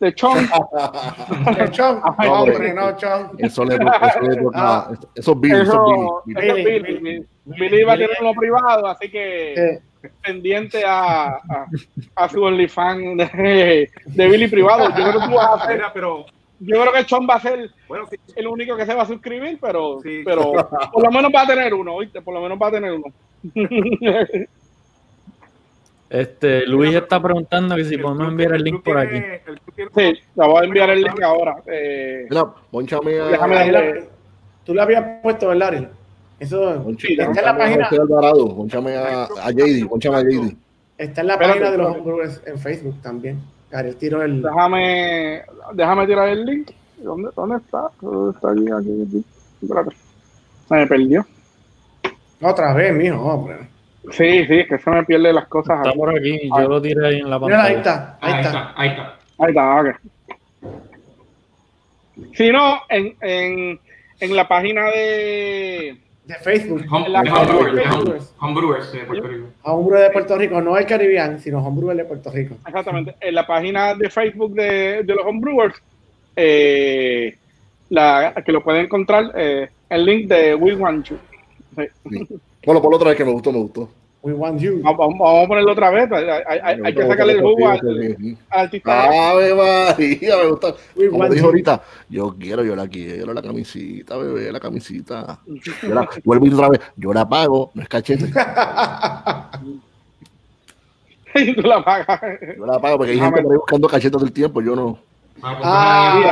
de 0.00 0.14
Chon. 0.14 0.38
El 1.58 1.70
Chon. 1.70 2.00
Ay, 2.16 2.28
Hombre, 2.28 2.72
no, 2.74 2.96
Chon. 2.96 3.30
Eso 3.38 3.64
le, 3.64 3.78
toca. 3.78 3.98
Ah. 4.54 4.90
Eso 5.14 5.32
es 5.32 5.40
Billy, 5.40 5.54
eso 5.60 5.62
Eso, 5.62 6.22
es 6.26 6.34
Billy. 6.34 6.46
eso 6.46 6.54
Billy. 6.54 6.74
es 6.76 7.02
Billy, 7.02 7.26
Billy. 7.44 7.82
Va 7.84 7.92
a 7.92 7.96
tener 7.96 8.16
uno 8.20 8.32
privado, 8.32 8.86
así 8.86 9.10
que 9.10 9.52
Eh, 9.54 9.82
pendiente 10.22 10.82
a, 10.86 11.26
a, 11.34 11.66
a 12.16 12.28
su 12.30 12.42
OnlyFans 12.42 13.16
de, 13.32 13.90
de 14.06 14.28
Billy 14.28 14.48
privado. 14.48 14.88
Yo 14.88 14.94
creo 14.94 15.20
que 15.20 15.26
tú 15.28 15.34
vas 15.34 15.46
a 15.60 15.64
hacer, 15.64 15.82
pero 15.92 16.24
yo 16.60 16.80
creo 16.80 16.92
que 16.92 17.04
Chon 17.06 17.26
va 17.28 17.34
a 17.36 17.40
ser 17.40 17.70
bueno, 17.88 18.06
sí, 18.10 18.16
el 18.36 18.46
único 18.46 18.76
que 18.76 18.86
se 18.86 18.94
va 18.94 19.02
a 19.02 19.06
suscribir, 19.06 19.58
pero, 19.60 20.00
Sí. 20.02 20.22
pero 20.24 20.52
por 20.92 21.02
lo 21.04 21.10
menos 21.10 21.30
va 21.34 21.42
a 21.42 21.46
tener 21.46 21.72
uno, 21.74 21.94
¿oíste? 21.94 22.22
Por 22.22 22.34
lo 22.34 22.40
menos 22.42 22.58
va 22.60 22.68
a 22.68 22.72
tener 22.72 22.92
uno. 22.92 23.06
Este, 26.10 26.66
Luis 26.66 26.94
está 26.94 27.20
preguntando 27.20 27.74
que 27.74 27.84
si 27.84 27.98
podemos 27.98 28.28
enviar 28.28 28.52
el 28.52 28.62
link 28.62 28.84
por 28.84 28.96
aquí. 28.98 29.16
Sí, 29.96 30.02
le 30.36 30.46
voy 30.46 30.60
a 30.62 30.64
enviar 30.64 30.90
el 30.90 31.02
link 31.02 31.20
ahora. 31.22 31.56
Eh, 31.66 32.26
a. 32.30 33.30
Déjame 33.30 33.54
darle- 33.56 33.72
la- 34.00 34.06
Tú 34.64 34.74
le 34.74 34.80
habías 34.82 35.04
puesto, 35.22 35.48
¿verdad, 35.48 35.68
Ariel? 35.68 35.88
Eso 36.38 36.84
Sí, 36.98 37.16
está 37.18 37.24
en 37.40 37.46
la 37.46 37.56
página. 37.58 37.88
Ponchame 38.54 38.94
a, 38.96 39.24
a 39.24 39.50
JD, 39.50 39.88
ponchame 39.88 40.16
a 40.16 40.20
JD. 40.22 40.56
está 40.98 41.20
en 41.22 41.26
la 41.26 41.38
página 41.38 41.70
de 41.70 41.78
los 41.78 41.96
homebrewers 41.96 42.42
en 42.46 42.58
Facebook 42.58 43.00
también. 43.02 43.40
Ariel 43.74 43.96
tiró 43.96 44.22
el. 44.22 44.40
déjame, 44.42 45.42
déjame 45.72 46.06
tirar 46.06 46.28
el 46.28 46.44
link. 46.44 46.70
¿Dónde, 46.98 47.28
dónde 47.36 47.56
está? 47.56 47.88
Está 48.34 48.50
aquí, 48.52 48.64
aquí, 48.70 49.02
aquí. 49.06 49.24
Espérate. 49.62 49.90
Se 50.68 50.74
me 50.74 50.86
perdió. 50.86 51.26
Otra 52.40 52.72
vez, 52.74 52.92
mijo, 52.94 53.20
hombre. 53.20 53.56
Sí, 54.10 54.44
sí, 54.46 54.60
es 54.60 54.68
que 54.68 54.78
se 54.78 54.90
me 54.90 55.04
pierden 55.04 55.34
las 55.34 55.46
cosas. 55.48 55.78
Está 55.78 55.90
aquí. 55.90 55.98
por 55.98 56.10
aquí, 56.16 56.48
yo 56.48 56.68
lo 56.68 56.80
tiré 56.82 57.06
ahí 57.06 57.18
en 57.20 57.30
la 57.30 57.38
Mira, 57.38 57.62
ahí 57.64 57.74
pantalla. 57.74 58.16
está, 58.18 58.18
Ah, 58.20 58.26
ahí 58.26 58.32
ahí 58.32 58.40
está. 58.40 58.48
está, 58.48 58.74
ahí 58.76 58.88
está. 58.88 59.18
Ahí 59.38 59.48
está, 59.50 59.80
ok. 59.80 59.86
Si 62.34 62.50
no, 62.52 62.80
en, 62.88 63.16
en, 63.20 63.80
en 64.20 64.36
la 64.36 64.46
página 64.46 64.84
de. 64.86 65.98
De 66.24 66.34
Facebook. 66.36 66.82
Home, 66.90 67.08
La- 67.10 67.22
de 67.22 67.30
Homebrewers, 67.30 67.74
de 67.74 67.82
Home- 67.82 67.90
Homebrewers. 67.92 68.34
Homebrewers 68.40 68.92
de 68.92 68.98
Puerto 69.04 69.28
Rico. 69.28 69.46
Homebrewer 69.62 70.02
de 70.04 70.10
Puerto 70.10 70.38
Rico, 70.38 70.60
no 70.62 70.78
el 70.78 70.86
Caribbean, 70.86 71.38
sino 71.38 71.58
Homebrewer 71.58 71.96
de 71.98 72.04
Puerto 72.06 72.30
Rico. 72.30 72.56
Exactamente. 72.66 73.14
En 73.20 73.34
la 73.34 73.46
página 73.46 73.94
de 73.94 74.08
Facebook 74.08 74.54
de, 74.54 75.02
de 75.02 75.14
los 75.14 75.26
homebrewers, 75.26 75.74
eh, 76.36 77.36
la, 77.90 78.32
que 78.44 78.52
lo 78.52 78.62
pueden 78.62 78.86
encontrar, 78.86 79.32
eh, 79.36 79.68
el 79.90 80.04
link 80.04 80.28
de 80.28 80.54
We 80.54 80.74
Want 80.74 81.06
You. 81.08 81.16
Sí. 81.76 82.26
Bueno, 82.64 82.80
por 82.80 82.90
la 82.92 82.96
otra 82.96 83.08
vez 83.10 83.18
que 83.18 83.24
me 83.24 83.32
gustó, 83.32 83.52
me 83.52 83.58
gustó. 83.58 83.90
We 84.24 84.32
want 84.32 84.58
you. 84.58 84.80
Vamos, 84.82 84.96
vamos- 84.98 85.18
vamos 85.18 85.44
a 85.44 85.48
ponerlo 85.48 85.72
otra 85.72 85.90
vez. 85.90 86.10
Hay, 86.10 86.24
hay- 86.24 86.58
hay- 86.62 86.80
hay 86.82 86.94
que 86.94 87.06
sacarle 87.06 87.34
el 87.34 87.42
jugo 87.42 87.68
al, 87.68 87.78
al 87.78 88.36
artista. 88.48 89.30
Ave 89.30 89.54
María, 89.54 90.36
me 90.38 90.46
gusta. 90.48 90.74
We 90.96 91.08
Como 91.08 91.18
want 91.20 91.32
dijo 91.34 91.42
you. 91.42 91.48
ahorita, 91.50 91.82
yo 92.08 92.34
quiero, 92.38 92.64
yo 92.64 92.74
la 92.74 92.88
quiero, 92.88 93.34
la 93.34 93.42
camisita, 93.42 94.16
bebé, 94.16 94.50
la 94.50 94.60
camisita. 94.60 95.40
Yo 95.46 95.94
la, 95.94 96.08
vuelvo 96.24 96.46
otra 96.46 96.70
vez, 96.70 96.80
yo 96.96 97.12
la 97.12 97.28
pago, 97.28 97.70
no 97.74 97.82
es 97.82 97.88
cachete. 97.88 98.24
y 101.34 101.54
tú 101.54 101.60
la 101.62 101.84
pagas. 101.84 102.20
Yo 102.56 102.64
la 102.64 102.78
pago 102.78 102.96
porque 102.96 103.12
hay 103.12 103.20
gente 103.20 103.42
por 103.42 103.52
ahí 103.52 103.58
buscando 103.58 103.88
cachetas 103.88 104.22
del 104.22 104.32
tiempo, 104.32 104.62
yo 104.62 104.74
no. 104.74 104.98
Ah, 105.42 105.54
pues, 105.58 105.66
ahí, 105.66 106.22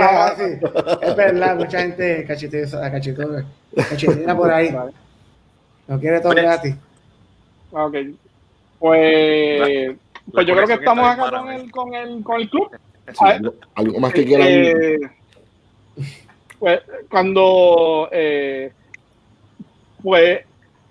Ah, 0.00 0.34
sí, 0.36 0.44
es 1.08 1.16
verdad, 1.16 1.56
mucha 1.56 1.80
gente 1.80 2.24
cachetea, 2.28 2.90
cachetona, 2.92 3.44
cachetea 3.74 4.36
por 4.36 4.52
ahí. 4.52 4.70
No 5.88 5.98
quiere 5.98 6.20
todo 6.20 6.32
gratis. 6.34 6.76
Ok. 7.70 7.96
Pues, 8.78 9.96
pues 10.32 10.46
yo 10.46 10.54
creo 10.54 10.66
que 10.66 10.74
estamos 10.74 11.04
acá 11.06 11.30
con 11.30 11.50
el, 11.50 11.70
con 11.70 11.94
el, 11.94 12.22
con 12.22 12.40
el 12.40 12.50
club. 12.50 12.70
Sí, 13.08 13.14
Ah, 13.20 13.38
algo, 13.74 14.00
más 14.00 14.12
que 14.12 14.24
quieran. 14.24 14.46
Eh, 14.48 14.98
pues 16.58 16.80
cuando 17.08 18.08
eh, 18.12 18.72
pues 20.02 20.40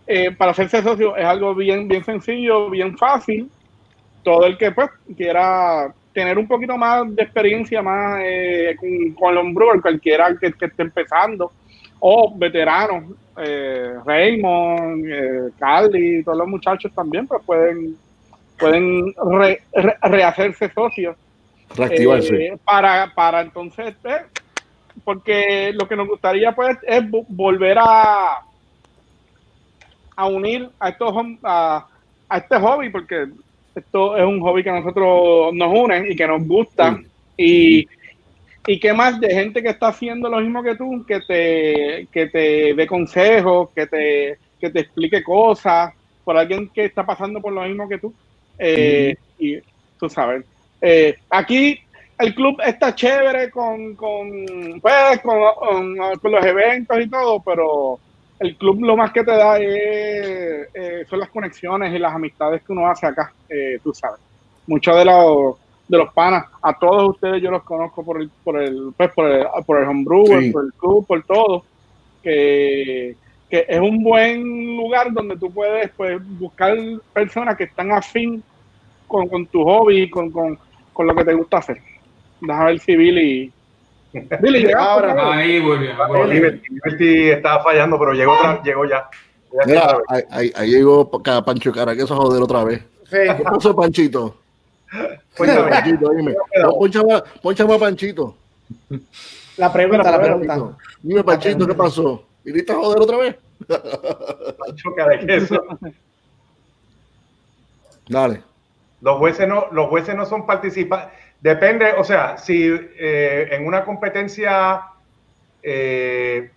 eh, 0.05 0.31
para 0.31 0.51
hacerse 0.51 0.81
socio 0.81 1.15
es 1.15 1.25
algo 1.25 1.53
bien 1.53 1.87
bien 1.87 2.03
sencillo 2.03 2.69
bien 2.69 2.97
fácil 2.97 3.49
todo 4.23 4.45
el 4.45 4.57
que 4.57 4.71
pues 4.71 4.89
quiera 5.15 5.93
tener 6.13 6.37
un 6.37 6.47
poquito 6.47 6.77
más 6.77 7.13
de 7.15 7.23
experiencia 7.23 7.81
más 7.81 8.19
eh, 8.23 8.75
con, 8.79 9.13
con 9.13 9.35
los 9.35 9.53
brewers 9.53 9.81
cualquiera 9.81 10.35
que, 10.39 10.53
que 10.53 10.65
esté 10.65 10.83
empezando 10.83 11.51
o 11.99 12.33
veteranos 12.35 13.03
eh, 13.37 13.93
Raymond 14.05 15.05
eh, 15.07 15.49
Carly 15.59 16.23
todos 16.23 16.37
los 16.39 16.47
muchachos 16.47 16.91
también 16.93 17.27
pues 17.27 17.41
pueden 17.45 17.95
pueden 18.59 19.13
re- 19.31 19.61
re- 19.73 19.97
rehacerse 20.01 20.69
socios. 20.73 21.15
Reactivarse. 21.75 22.35
eh, 22.47 22.57
para, 22.63 23.11
para 23.13 23.41
entonces 23.41 23.95
eh, 24.03 24.21
porque 25.03 25.71
lo 25.73 25.87
que 25.87 25.95
nos 25.95 26.07
gustaría 26.07 26.51
pues 26.53 26.77
es 26.83 27.03
vo- 27.03 27.25
volver 27.29 27.77
a 27.79 28.37
a 30.15 30.27
unir 30.27 30.69
a 30.79 30.89
estos 30.89 31.13
a, 31.43 31.85
a 32.29 32.37
este 32.37 32.57
hobby 32.59 32.89
porque 32.89 33.27
esto 33.75 34.17
es 34.17 34.23
un 34.25 34.39
hobby 34.41 34.63
que 34.63 34.71
a 34.71 34.79
nosotros 34.79 35.53
nos 35.53 35.71
une 35.71 36.09
y 36.09 36.15
que 36.15 36.25
nos 36.27 36.41
gusta. 36.47 36.99
Y 37.39 37.85
y 38.67 38.79
qué 38.79 38.93
más 38.93 39.19
de 39.21 39.33
gente 39.33 39.63
que 39.63 39.69
está 39.71 39.89
haciendo 39.89 40.29
lo 40.29 40.39
mismo 40.41 40.63
que 40.63 40.75
tú 40.77 41.05
que 41.07 41.21
te 41.21 42.09
que 42.11 42.27
te 42.27 42.75
dé 42.75 42.87
consejos 42.87 43.69
que 43.75 43.87
te 43.87 44.39
que 44.59 44.71
te 44.71 44.81
explique 44.81 45.23
cosas 45.23 45.93
por 46.23 46.37
alguien 46.37 46.71
que 46.73 46.85
está 46.85 47.05
pasando 47.05 47.41
por 47.41 47.53
lo 47.53 47.63
mismo 47.63 47.89
que 47.89 47.99
tú 47.99 48.15
Eh, 48.59 49.15
y 49.37 49.59
tú 49.99 50.09
sabes. 50.09 50.45
Eh, 50.81 51.15
aquí 51.29 51.79
el 52.19 52.33
club 52.35 52.59
está 52.65 52.95
chévere 52.95 53.51
con, 53.51 53.95
con, 53.95 54.27
pues, 54.81 55.21
con, 55.23 55.39
con- 55.55 56.19
con 56.19 56.31
los 56.31 56.45
eventos 56.45 56.97
y 56.99 57.09
todo, 57.09 57.43
pero 57.43 58.01
el 58.39 58.57
club 58.57 58.83
lo 58.83 58.97
más 58.97 59.11
que 59.13 59.23
te 59.23 59.31
da 59.31 59.59
es, 59.59 60.67
eh, 60.73 61.05
son 61.09 61.19
las 61.19 61.29
conexiones 61.29 61.93
y 61.93 61.99
las 61.99 62.13
amistades 62.13 62.63
que 62.65 62.71
uno 62.73 62.87
hace 62.89 63.07
acá, 63.07 63.35
tú 63.83 63.93
sabes. 63.93 64.19
Muchos 64.65 64.95
de 64.97 65.05
los, 65.05 65.55
de 65.87 65.97
los 65.97 66.11
panas, 66.13 66.45
a 66.61 66.77
todos 66.77 67.09
ustedes 67.15 67.41
yo 67.41 67.49
los 67.51 67.63
conozco 67.63 68.03
por 68.03 68.21
el, 68.21 68.29
por 68.43 68.61
el, 68.61 68.91
pues, 68.97 69.11
por 69.13 69.25
el, 69.31 69.45
por 69.65 69.77
el 69.81 69.87
homebrew, 69.87 70.25
Sí. 70.41 70.51
por 70.51 70.65
el 70.65 70.73
club, 70.73 71.05
por 71.07 71.23
todo, 71.23 71.63
que, 72.23 73.15
que 73.49 73.65
es 73.67 73.79
un 73.79 74.03
buen 74.03 74.75
lugar 74.77 75.11
donde 75.13 75.37
tú 75.37 75.51
puedes 75.51 75.89
pues, 75.95 76.19
buscar 76.39 76.75
personas 77.13 77.55
que 77.55 77.65
están 77.65 77.91
afín 77.91 78.43
con, 79.07 79.27
con 79.29 79.45
tu 79.45 79.63
hobby, 79.63 80.09
con, 80.09 80.29
con, 80.31 80.59
con 80.93 81.07
lo 81.07 81.15
que 81.15 81.23
te 81.23 81.33
gusta 81.33 81.57
hacer. 81.59 81.77
Déjame 82.41 82.65
ver 82.65 82.79
si 82.79 82.95
Billy. 82.95 83.51
Billy, 84.41 84.59
llegaste 84.59 84.77
Ahora? 84.77 85.33
Ahí 85.33 85.59
volvió. 85.59 85.91
Liberty, 86.25 86.67
Liberty 86.69 87.29
estaba 87.29 87.63
fallando, 87.63 87.97
pero 87.97 88.13
llegó, 88.13 88.33
otra- 88.33 88.61
llegó 88.63 88.85
ya. 88.85 89.07
Mira, 89.65 89.97
ahí, 90.09 90.21
ahí- 90.29 90.53
ahí 90.55 90.69
llegó 90.69 91.09
Pa- 91.09 91.41
Pancho 91.45 91.71
Cara, 91.71 91.95
que 91.95 92.01
eso 92.01 92.13
a 92.13 92.17
joder 92.17 92.41
otra 92.43 92.63
vez. 92.65 92.79
Sí. 93.09 93.17
¿Qué 93.37 93.43
pasó, 93.43 93.73
Panchito? 93.75 94.35
Panchito, 95.37 96.09
dime. 96.13 96.35
Pónchame 97.41 97.75
a 97.75 97.79
Panchito. 97.79 98.35
La 99.57 99.71
pregunta, 99.71 100.11
la 100.11 100.21
pregunta. 100.21 100.47
Panchito. 100.47 100.77
Dime, 101.01 101.23
Panchito, 101.23 101.67
¿qué 101.67 101.73
pasó? 101.73 102.23
¿Viniste 102.43 102.71
a 102.71 102.75
joder 102.75 103.01
otra 103.01 103.17
vez? 103.17 103.35
Pancho 103.67 104.95
cara 104.95 105.17
de 105.17 105.25
queso. 105.25 105.61
Dale. 108.07 108.41
Los 109.01 109.17
jueces 109.17 109.47
no, 109.47 109.67
los 109.71 109.87
jueces 109.89 110.15
no 110.15 110.25
son 110.25 110.45
participantes. 110.45 111.09
Depende, 111.39 111.93
o 111.97 112.03
sea, 112.03 112.37
si 112.37 112.67
eh, 112.67 113.49
en 113.51 113.67
una 113.67 113.85
competencia 113.85 114.81
eh, 115.61 116.49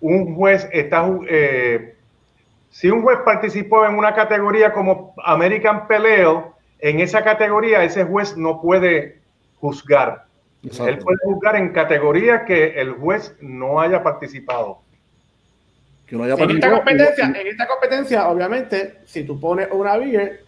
un 0.00 0.34
juez 0.34 0.68
está, 0.72 1.08
eh, 1.26 1.96
si 2.68 2.90
un 2.90 3.02
juez 3.02 3.20
participó 3.24 3.86
en 3.86 3.96
una 3.96 4.14
categoría 4.14 4.72
como 4.72 5.14
American 5.24 5.86
Peleo, 5.86 6.55
en 6.86 7.00
esa 7.00 7.24
categoría 7.24 7.82
ese 7.82 8.04
juez 8.04 8.36
no 8.36 8.60
puede 8.60 9.20
juzgar. 9.56 10.26
Él 10.62 10.98
puede 10.98 11.18
juzgar 11.24 11.56
en 11.56 11.72
categorías 11.72 12.42
que 12.46 12.80
el 12.80 12.92
juez 12.92 13.36
no 13.40 13.80
haya 13.80 14.02
participado. 14.02 14.78
Que 16.06 16.14
no 16.14 16.22
haya 16.22 16.34
En 16.34 16.50
esta 16.50 16.70
competencia, 16.70 17.24
en 17.24 17.46
esta 17.46 17.66
competencia, 17.66 18.28
obviamente, 18.28 18.98
si 19.04 19.24
tú 19.24 19.40
pones 19.40 19.68
una 19.72 19.96
beer, 19.96 20.44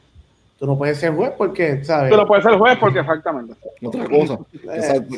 tú 0.58 0.66
no 0.66 0.78
puedes 0.78 0.98
ser 0.98 1.12
juez 1.12 1.32
porque, 1.36 1.84
¿sabes? 1.84 2.10
Tú 2.10 2.16
lo 2.16 2.26
puedes 2.26 2.44
ser 2.44 2.54
juez 2.54 2.78
porque 2.78 3.00
exactamente. 3.00 3.54
Otra 3.82 4.04
cosa. 4.06 4.38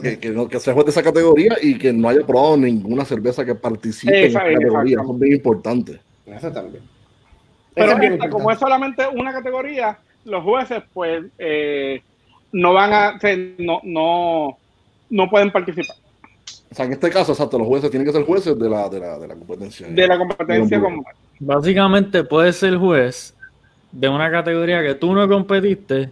Que, 0.03 0.19
que, 0.19 0.31
no, 0.31 0.49
que 0.49 0.59
sea 0.59 0.73
juez 0.73 0.87
de 0.87 0.91
esa 0.91 1.03
categoría 1.03 1.57
y 1.61 1.77
que 1.77 1.93
no 1.93 2.09
haya 2.09 2.27
probado 2.27 2.57
ninguna 2.57 3.05
cerveza 3.05 3.45
que 3.45 3.55
participe 3.55 4.19
en 4.19 4.31
esa 4.31 4.41
categoría. 4.41 5.01
Eso 5.03 5.13
es 5.13 5.19
bien 5.19 5.35
importante. 5.35 6.01
Eso 6.25 6.51
también. 6.51 6.83
Pero 7.75 7.93
es 7.93 7.99
bien 7.99 8.13
esta, 8.15 8.31
como 8.31 8.51
es 8.51 8.59
solamente 8.59 9.07
una 9.07 9.33
categoría, 9.33 9.99
los 10.25 10.43
jueces 10.45 10.83
pues 10.93 11.25
eh, 11.39 12.03
no 12.53 12.73
van 12.73 12.93
a, 12.93 13.19
no, 13.59 13.81
no, 13.85 14.59
no 15.09 15.31
pueden 15.31 15.51
participar 15.51 15.97
O 16.71 16.75
sea, 16.75 16.85
en 16.87 16.93
este 16.93 17.11
caso, 17.11 17.33
exacto, 17.33 17.59
los 17.59 17.67
jueces 17.67 17.91
tienen 17.91 18.07
que 18.07 18.13
ser 18.13 18.25
jueces 18.25 18.59
de 18.59 18.69
la, 18.69 18.89
de 18.89 19.01
la, 19.01 19.19
de 19.19 19.29
la 19.29 19.35
competencia. 19.35 19.87
de 19.89 20.07
la 20.09 20.19
competencia 20.19 20.81
como 20.81 21.05
Básicamente 21.39 22.23
puedes 22.25 22.57
ser 22.57 22.77
juez 22.77 23.35
de 23.93 24.09
una 24.09 24.31
categoría 24.31 24.83
que 24.83 24.95
tú 24.95 25.15
no 25.15 25.27
competiste 25.27 26.11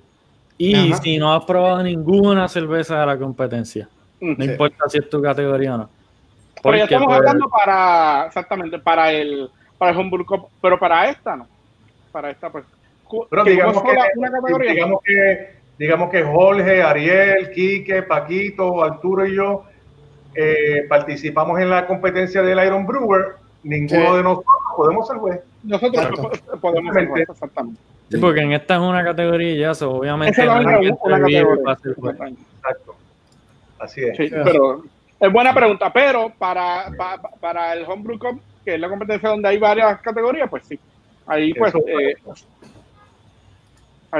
y 0.56 0.74
Ajá. 0.92 1.02
si 1.02 1.18
no 1.18 1.32
has 1.34 1.44
probado 1.44 1.82
ninguna 1.82 2.48
cerveza 2.48 2.98
de 3.00 3.06
la 3.06 3.18
competencia. 3.18 3.88
No 4.20 4.34
Mm. 4.34 4.42
importa 4.42 4.88
si 4.88 4.98
es 4.98 5.08
tu 5.08 5.22
categoría 5.22 5.74
o 5.74 5.78
no. 5.78 5.90
Pero 6.60 6.76
ya 6.76 6.84
estamos 6.84 7.06
pues, 7.06 7.18
hablando 7.18 7.48
para, 7.48 8.26
exactamente, 8.26 8.78
para 8.80 9.12
el, 9.12 9.48
para 9.76 9.92
el 9.92 9.96
Homebrew 9.98 10.26
Cup, 10.26 10.48
pero 10.60 10.76
para 10.78 11.08
esta 11.08 11.36
no. 11.36 11.46
Para 12.10 12.30
esta, 12.30 12.50
pues. 12.50 12.64
Pero 13.30 13.44
que 13.44 13.50
digamos 13.50 13.82
que, 13.82 13.90
una 14.16 14.30
categoría. 14.30 14.72
digamos 14.72 15.00
que 15.04 15.50
digamos 15.78 16.10
que 16.10 16.22
Jorge, 16.24 16.82
Ariel, 16.82 17.50
Quique, 17.52 18.02
Paquito, 18.02 18.82
Arturo 18.82 19.26
y 19.26 19.36
yo 19.36 19.64
eh, 20.34 20.84
participamos 20.88 21.58
en 21.60 21.70
la 21.70 21.86
competencia 21.86 22.42
del 22.42 22.64
Iron 22.64 22.86
Brewer. 22.86 23.36
Ninguno 23.62 24.10
Sí. 24.10 24.16
de 24.16 24.22
nosotros 24.22 24.54
podemos 24.76 25.06
ser 25.08 25.16
juez. 25.18 25.40
Nosotros 25.64 26.04
Exacto. 26.04 26.30
podemos 26.60 26.94
ser 26.94 27.06
jueces, 27.08 27.28
exactamente. 27.30 27.80
sí, 28.10 28.16
porque 28.18 28.40
en 28.40 28.52
esta 28.52 28.74
es 28.74 28.80
una 28.80 29.04
categoría 29.04 29.50
y 29.52 29.58
ya, 29.58 29.74
so, 29.74 29.90
obviamente 29.92 30.32
Esa 30.32 30.42
es 30.42 30.48
la 30.48 30.54
una 30.60 30.72
categoría. 30.72 31.44
va 31.66 31.72
a 31.72 31.76
ser 31.78 31.94
juez. 31.94 32.16
Exacto. 32.16 32.94
Así 33.80 34.02
es. 34.04 34.16
Sí, 34.16 34.28
pero 34.30 34.82
es 35.20 35.32
buena 35.32 35.52
pregunta, 35.54 35.92
pero 35.92 36.32
para, 36.38 36.90
pa- 36.96 37.20
pa- 37.20 37.30
para 37.40 37.72
el 37.72 37.84
Homebrew 37.84 38.18
Cup, 38.18 38.40
que 38.64 38.74
es 38.74 38.80
la 38.80 38.88
competencia 38.88 39.28
donde 39.28 39.48
hay 39.48 39.58
varias 39.58 40.00
categorías, 40.00 40.48
pues 40.50 40.64
sí. 40.66 40.78
Ahí 41.26 41.52
pues, 41.54 41.74
Eso. 41.74 41.84
eh, 41.86 42.14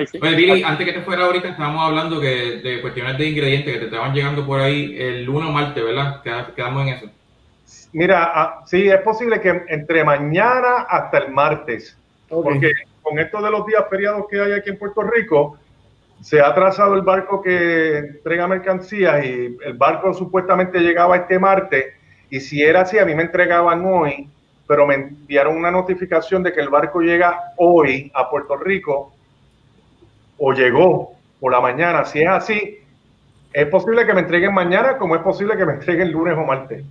sí. 0.06 0.18
Oye, 0.22 0.34
Billy, 0.36 0.62
antes 0.62 0.86
que 0.86 0.92
te 0.92 1.00
fuera 1.02 1.24
ahorita, 1.24 1.48
estábamos 1.48 1.82
hablando 1.82 2.20
que, 2.20 2.60
de 2.62 2.80
cuestiones 2.82 3.16
de 3.18 3.26
ingredientes 3.26 3.72
que 3.72 3.78
te 3.80 3.84
estaban 3.86 4.12
llegando 4.14 4.46
por 4.46 4.60
ahí 4.60 4.96
el 4.98 5.24
lunes 5.24 5.48
o 5.48 5.52
martes, 5.52 5.82
¿verdad? 5.82 6.22
Queda- 6.22 6.54
Quedamos 6.54 6.82
en 6.86 6.94
eso. 6.94 7.06
Mira, 7.92 8.32
ah, 8.34 8.64
sí, 8.66 8.88
es 8.88 9.00
posible 9.00 9.40
que 9.40 9.62
entre 9.68 10.04
mañana 10.04 10.82
hasta 10.88 11.18
el 11.18 11.32
martes, 11.32 11.96
porque 12.28 12.72
con 13.02 13.18
esto 13.18 13.40
de 13.40 13.50
los 13.50 13.66
días 13.66 13.84
feriados 13.88 14.26
que 14.30 14.40
hay 14.40 14.52
aquí 14.52 14.70
en 14.70 14.78
Puerto 14.78 15.02
Rico, 15.02 15.58
se 16.20 16.40
ha 16.40 16.52
trazado 16.54 16.94
el 16.94 17.02
barco 17.02 17.40
que 17.40 17.98
entrega 17.98 18.46
mercancías 18.46 19.24
y 19.24 19.56
el 19.64 19.74
barco 19.74 20.12
supuestamente 20.12 20.80
llegaba 20.80 21.16
este 21.16 21.38
martes 21.38 21.94
y 22.28 22.40
si 22.40 22.62
era 22.62 22.82
así, 22.82 22.98
a 22.98 23.06
mí 23.06 23.14
me 23.14 23.22
entregaban 23.22 23.84
hoy, 23.86 24.28
pero 24.66 24.86
me 24.86 24.94
enviaron 24.94 25.56
una 25.56 25.70
notificación 25.70 26.42
de 26.42 26.52
que 26.52 26.60
el 26.60 26.68
barco 26.68 27.00
llega 27.00 27.52
hoy 27.56 28.10
a 28.14 28.28
Puerto 28.28 28.56
Rico 28.56 29.14
o 30.38 30.52
llegó 30.52 31.12
por 31.40 31.52
la 31.52 31.60
mañana. 31.60 32.04
Si 32.04 32.20
es 32.20 32.28
así, 32.28 32.78
es 33.52 33.66
posible 33.68 34.06
que 34.06 34.14
me 34.14 34.20
entreguen 34.20 34.54
mañana 34.54 34.96
como 34.98 35.14
es 35.16 35.22
posible 35.22 35.56
que 35.56 35.66
me 35.66 35.74
entreguen 35.74 36.10
lunes 36.12 36.36
o 36.36 36.44
martes. 36.44 36.84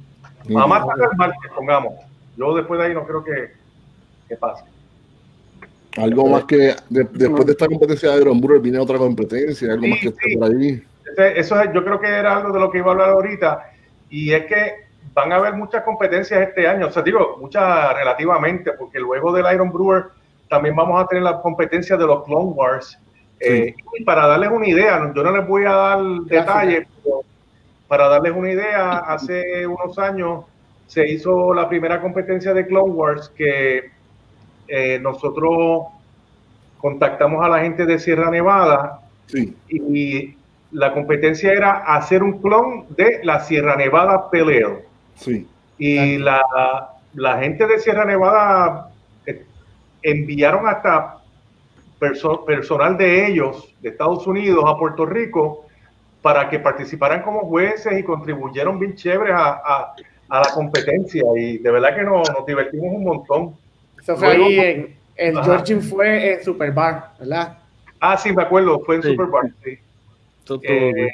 A 0.55 0.67
más 0.67 0.85
tarde 0.85 1.03
el 1.11 1.17
martes, 1.17 1.51
pongamos. 1.55 1.93
Yo 2.37 2.55
después 2.55 2.79
de 2.79 2.87
ahí 2.87 2.93
no 2.93 3.05
creo 3.05 3.23
que, 3.23 3.51
que 4.29 4.35
pase. 4.37 4.63
Algo 5.97 6.27
más 6.29 6.43
que 6.45 6.75
de- 6.89 7.07
después 7.11 7.45
de 7.45 7.53
esta 7.53 7.67
competencia 7.67 8.11
de 8.11 8.21
Iron 8.21 8.39
Brewer 8.39 8.61
viene 8.61 8.77
otra 8.77 8.97
competencia, 8.97 9.71
algo 9.71 9.83
Sí, 9.83 9.89
más 9.89 9.99
que 9.99 10.09
sí. 10.09 10.15
esté 10.15 10.37
por 10.37 10.47
ahí. 10.51 10.83
Eso 11.35 11.59
es, 11.61 11.73
yo 11.73 11.83
creo 11.83 11.99
que 11.99 12.07
era 12.07 12.37
algo 12.37 12.51
de 12.53 12.59
lo 12.59 12.69
que 12.69 12.77
iba 12.77 12.87
a 12.89 12.91
hablar 12.91 13.09
ahorita. 13.09 13.71
Y 14.09 14.31
es 14.31 14.45
que 14.45 14.73
van 15.13 15.31
a 15.31 15.37
haber 15.37 15.53
muchas 15.55 15.83
competencias 15.83 16.39
este 16.47 16.67
año. 16.67 16.87
O 16.87 16.91
sea, 16.91 17.01
digo, 17.01 17.37
muchas 17.41 17.93
relativamente, 17.95 18.73
porque 18.73 18.99
luego 18.99 19.33
del 19.33 19.51
Iron 19.53 19.71
Brewer 19.71 20.05
también 20.49 20.75
vamos 20.75 21.01
a 21.03 21.07
tener 21.07 21.23
la 21.23 21.41
competencia 21.41 21.97
de 21.97 22.05
los 22.05 22.23
Clone 22.25 22.51
Wars. 22.51 22.97
Eh, 23.39 23.75
y 23.99 24.03
para 24.03 24.27
darles 24.27 24.49
una 24.51 24.67
idea, 24.67 25.11
yo 25.15 25.23
no 25.23 25.35
les 25.35 25.47
voy 25.47 25.65
a 25.65 25.71
dar 25.71 25.99
detalles, 26.25 26.87
pero 27.03 27.21
para 27.87 28.07
darles 28.07 28.33
una 28.35 28.51
idea, 28.51 28.97
hace 28.97 29.65
unos 29.67 29.97
años 29.99 30.45
se 30.87 31.07
hizo 31.07 31.53
la 31.53 31.69
primera 31.69 32.01
competencia 32.01 32.53
de 32.53 32.65
Clone 32.65 32.93
Wars 32.93 33.29
que 33.35 33.91
eh, 34.67 34.99
nosotros 34.99 35.87
contactamos 36.79 37.45
a 37.45 37.49
la 37.49 37.59
gente 37.59 37.85
de 37.85 37.99
Sierra 37.99 38.29
Nevada 38.29 39.01
Sí, 39.27 39.53
y 39.67 40.37
la 40.71 40.93
competencia 40.93 41.51
era 41.51 41.71
hacer 41.79 42.23
un 42.23 42.41
clon 42.41 42.85
de 42.95 43.19
la 43.23 43.41
Sierra 43.41 43.75
Nevada 43.75 44.29
Peleo. 44.29 44.81
sí. 45.15 45.47
Y 45.79 46.17
la, 46.17 46.41
la 47.13 47.37
gente 47.37 47.67
de 47.67 47.77
Sierra 47.77 48.03
Nevada 48.03 48.89
eh, 49.27 49.45
enviaron 50.01 50.67
hasta 50.67 51.17
perso- 51.99 52.45
personal 52.45 52.97
de 52.97 53.27
ellos, 53.27 53.73
de 53.81 53.89
Estados 53.89 54.25
Unidos, 54.27 54.63
a 54.67 54.77
Puerto 54.77 55.05
Rico, 55.05 55.65
para 56.21 56.49
que 56.49 56.59
participaran 56.59 57.21
como 57.21 57.41
jueces 57.41 57.97
y 57.99 58.03
contribuyeron 58.03 58.79
bien 58.79 58.95
chéveres 58.95 59.33
a, 59.35 59.49
a- 59.63 59.95
a 60.29 60.39
la 60.39 60.49
competencia. 60.53 61.23
Y 61.35 61.57
de 61.59 61.71
verdad 61.71 61.95
que 61.95 62.03
nos, 62.03 62.29
nos 62.31 62.45
divertimos 62.45 62.93
un 62.93 63.03
montón. 63.03 63.55
Eso 64.01 64.15
fue 64.17 64.35
Luego- 64.37 64.45
ahí 64.45 64.95
en. 65.15 65.43
Georgin 65.43 65.81
fue 65.81 66.33
en 66.33 66.43
Superbar, 66.43 67.13
¿verdad? 67.19 67.57
Ah, 67.99 68.15
sí, 68.17 68.31
me 68.31 68.43
acuerdo, 68.43 68.79
fue 68.81 68.97
en 68.97 69.03
Sí. 69.03 69.09
Superbar. 69.09 69.43
sí. 69.63 69.79
Eh, 70.63 71.09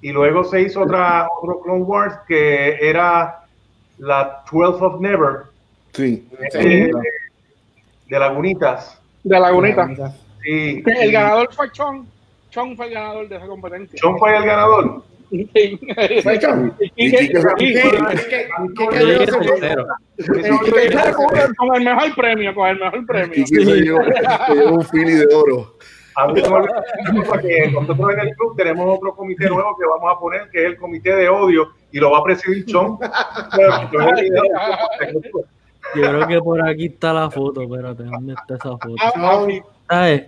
y 0.00 0.10
luego 0.12 0.42
se 0.44 0.62
hizo 0.62 0.82
otra, 0.82 1.28
otro 1.40 1.60
Clone 1.60 1.82
Wars 1.84 2.14
que 2.26 2.76
era 2.80 3.40
la 3.98 4.42
12 4.50 4.84
of 4.84 5.00
Never, 5.00 5.42
Sí. 5.92 6.28
eh, 6.54 6.90
de 8.08 8.18
Lagunitas. 8.18 9.00
De 9.24 9.40
Lagunita. 9.40 9.88
Sí, 10.42 10.82
El 10.86 11.10
ganador 11.12 11.52
fue 11.52 11.70
Chong. 11.72 12.06
Chong 12.50 12.76
fue 12.76 12.86
el 12.86 12.94
ganador 12.94 13.28
de 13.28 13.36
esa 13.36 13.46
competencia. 13.46 13.98
John 14.00 14.18
fue 14.18 14.36
el 14.36 14.44
ganador. 14.44 15.02
Con- 21.56 21.74
el 21.74 21.84
mejor 21.84 22.14
premio, 22.14 22.54
con 22.54 22.68
el 22.68 22.78
mejor 22.78 23.06
premio. 23.06 23.44
Un 24.70 24.84
fili 24.84 25.12
de 25.14 25.34
oro. 25.34 25.74
Nosotros 27.12 28.10
en 28.12 28.20
el 28.20 28.36
club 28.36 28.56
tenemos 28.56 28.96
otro 28.98 29.16
comité 29.16 29.48
nuevo 29.48 29.76
que 29.76 29.84
vamos 29.86 30.14
a 30.14 30.20
poner, 30.20 30.48
que 30.50 30.60
es 30.60 30.66
el 30.66 30.76
comité 30.76 31.16
de 31.16 31.28
odio, 31.28 31.70
y 31.90 31.98
lo 31.98 32.12
va 32.12 32.18
a 32.18 32.22
presidir 32.22 32.64
John. 32.68 32.98
Yo 35.94 36.02
creo 36.02 36.26
que 36.26 36.40
por 36.40 36.68
aquí 36.68 36.86
está 36.86 37.12
la 37.12 37.30
foto, 37.30 37.62
espérate, 37.62 38.04
¿dónde 38.04 38.34
está 38.34 38.54
esa 38.54 38.70
foto? 38.70 38.94
Ah. 39.00 39.12
¿Sabes? 39.88 40.24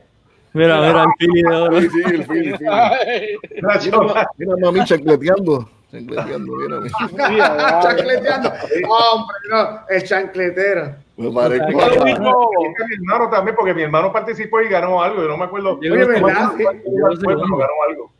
Mira, 0.52 0.80
mira, 0.80 1.02
el 1.02 1.08
fili 1.18 1.42
de 1.42 1.54
oro. 1.54 1.80
Sí, 1.80 1.88
sí, 1.90 2.02
el 2.06 2.24
fili, 2.24 2.48
el 2.48 2.58
Mira, 3.82 4.28
mira 4.38 4.56
mami 4.62 4.84
chancleteando. 4.84 5.68
Chancleteando, 5.90 6.52
mira. 6.56 6.80
Chancleteando. 7.82 8.48
Hombre, 8.88 9.36
no, 9.50 9.80
el 9.88 10.02
chancletero. 10.04 10.94
Me 11.16 11.30
parezco 11.30 11.66
mi 11.68 12.10
hermano 12.10 13.30
también, 13.30 13.56
porque 13.56 13.74
mi 13.74 13.82
hermano 13.82 14.12
participó 14.12 14.60
y 14.60 14.68
ganó 14.68 15.02
algo, 15.02 15.22
yo 15.22 15.28
no 15.28 15.36
me 15.36 15.44
acuerdo. 15.44 15.78
Yo 15.80 15.92
Oye, 15.92 16.04
¿verdad? 16.04 16.52
Sí. 16.56 16.64
ganó 16.64 17.82
algo. 17.88 18.12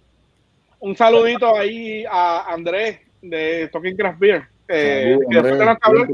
un 0.81 0.97
saludito 0.97 1.57
ahí 1.57 2.05
a 2.11 2.53
Andrés 2.53 3.01
de 3.21 3.69
Talking 3.69 3.97
Craft 3.97 4.19
Beer. 4.19 4.49
eh, 4.69 5.19
que, 5.31 5.39
Andrés, 5.39 5.59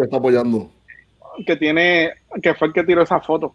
está 0.03 0.17
apoyando. 0.17 0.71
Que 1.47 1.57
tiene, 1.57 2.13
que 2.43 2.55
fue 2.55 2.69
el 2.69 2.75
que 2.75 2.85
tiró 2.85 3.03
esa 3.03 3.21
foto. 3.21 3.55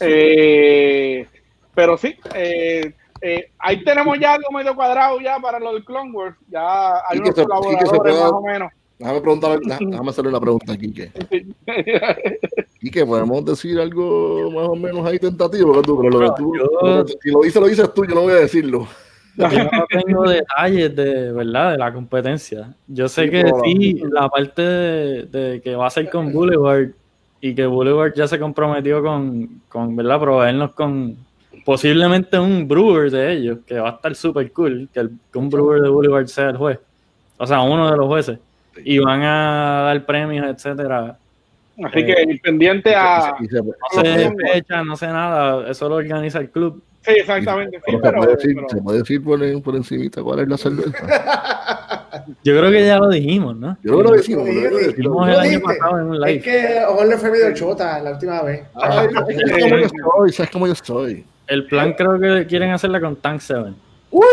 Eh, 0.00 1.26
pero 1.74 1.96
sí, 1.98 2.14
eh, 2.34 2.92
eh, 3.20 3.50
ahí 3.58 3.82
tenemos 3.84 4.18
ya 4.18 4.34
algo 4.34 4.50
medio 4.52 4.74
cuadrado 4.74 5.20
ya 5.20 5.38
para 5.40 5.58
lo 5.58 5.74
del 5.74 5.84
Clone 5.84 6.10
Wars. 6.12 6.36
Ya 6.48 6.96
hay 7.08 7.18
unos 7.18 7.30
que 7.34 7.40
se- 7.40 7.46
colaboradores 7.46 7.98
pueda- 8.00 8.22
más 8.22 8.32
o 8.32 8.42
menos. 8.42 8.72
Déjame 8.98 9.20
preguntar, 9.20 9.58
déjame 9.60 10.10
hacerle 10.10 10.30
una 10.30 10.40
pregunta 10.40 10.72
a 10.72 10.76
Quique. 10.76 11.10
Quique, 12.80 13.04
podemos 13.04 13.44
decir 13.44 13.78
algo 13.80 14.50
más 14.50 14.68
o 14.68 14.76
menos 14.76 15.04
ahí 15.06 15.18
tentativo, 15.18 15.68
¿verdad? 15.70 15.82
Tú, 15.82 16.00
pero 16.00 16.20
lo, 16.20 16.34
tú- 16.34 16.54
yo- 16.56 17.04
si 17.22 17.30
lo 17.30 17.40
dices, 17.42 17.60
lo 17.60 17.66
dices 17.68 17.92
tú, 17.94 18.04
yo 18.06 18.14
no 18.14 18.22
voy 18.22 18.32
a 18.32 18.36
decirlo. 18.36 18.86
Yo 19.36 19.48
no 19.72 19.86
tengo 19.88 20.28
detalles 20.28 20.94
de 20.94 21.32
verdad 21.32 21.72
de 21.72 21.78
la 21.78 21.92
competencia. 21.92 22.74
Yo 22.86 23.08
sé 23.08 23.24
Sí, 23.24 23.30
que 23.30 23.52
sí, 23.64 24.02
la 24.10 24.28
parte 24.28 24.62
de, 24.62 25.22
de 25.24 25.60
que 25.60 25.74
va 25.74 25.86
a 25.86 25.90
ser 25.90 26.08
con 26.10 26.32
Boulevard 26.32 26.90
y 27.40 27.54
que 27.54 27.66
Boulevard 27.66 28.14
ya 28.14 28.26
se 28.26 28.38
comprometió 28.38 29.02
con, 29.02 29.60
con 29.68 29.94
¿verdad? 29.94 30.18
proveernos 30.18 30.72
con 30.72 31.16
posiblemente 31.64 32.38
un 32.38 32.66
brewer 32.66 33.10
de 33.10 33.32
ellos, 33.32 33.58
que 33.66 33.78
va 33.78 33.90
a 33.90 33.92
estar 33.92 34.14
súper 34.14 34.52
cool, 34.52 34.88
que, 34.92 35.00
el, 35.00 35.10
que 35.32 35.38
un 35.38 35.50
brewer 35.50 35.82
de 35.82 35.88
Boulevard 35.88 36.26
sea 36.26 36.50
el 36.50 36.56
juez, 36.56 36.78
o 37.36 37.46
sea, 37.46 37.60
uno 37.60 37.90
de 37.90 37.96
los 37.96 38.06
jueces, 38.06 38.38
y 38.84 38.98
van 38.98 39.22
a 39.22 39.82
dar 39.84 40.06
premios, 40.06 40.46
etcétera. 40.46 41.18
Así 41.82 42.06
que 42.06 42.40
pendiente 42.42 42.94
a. 42.94 43.34
No 43.40 44.02
sé 44.02 44.32
fecha, 44.52 44.84
no 44.84 44.96
sé 44.96 45.06
nada, 45.08 45.68
eso 45.68 45.88
lo 45.88 45.96
organiza 45.96 46.38
el 46.38 46.50
club. 46.50 46.82
Sí, 47.04 47.12
exactamente. 47.16 47.76
Sí, 47.78 47.82
pero 47.86 47.98
se 47.98 48.02
pero, 48.02 48.18
puede 48.22 48.36
decir, 48.36 48.54
pero- 48.54 48.68
se 48.68 48.76
puede 48.82 48.98
decir 48.98 49.24
por, 49.24 49.62
por 49.62 49.76
encimita 49.76 50.22
cuál 50.22 50.40
es 50.40 50.48
la 50.48 50.56
cerveza. 50.56 50.90
Yo 52.44 52.56
creo 52.58 52.70
que 52.70 52.86
ya 52.86 52.98
lo 52.98 53.08
dijimos, 53.08 53.56
¿no? 53.56 53.76
Yo 53.82 54.00
lo 54.02 54.12
decimos, 54.12 54.48
Sí, 54.48 54.54
lo. 54.62 54.78
Dijimos 54.78 55.28
el 55.28 55.38
año 55.40 55.60
pasado 55.60 55.98
en 56.00 56.06
un 56.06 56.14
Es 56.14 56.20
live. 56.20 56.40
que 56.40 56.78
Ojo 56.88 57.04
le 57.04 57.18
fue 57.18 57.30
medio 57.30 57.52
chota 57.54 58.00
la 58.00 58.12
última 58.12 58.42
vez. 58.42 58.62
Ay, 58.74 59.08
es 59.08 59.14
como 59.14 59.78
yo 59.78 59.88
soy, 59.88 60.32
sabes 60.32 60.50
cómo 60.50 60.66
yo 60.66 60.74
soy. 60.76 61.24
El 61.46 61.66
plan 61.66 61.92
creo 61.92 62.18
que 62.18 62.46
quieren 62.46 62.70
hacerla 62.70 63.00
con 63.00 63.16
Tank 63.16 63.40
7. 63.40 63.72
Uy. 64.10 64.24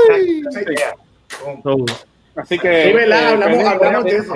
So, 1.64 1.86
así 2.36 2.58
que. 2.60 2.84
Sí, 2.86 2.94
¿verdad? 2.94 3.30
Hablamos, 3.34 3.66
hablamos 3.66 4.04
de 4.06 4.12
eso. 4.18 4.34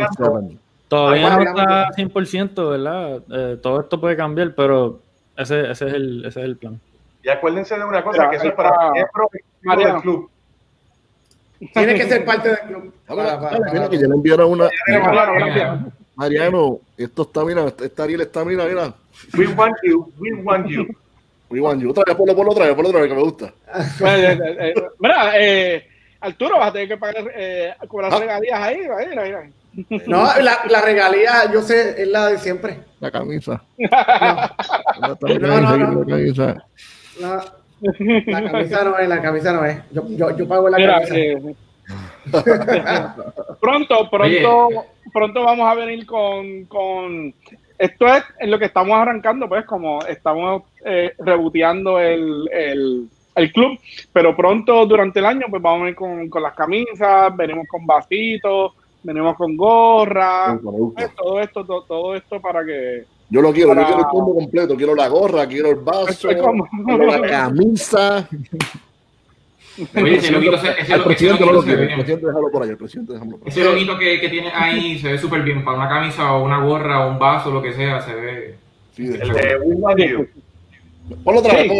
todavía 0.87 1.37
no 1.37 1.43
está 1.43 1.89
100%, 1.95 2.69
¿verdad? 2.69 3.21
Eh, 3.31 3.57
todo 3.61 3.81
esto 3.81 4.01
puede 4.01 4.17
cambiar, 4.17 4.53
pero 4.55 4.99
ese, 5.37 5.69
ese, 5.71 5.87
es, 5.87 5.93
el, 5.93 6.25
ese 6.25 6.39
es 6.39 6.45
el 6.45 6.57
plan. 6.57 6.79
Y 7.25 7.29
acuérdense 7.29 7.75
de 7.75 7.83
una 7.83 8.03
cosa, 8.03 8.19
Mira, 8.19 8.29
que 8.29 8.35
eso 8.37 8.47
es 8.49 8.53
para 8.53 8.91
miembros 8.91 9.29
Mariano. 9.63 9.93
del 9.95 10.01
club. 10.03 10.29
Tiene 11.73 11.95
que 11.95 12.03
ser 12.03 12.23
parte 12.23 12.49
del 12.49 12.59
club. 12.59 12.93
Ahora, 13.07 13.23
Para- 13.25 13.39
para- 13.39 13.51
dale, 13.51 13.63
mira 13.65 13.73
para- 13.85 13.89
que 13.89 13.97
ya 13.97 14.07
le 14.07 14.13
enviaron 14.15 14.51
una. 14.51 14.69
Mariano, 14.87 15.33
gracias. 15.33 15.79
Mariano, 16.15 16.79
esto 16.97 17.21
está, 17.23 17.43
mira, 17.43 17.65
este 17.81 18.01
Ariel 18.01 18.21
está, 18.21 18.45
mira, 18.45 18.65
mira. 18.65 18.93
We 19.37 19.47
want 19.47 19.75
you, 19.83 20.13
we 20.19 20.33
want 20.43 20.67
you. 20.67 20.85
We 21.49 21.59
want 21.59 21.81
you. 21.81 21.89
Otra 21.89 22.03
vez, 22.05 22.15
ponlo, 22.15 22.35
ponlo 22.35 22.51
otra 22.51 22.65
vez, 22.67 22.75
ponlo 22.75 22.89
otra 22.89 23.01
vez, 23.01 23.09
que 23.09 23.15
me 23.15 23.21
gusta. 23.23 23.53
Eh, 24.05 24.37
eh, 24.39 24.57
eh, 24.59 24.73
Mira, 24.99 25.31
eh, 25.39 25.87
Arturo, 26.21 26.59
vas 26.59 26.69
a 26.69 26.73
tener 26.73 26.87
que 26.89 26.97
pagar, 26.97 27.23
eh, 27.35 27.73
cobrar 27.87 28.13
Ah. 28.13 28.19
regalías 28.19 28.59
ahí. 28.61 28.77
Mira, 29.09 29.23
mira. 29.23 29.49
No, 30.07 30.23
la, 30.41 30.59
la 30.69 30.81
regalía, 30.81 31.51
yo 31.51 31.61
sé, 31.61 32.01
es 32.01 32.07
la 32.07 32.27
de 32.27 32.37
siempre. 32.37 32.79
La 32.99 33.09
camisa. 33.11 33.61
La 33.77 35.17
camisa. 36.07 36.65
No, 37.21 37.35
la 38.27 38.51
camisa 38.51 38.83
no 38.83 38.97
es, 38.97 39.07
la 39.09 39.21
camisa 39.21 39.53
no 39.53 39.65
es. 39.65 39.77
Yo, 39.91 40.03
yo, 40.09 40.35
yo 40.37 40.47
pago 40.47 40.69
la 40.69 40.77
Mira, 40.77 40.93
camisa. 41.01 41.15
eh, 41.17 41.55
pronto, 43.59 44.09
pronto, 44.09 44.69
pronto 45.13 45.43
vamos 45.43 45.67
a 45.69 45.75
venir 45.75 46.05
con, 46.05 46.65
con 46.65 47.33
esto 47.77 48.07
es 48.07 48.23
en 48.39 48.51
lo 48.51 48.57
que 48.59 48.65
estamos 48.65 48.97
arrancando, 48.97 49.47
pues 49.47 49.65
como 49.65 49.99
estamos 50.05 50.63
eh, 50.85 51.13
reboteando 51.19 51.99
el, 51.99 52.49
el, 52.51 53.09
el 53.35 53.51
club, 53.51 53.77
pero 54.13 54.35
pronto 54.35 54.85
durante 54.85 55.19
el 55.19 55.25
año 55.25 55.45
pues 55.49 55.61
vamos 55.61 55.81
a 55.81 55.83
venir 55.83 55.95
con, 55.95 56.29
con 56.29 56.41
las 56.41 56.53
camisas, 56.55 57.35
venimos 57.35 57.67
con 57.67 57.85
vasitos, 57.85 58.73
venimos 59.03 59.35
con 59.35 59.55
gorra, 59.57 60.53
Me 60.55 60.59
gusta. 60.71 61.01
pues, 61.01 61.15
todo 61.15 61.39
esto, 61.41 61.65
to- 61.65 61.83
todo 61.83 62.15
esto 62.15 62.39
para 62.41 62.65
que 62.65 63.03
Yo 63.29 63.41
lo 63.41 63.51
quiero, 63.51 63.69
yo 63.69 63.75
Para- 63.75 63.87
quiero 63.87 64.01
el 64.01 64.07
combo 64.07 64.35
completo. 64.35 64.75
Quiero 64.75 64.95
la 64.95 65.07
gorra, 65.07 65.47
quiero 65.47 65.69
el 65.69 65.75
vaso, 65.77 66.27
quiero 66.29 67.05
la 67.05 67.21
camisa. 67.27 68.27
Oye, 69.95 70.15
ese 70.15 70.31
loguito 70.31 70.57
se, 70.57 70.69
ese, 70.71 70.81
ese 70.93 70.99
presidente 70.99 71.45
no 71.45 71.51
loguito 71.51 71.73
lo 71.73 71.77
ve 71.79 71.83
El 71.85 71.95
presidente 71.95 72.27
déjalo 72.27 72.49
por 72.51 72.63
ahí. 72.63 72.69
El 72.69 72.77
presidente 72.77 73.13
déjalo 73.13 73.31
por 73.31 73.39
ahí. 73.41 73.47
Ese 73.49 73.63
loguito 73.63 73.97
que, 73.97 74.21
que 74.21 74.29
tiene 74.29 74.51
ahí 74.53 74.99
se 74.99 75.11
ve 75.11 75.17
súper 75.17 75.41
bien. 75.41 75.65
Para 75.65 75.77
una 75.77 75.89
camisa 75.89 76.31
o 76.33 76.45
una 76.45 76.59
gorra 76.63 77.05
o 77.05 77.11
un 77.11 77.19
vaso, 77.19 77.51
lo 77.51 77.61
que 77.61 77.73
sea, 77.73 77.99
se 78.01 78.13
ve. 78.15 78.55
Sí, 78.93 79.07
de 79.07 79.15
El 79.15 79.23
hecho. 79.23 79.33
de 79.33 80.09
you. 80.09 80.27
Ponlo 81.23 81.39
otra 81.41 81.53
vez, 81.55 81.71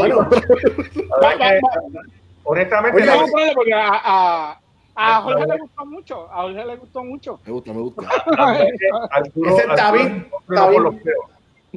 Honestamente, 2.44 2.98
Oye, 3.02 3.08
vamos 3.10 3.30
a 3.30 3.32
ponerle 3.32 3.54
porque 3.56 3.74
a, 3.74 3.90
a, 4.04 4.60
a 4.96 5.22
Jorge 5.22 5.48
le 5.48 5.58
gustó 5.58 5.86
mucho, 5.86 6.32
a 6.32 6.42
Jorge 6.44 6.66
le 6.66 6.76
gustó 6.76 7.04
mucho. 7.04 7.40
Me 7.46 7.52
gusta, 7.54 7.74
me 7.74 7.82
gusta. 7.82 8.04
Arturo, 9.12 9.58
Ese 9.58 9.92
bien, 9.94 10.28
no 10.48 10.92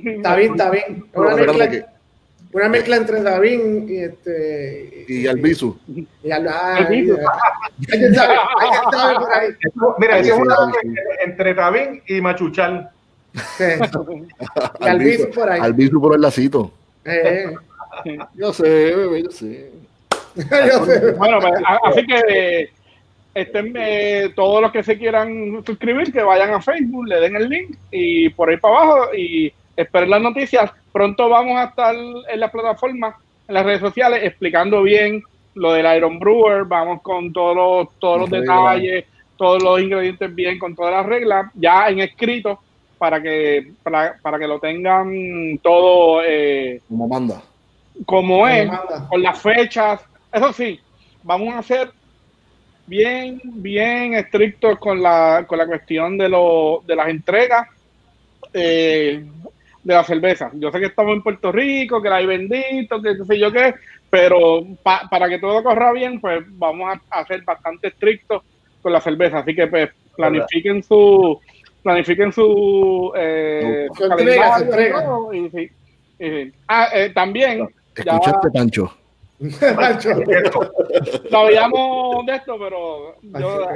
está 0.04 0.36
bien. 0.36 0.52
Está. 0.52 0.70
Una 1.14 1.34
mezcla, 1.36 1.64
espérate 1.64 1.98
una 2.52 2.68
mezcla 2.68 2.96
entre 2.96 3.22
David 3.22 3.88
y 3.88 3.98
este. 3.98 5.04
Y 5.08 5.26
Albizu. 5.26 5.76
Y 6.22 6.30
al, 6.30 6.48
ay, 6.48 7.08
sabe, 8.14 8.34
sabe 8.90 9.14
por 9.18 9.32
ahí. 9.32 9.48
Eso- 9.60 9.96
Mira, 9.98 10.18
es 10.18 10.30
una 10.32 10.56
sí. 10.80 10.88
entre 11.24 11.54
Tabín 11.54 12.02
y 12.06 12.20
Machuchal. 12.20 12.90
Sí. 13.56 13.64
Y 14.80 14.86
Albizu 14.88 15.30
por 15.30 15.50
ahí. 15.50 15.60
Albizu 15.60 16.00
por 16.00 16.14
el 16.14 16.20
lacito. 16.22 16.72
Eh, 17.04 17.54
Yo 18.34 18.52
sé, 18.52 18.94
bebé, 18.94 19.22
yo 19.24 19.30
sé. 19.30 19.70
yo 20.36 20.84
sé. 20.86 21.12
Bueno, 21.12 21.38
pues, 21.40 21.52
así 21.84 22.06
que 22.06 22.22
eh, 22.28 22.70
estén 23.34 23.74
eh, 23.76 24.32
todos 24.34 24.62
los 24.62 24.72
que 24.72 24.82
se 24.82 24.96
quieran 24.96 25.62
suscribir, 25.66 26.12
que 26.12 26.22
vayan 26.22 26.54
a 26.54 26.62
Facebook, 26.62 27.06
le 27.06 27.20
den 27.20 27.36
el 27.36 27.48
link 27.48 27.76
y 27.90 28.30
por 28.30 28.48
ahí 28.48 28.56
para 28.56 28.74
abajo 28.74 29.14
y 29.14 29.52
esperen 29.78 30.10
las 30.10 30.20
noticias. 30.20 30.70
Pronto 30.92 31.28
vamos 31.28 31.56
a 31.58 31.64
estar 31.64 31.94
en 31.94 32.40
la 32.40 32.50
plataforma, 32.50 33.16
en 33.46 33.54
las 33.54 33.64
redes 33.64 33.80
sociales, 33.80 34.20
explicando 34.24 34.82
bien 34.82 35.22
lo 35.54 35.72
del 35.72 35.86
Iron 35.96 36.18
Brewer. 36.18 36.64
Vamos 36.64 37.00
con 37.02 37.32
todos 37.32 37.54
los, 37.56 37.88
todos 38.00 38.20
los 38.22 38.30
Las 38.30 38.40
detalles, 38.40 39.04
todos 39.36 39.62
los 39.62 39.80
ingredientes 39.80 40.34
bien, 40.34 40.58
con 40.58 40.74
todas 40.74 40.92
las 40.92 41.06
reglas, 41.06 41.50
ya 41.54 41.88
en 41.88 42.00
escrito, 42.00 42.58
para 42.98 43.22
que, 43.22 43.72
para, 43.84 44.16
para 44.20 44.38
que 44.38 44.48
lo 44.48 44.58
tengan 44.58 45.58
todo 45.62 46.22
eh, 46.26 46.80
Como 46.88 47.06
manda. 47.06 47.40
como 48.04 48.22
Como 48.28 48.48
es 48.48 48.66
manda. 48.66 49.08
con 49.08 49.22
las 49.22 49.40
fechas. 49.40 50.00
Eso 50.32 50.52
sí, 50.52 50.80
vamos 51.22 51.54
a 51.54 51.62
ser 51.62 51.92
bien, 52.86 53.40
bien 53.44 54.14
estrictos 54.14 54.76
con 54.80 55.00
la, 55.00 55.44
con 55.46 55.56
la 55.58 55.66
cuestión 55.66 56.18
de, 56.18 56.28
lo, 56.28 56.82
de 56.84 56.96
las 56.96 57.08
entregas 57.08 57.68
eh, 58.52 59.24
de 59.82 59.94
la 59.94 60.04
cerveza. 60.04 60.50
Yo 60.54 60.70
sé 60.70 60.80
que 60.80 60.86
estamos 60.86 61.14
en 61.14 61.22
Puerto 61.22 61.50
Rico, 61.52 62.02
que 62.02 62.08
la 62.10 62.16
hay 62.16 62.26
bendito, 62.26 63.00
que 63.00 63.16
qué 63.16 63.24
sé 63.24 63.38
yo 63.38 63.50
qué, 63.52 63.74
pero 64.10 64.62
pa- 64.82 65.06
para 65.10 65.28
que 65.28 65.38
todo 65.38 65.62
corra 65.62 65.92
bien, 65.92 66.20
pues 66.20 66.40
vamos 66.58 66.94
a, 67.10 67.20
a 67.20 67.24
ser 67.26 67.42
bastante 67.42 67.88
estrictos 67.88 68.42
con 68.82 68.92
la 68.92 69.00
cerveza. 69.00 69.38
Así 69.38 69.54
que 69.54 69.66
pues, 69.66 69.90
planifiquen 70.16 70.82
su 70.82 71.40
planifiquen 71.82 72.32
su 72.32 73.12
eh, 73.16 73.86
Su 73.96 74.04
entrega, 74.04 74.58
y 74.58 74.62
entrega. 74.62 75.04
todo, 75.04 75.32
y 75.32 75.50
sí, 75.50 75.70
y 76.18 76.28
sí. 76.30 76.52
Ah, 76.66 76.88
eh, 76.92 77.10
también 77.14 77.68
ya 78.04 78.12
Escuchaste, 78.16 78.50
Pancho. 78.50 78.92
Pancho. 79.76 80.10
sabíamos 81.30 82.26
de 82.26 82.34
esto, 82.34 82.56
pero 82.58 83.14
yo, 83.22 83.68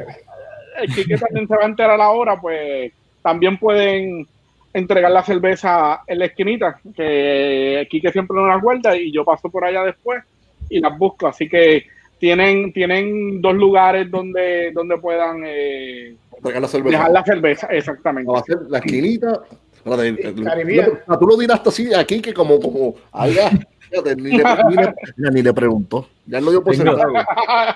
el 0.81 0.93
Quique 0.95 1.17
también 1.17 1.47
se 1.49 1.57
va 1.57 1.63
a 1.63 1.67
enterar 1.67 2.01
ahora, 2.01 2.41
pues 2.41 2.93
también 3.23 3.57
pueden 3.59 4.27
entregar 4.73 5.11
la 5.11 5.23
cerveza 5.23 6.03
en 6.07 6.19
la 6.19 6.27
esquinita, 6.27 6.81
que 6.95 7.87
Quique 7.91 8.11
siempre 8.11 8.37
nos 8.37 8.49
las 8.49 8.63
guarda 8.63 8.97
y 8.97 9.13
yo 9.13 9.25
paso 9.25 9.51
por 9.51 9.65
allá 9.65 9.83
después 9.85 10.23
y 10.69 10.81
las 10.81 10.97
busco. 10.97 11.27
Así 11.27 11.49
que 11.49 11.85
tienen, 12.19 12.73
tienen 12.73 13.41
dos 13.41 13.55
lugares 13.55 14.11
donde, 14.11 14.71
donde 14.73 14.97
puedan 14.99 15.43
eh, 15.45 16.17
la 16.43 16.69
cerveza. 16.69 16.97
dejar 16.97 17.11
la 17.11 17.25
cerveza, 17.25 17.67
exactamente. 17.69 18.33
Va 18.33 18.39
a 18.39 18.45
ser 18.45 18.59
la 18.69 18.79
esquinita. 18.79 19.43
Espérate, 19.75 20.33
tú 21.19 21.27
lo 21.27 21.37
tiraste 21.37 21.69
así 21.69 21.95
aquí 21.95 22.21
que 22.21 22.33
como, 22.33 22.61
como 22.61 22.95
allá. 23.11 23.51
Fíjate, 23.93 24.17
Ni 24.17 24.31
le, 24.31 24.43
ni, 24.69 24.75
le, 24.77 24.95
ya 25.19 25.31
ni 25.31 25.43
le 25.43 25.53
preguntó. 25.53 26.09
Ya 26.27 26.41
lo 26.41 26.51
dio 26.51 26.65
por 26.65 26.75
Tengo- 26.75 26.97
sentado. 26.97 27.13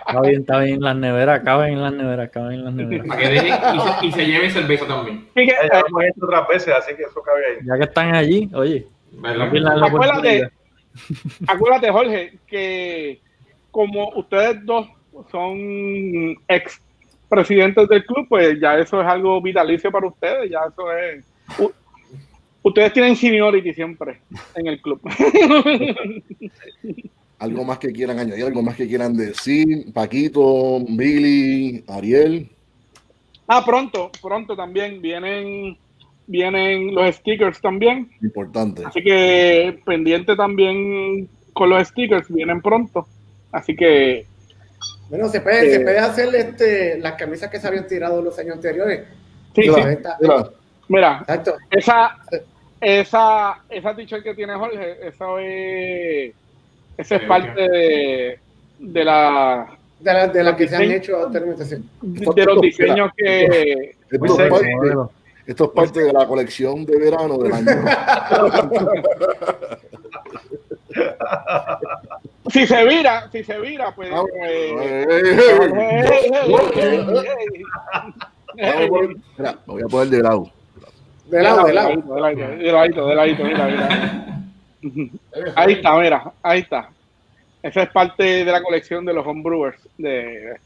Está 0.09 0.21
bien, 0.23 0.41
está 0.41 0.59
bien. 0.61 0.81
Las 0.81 0.97
neveras, 0.97 1.43
caben 1.45 1.75
en 1.75 1.83
las 1.83 1.93
neveras, 1.93 2.31
caben 2.31 2.53
en 2.55 2.65
las 2.65 2.75
neveras. 2.75 3.07
Para 3.07 3.21
que 3.21 3.29
dejen 3.29 3.55
y 3.75 3.81
se, 3.81 4.07
y 4.07 4.13
se 4.13 4.27
lleven 4.27 4.51
cerveza 4.51 4.87
también. 4.87 5.27
Ya, 5.37 5.45
ya 5.45 5.81
hemos 5.87 6.03
hecho 6.05 6.25
otras 6.25 6.49
veces, 6.49 6.75
así 6.75 6.95
que 6.97 7.03
eso 7.03 7.21
cabe 7.23 7.41
ahí. 7.47 7.67
Ya 7.67 7.77
que 7.77 7.85
están 7.85 8.15
allí, 8.15 8.49
oye, 8.55 8.87
Acuérdate. 9.83 10.51
acuérdate, 11.47 11.91
Jorge, 11.91 12.39
que 12.47 13.21
como 13.71 14.11
ustedes 14.15 14.65
dos 14.65 14.89
son 15.31 15.57
ex 16.49 16.81
presidentes 17.29 17.89
del 17.89 18.05
club, 18.07 18.27
pues 18.29 18.59
ya 18.61 18.79
eso 18.79 19.01
es 19.01 19.07
algo 19.07 19.41
vitalicio 19.43 19.91
para 19.91 20.07
ustedes, 20.07 20.51
ya 20.51 20.61
eso 20.69 20.93
es... 20.93 21.25
ustedes 22.69 22.93
tienen 22.93 23.17
seniority 23.17 23.73
siempre 23.73 24.21
en 24.55 24.67
el 24.67 24.81
club. 24.81 25.01
Algo 27.39 27.65
más 27.65 27.79
que 27.79 27.93
quieran 27.93 28.19
añadir, 28.19 28.47
algo 28.47 28.63
más 28.63 28.77
que 28.77 28.89
quieran 28.89 29.15
decir. 29.15 29.93
Paquito, 29.93 30.81
Billy, 30.89 31.85
Ariel. 31.87 32.49
ah, 33.47 33.63
pronto, 33.65 34.11
pronto 34.23 34.57
también 34.57 35.03
vienen 35.03 35.77
vienen 36.29 36.93
los 36.95 37.15
stickers 37.17 37.61
también, 37.61 38.11
Importante. 38.21 38.83
así 38.85 39.01
que 39.01 39.79
pendiente 39.85 40.35
también 40.35 41.29
con 41.53 41.71
los 41.71 41.87
stickers, 41.89 42.27
vienen 42.33 42.61
pronto. 42.63 43.07
Así 43.53 43.77
que 43.77 44.27
Bueno, 45.09 45.29
se 45.29 45.41
puede, 45.41 45.69
Eh, 45.69 45.73
se 45.75 45.81
puede 45.81 45.99
hacer 45.99 46.35
este, 46.35 46.99
las 46.99 47.13
camisas 47.15 47.49
que 47.51 47.61
se 47.61 47.69
habían 47.69 47.87
tirado 47.87 48.21
los 48.23 48.37
años 48.41 48.57
anteriores. 48.57 49.05
sí, 49.55 49.63
sí, 49.63 49.71
mira, 50.89 51.19
Exacto. 51.21 51.55
Esa, 51.71 52.17
esa, 52.81 53.59
esa 53.69 53.95
t-shirt 53.97 54.23
que 54.23 54.35
tiene 54.35 54.55
Jorge, 54.55 55.09
eso 55.09 55.39
es, 55.39 56.33
esa 56.99 57.17
es 57.17 57.23
parte 57.23 57.69
de, 57.69 58.39
de 58.79 59.05
la 59.05 59.67
De 60.01 60.13
las 60.13 60.33
de 60.33 60.45
las 60.45 60.57
que 60.57 60.69
se 60.69 60.77
han 60.77 60.83
diseño- 60.83 60.97
hecho 60.97 61.25
anteriormente, 61.27 61.65
sí. 61.65 61.77
de 62.03 62.45
los 62.45 62.61
diseños 62.61 63.11
que 63.17 63.97
esto, 64.11 64.19
Muy 64.19 64.29
es 64.31 64.37
parte, 64.51 64.69
esto 65.47 65.65
es 65.65 65.71
parte 65.71 66.01
de 66.01 66.13
la 66.13 66.27
colección 66.27 66.85
de 66.85 66.99
verano 66.99 67.39
del 67.39 67.53
año. 67.53 67.67
si 72.51 72.67
se 72.67 72.85
vira, 72.85 73.29
si 73.31 73.45
se 73.45 73.59
vira, 73.61 73.95
pues 73.95 74.11
Ah, 74.13 74.23
eh, 74.45 74.75
eh, 74.81 75.07
eh, 75.09 75.21
eh, 75.21 75.37
eh, 76.75 77.07
eh, 78.59 78.59
eh, 78.59 78.89
Mira, 79.39 79.59
lo 79.67 79.73
voy 79.75 79.83
a 79.83 79.87
poner 79.87 80.09
de 80.09 80.23
lado. 80.23 80.51
De 81.31 81.43
lado, 81.43 81.67
de 81.67 81.73
lado. 81.75 81.89
De 81.91 82.21
ladito, 82.21 82.57
de 82.57 82.73
ladito, 82.73 83.07
de 83.09 83.15
ladito, 83.15 83.45
mira, 83.45 83.67
mira. 83.67 84.33
Ahí 85.57 85.73
está, 85.75 85.99
mira, 85.99 86.33
ahí 86.43 86.61
está. 86.61 86.91
Esa 87.63 87.83
es 87.83 87.91
parte 87.91 88.23
de 88.45 88.53
la 88.53 88.63
colección 88.63 89.05
de 89.05 89.13
los 89.13 89.27
homebrewers. 89.27 89.81
De, 89.99 90.57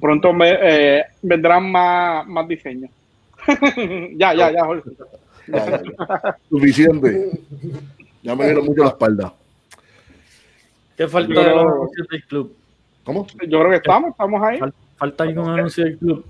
pronto 0.00 0.32
me, 0.32 0.56
eh, 0.62 1.04
vendrán 1.20 1.70
más, 1.70 2.26
más 2.26 2.48
diseños. 2.48 2.90
ya, 4.16 4.32
ya, 4.34 4.50
ya, 4.50 4.64
Jorge. 4.64 4.90
Ya, 5.46 5.66
ya, 5.70 5.82
ya. 5.82 6.36
Suficiente. 6.48 7.30
Ya 8.22 8.34
me 8.34 8.44
dieron 8.46 8.64
mucho 8.64 8.82
la 8.84 8.88
espalda. 8.90 9.34
¿Qué 10.96 11.06
falta 11.08 11.40
de 11.40 11.50
los 11.50 11.66
anuncios 11.72 12.08
del 12.08 12.24
club? 12.24 12.56
¿Cómo? 13.04 13.26
Yo 13.46 13.58
creo 13.58 13.70
que 13.70 13.76
estamos, 13.76 14.10
estamos 14.12 14.42
ahí. 14.42 14.58
Fal- 14.58 14.72
¿Falta 14.96 15.24
algún 15.24 15.48
anuncio 15.50 15.84
del 15.84 15.98
club? 15.98 16.24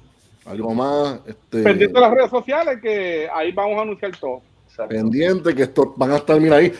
Algo 0.51 0.75
más. 0.75 1.21
Este, 1.27 1.63
Pendiente 1.63 1.95
de 1.95 2.01
las 2.01 2.11
redes 2.11 2.31
sociales 2.31 2.79
que 2.83 3.29
ahí 3.33 3.53
vamos 3.53 3.79
a 3.79 3.83
anunciar 3.83 4.17
todo. 4.17 4.43
Exacto. 4.69 4.95
pendiente 4.95 5.55
que 5.55 5.63
estos 5.63 5.89
van 5.97 6.13
a 6.13 6.17
estar, 6.17 6.41
mira 6.41 6.57
ahí. 6.57 6.73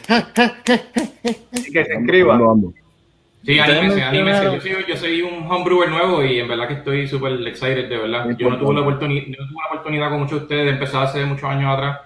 Y 1.53 1.73
que 1.73 1.85
se 1.85 1.95
ando. 1.95 2.73
Sí, 3.45 3.59
anímense, 3.59 4.03
anímense. 4.03 4.45
Yo 4.45 4.61
soy, 4.61 4.85
yo 4.87 4.97
soy 4.97 5.23
un 5.23 5.51
homebrewer 5.51 5.89
nuevo 5.89 6.23
y 6.23 6.39
en 6.39 6.49
verdad 6.49 6.69
que 6.69 6.75
estoy 6.75 7.09
súper 7.09 7.33
excited, 7.47 7.89
de 7.89 7.97
verdad. 7.97 8.37
Yo 8.39 8.51
no 8.51 8.59
tuve 8.59 8.75
la 8.75 8.81
oportunidad, 8.83 9.25
yo 9.27 9.43
no 9.43 9.49
tuve 9.49 9.59
la 9.63 9.71
oportunidad 9.71 10.11
con 10.11 10.21
muchos 10.21 10.39
de 10.39 10.43
ustedes 10.45 10.65
de 10.67 10.71
empezar 10.73 11.05
hace 11.05 11.25
muchos 11.25 11.45
años 11.45 11.73
atrás. 11.73 12.01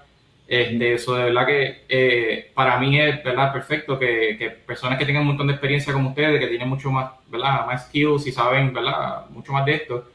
Este, 0.47 0.95
eso 0.95 1.15
de 1.15 1.25
verdad 1.25 1.47
que 1.47 1.85
eh, 1.89 2.51
para 2.55 2.79
mí 2.79 3.01
es 3.01 3.25
verdad 3.25 3.53
perfecto 3.53 3.99
que, 3.99 4.37
que 4.39 4.51
personas 4.51 4.99
que 4.99 5.07
tengan 5.07 5.23
un 5.23 5.29
montón 5.29 5.47
de 5.47 5.55
experiencia 5.55 5.93
como 5.93 6.11
ustedes, 6.11 6.39
que 6.39 6.47
tienen 6.49 6.69
mucho 6.69 6.91
más, 6.91 7.13
¿verdad? 7.29 7.67
más 7.67 7.87
skills 7.87 8.27
y 8.27 8.33
saben 8.33 8.73
¿verdad? 8.73 9.27
mucho 9.31 9.53
más 9.53 9.65
de 9.65 9.75
esto, 9.75 10.07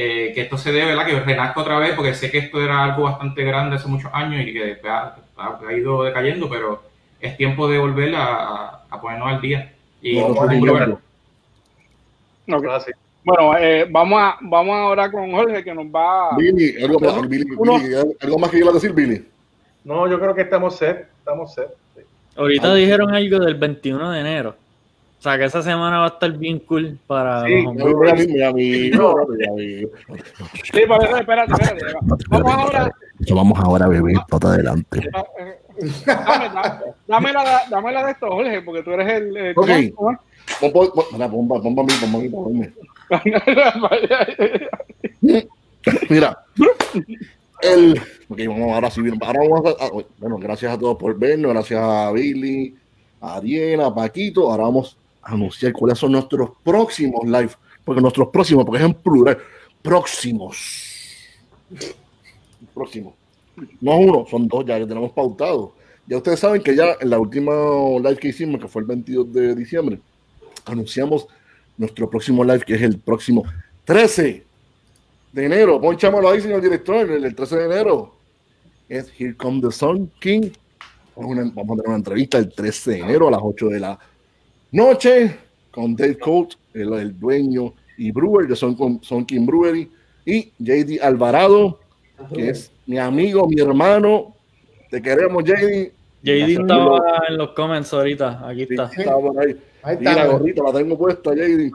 eh, 0.00 0.30
que 0.32 0.42
esto 0.42 0.56
se 0.56 0.70
debe, 0.70 0.86
¿verdad? 0.94 1.06
que 1.06 1.18
renazca 1.20 1.60
otra 1.60 1.78
vez, 1.80 1.94
porque 1.96 2.14
sé 2.14 2.30
que 2.30 2.38
esto 2.38 2.62
era 2.62 2.84
algo 2.84 3.02
bastante 3.02 3.42
grande 3.42 3.74
hace 3.76 3.88
muchos 3.88 4.10
años 4.14 4.40
y 4.46 4.52
que 4.52 4.78
ha, 4.88 5.16
ha- 5.36 5.58
ha 5.68 5.72
ido 5.72 6.04
decayendo, 6.04 6.48
pero 6.48 6.82
es 7.20 7.36
tiempo 7.36 7.68
de 7.68 7.78
volver 7.78 8.14
a, 8.16 8.80
ponernos 9.02 9.28
al 9.28 9.40
día. 9.40 9.72
Y 10.00 10.20
No, 10.20 10.28
Vamos 10.34 10.48
a 10.48 10.86
no, 12.46 12.60
no. 12.60 12.80
Sí. 12.80 12.92
Bueno, 13.24 13.58
eh, 13.58 13.86
vamos, 13.90 14.20
a, 14.22 14.38
vamos 14.40 14.76
ahora 14.76 15.10
con 15.10 15.30
Jorge 15.32 15.62
que 15.64 15.74
nos 15.74 15.86
va 15.86 16.34
Billy, 16.36 16.82
algo 16.82 17.00
más, 17.00 17.28
Billy, 17.28 17.44
Billy, 17.44 17.94
algo 18.22 18.38
más 18.38 18.50
que 18.50 18.56
quieras 18.56 18.74
decir, 18.74 18.92
Billy. 18.92 19.26
No, 19.84 20.08
yo 20.08 20.18
creo 20.20 20.34
que 20.34 20.42
estamos 20.42 20.76
set. 20.76 21.08
Estamos 21.18 21.52
set. 21.52 21.68
sí. 21.96 22.02
Ahorita 22.36 22.72
Ay. 22.72 22.82
dijeron 22.82 23.12
algo 23.14 23.38
del 23.40 23.56
21 23.56 24.12
de 24.12 24.20
enero. 24.20 24.54
O 25.18 25.20
sea, 25.20 25.36
que 25.36 25.46
esa 25.46 25.62
semana 25.62 25.98
va 25.98 26.04
a 26.04 26.08
estar 26.08 26.30
bien 26.30 26.60
cool 26.60 26.96
para 27.08 27.44
sí, 27.44 27.62
los 27.62 27.76
hombres. 27.76 28.22
Sí, 28.22 28.38
espérate, 30.80 31.20
espérate. 31.20 31.52
Vamos 32.28 32.52
ahora. 32.52 32.92
Vamos 33.30 33.58
ahora 33.58 33.86
a 33.86 33.88
beber 33.88 34.16
ah, 34.16 34.26
para 34.28 34.50
adelante. 34.50 35.00
Eh, 35.00 35.58
dame, 37.08 37.32
la, 37.32 37.64
dame, 37.68 37.92
la, 37.92 38.04
de 38.04 38.12
esto, 38.12 38.28
Jorge, 38.28 38.62
porque 38.62 38.84
tú 38.84 38.92
eres 38.92 39.08
el. 39.08 39.36
el 39.36 39.58
ok. 39.58 39.68
Mira, 41.12 41.26
bomba, 41.26 41.58
bomba, 41.58 41.82
bomba, 41.82 42.68
Mira. 46.08 46.38
El, 47.60 48.00
ok, 48.28 48.38
vamos 48.46 48.72
ahora 48.72 48.90
sí. 48.90 49.00
Ahora 49.20 49.40
vamos 49.40 49.66
a, 49.66 49.84
ah, 49.84 49.90
bueno, 50.18 50.38
gracias 50.38 50.72
a 50.72 50.78
todos 50.78 50.96
por 50.96 51.18
vernos. 51.18 51.52
Gracias 51.52 51.80
a 51.82 52.12
Billy. 52.12 52.76
Ariela, 53.20 53.92
Paquito. 53.92 54.48
Ahora 54.48 54.62
vamos 54.62 54.96
anunciar 55.22 55.72
cuáles 55.72 55.98
son 55.98 56.12
nuestros 56.12 56.50
próximos 56.62 57.24
live. 57.24 57.50
Porque 57.84 58.00
nuestros 58.00 58.28
próximos, 58.28 58.64
porque 58.64 58.82
es 58.82 58.88
en 58.88 58.94
plural, 58.94 59.38
próximos. 59.82 61.26
Próximos. 62.74 63.14
No 63.80 63.96
uno, 63.96 64.26
son 64.30 64.46
dos 64.46 64.64
ya 64.66 64.78
que 64.78 64.86
tenemos 64.86 65.12
pautado. 65.12 65.72
Ya 66.06 66.16
ustedes 66.16 66.40
saben 66.40 66.62
que 66.62 66.74
ya 66.74 66.96
en 67.00 67.10
la 67.10 67.18
última 67.18 67.52
live 67.98 68.16
que 68.16 68.28
hicimos, 68.28 68.60
que 68.60 68.68
fue 68.68 68.82
el 68.82 68.88
22 68.88 69.32
de 69.32 69.54
diciembre, 69.54 70.00
anunciamos 70.64 71.26
nuestro 71.76 72.08
próximo 72.08 72.44
live, 72.44 72.60
que 72.60 72.74
es 72.74 72.82
el 72.82 72.98
próximo 72.98 73.44
13 73.84 74.44
de 75.32 75.44
enero. 75.44 75.80
Ponchámoslo 75.80 76.30
ahí, 76.30 76.40
señor 76.40 76.60
director, 76.60 77.10
el, 77.10 77.24
el 77.24 77.34
13 77.34 77.56
de 77.56 77.64
enero. 77.64 78.14
Es 78.88 79.12
Here 79.18 79.36
Come 79.36 79.60
the 79.60 79.70
Sun 79.70 80.10
King. 80.18 80.50
Vamos 81.14 81.36
a 81.38 81.52
tener 81.54 81.86
una 81.86 81.96
entrevista 81.96 82.38
el 82.38 82.52
13 82.52 82.90
de 82.92 82.98
enero 83.00 83.28
a 83.28 83.32
las 83.32 83.40
8 83.42 83.68
de 83.68 83.80
la 83.80 83.98
noche 84.72 85.36
con 85.70 85.94
Dave 85.96 86.18
Colt, 86.18 86.54
el, 86.74 86.92
el 86.94 87.18
dueño 87.18 87.72
y 87.96 88.10
brewer 88.10 88.46
de 88.46 88.56
Sun, 88.56 89.00
Sun 89.02 89.24
King 89.24 89.46
Brewery, 89.46 89.90
y 90.24 90.52
JD 90.58 91.00
Alvarado, 91.02 91.80
que 92.34 92.50
es 92.50 92.70
mi 92.86 92.98
amigo, 92.98 93.46
mi 93.48 93.60
hermano. 93.60 94.34
Te 94.90 95.00
queremos, 95.00 95.42
JD. 95.44 95.90
JD 96.22 96.60
estaba 96.60 97.00
en 97.28 97.38
los 97.38 97.50
comments 97.50 97.92
ahorita. 97.92 98.46
Aquí 98.48 98.66
Sí, 98.66 98.74
está. 98.74 98.90
está 98.96 99.14
por 99.18 99.38
ahí. 99.40 99.56
Ahí 99.82 99.96
Y 100.00 100.04
la 100.04 100.10
está. 100.12 100.26
gorrita 100.26 100.62
la 100.64 100.72
tengo 100.72 100.98
puesta, 100.98 101.34
JD. 101.34 101.70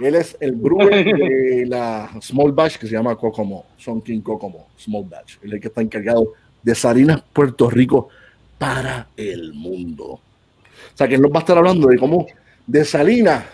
Él 0.00 0.14
es 0.14 0.36
el 0.40 0.52
brewer 0.52 1.04
de 1.04 1.66
la 1.68 2.10
Small 2.20 2.52
Batch 2.52 2.78
que 2.78 2.86
se 2.86 2.94
llama 2.94 3.14
Kokomo, 3.16 3.66
Son 3.76 4.00
King 4.00 4.20
Kokomo, 4.20 4.68
Small 4.78 5.04
Batch. 5.04 5.36
Él 5.42 5.48
es 5.50 5.54
el 5.54 5.60
que 5.60 5.68
está 5.68 5.82
encargado 5.82 6.32
de 6.62 6.74
Salinas, 6.74 7.22
Puerto 7.32 7.68
Rico, 7.70 8.08
para 8.58 9.08
el 9.16 9.52
mundo. 9.54 10.20
O 10.94 10.96
sea, 10.96 11.08
que 11.08 11.14
él 11.14 11.20
nos 11.20 11.30
va 11.30 11.36
a 11.36 11.40
estar 11.40 11.56
hablando 11.56 11.88
de 11.88 11.98
cómo 11.98 12.26
de 12.66 12.84
Salinas 12.84 13.44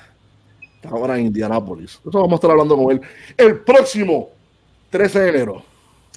ahora 0.84 1.18
en 1.18 1.26
Indianápolis. 1.26 2.00
Eso 2.06 2.10
vamos 2.12 2.32
a 2.32 2.34
estar 2.36 2.50
hablando 2.50 2.76
con 2.76 2.92
él 2.92 3.00
el 3.36 3.60
próximo 3.60 4.30
13 4.90 5.20
de 5.20 5.28
enero. 5.28 5.62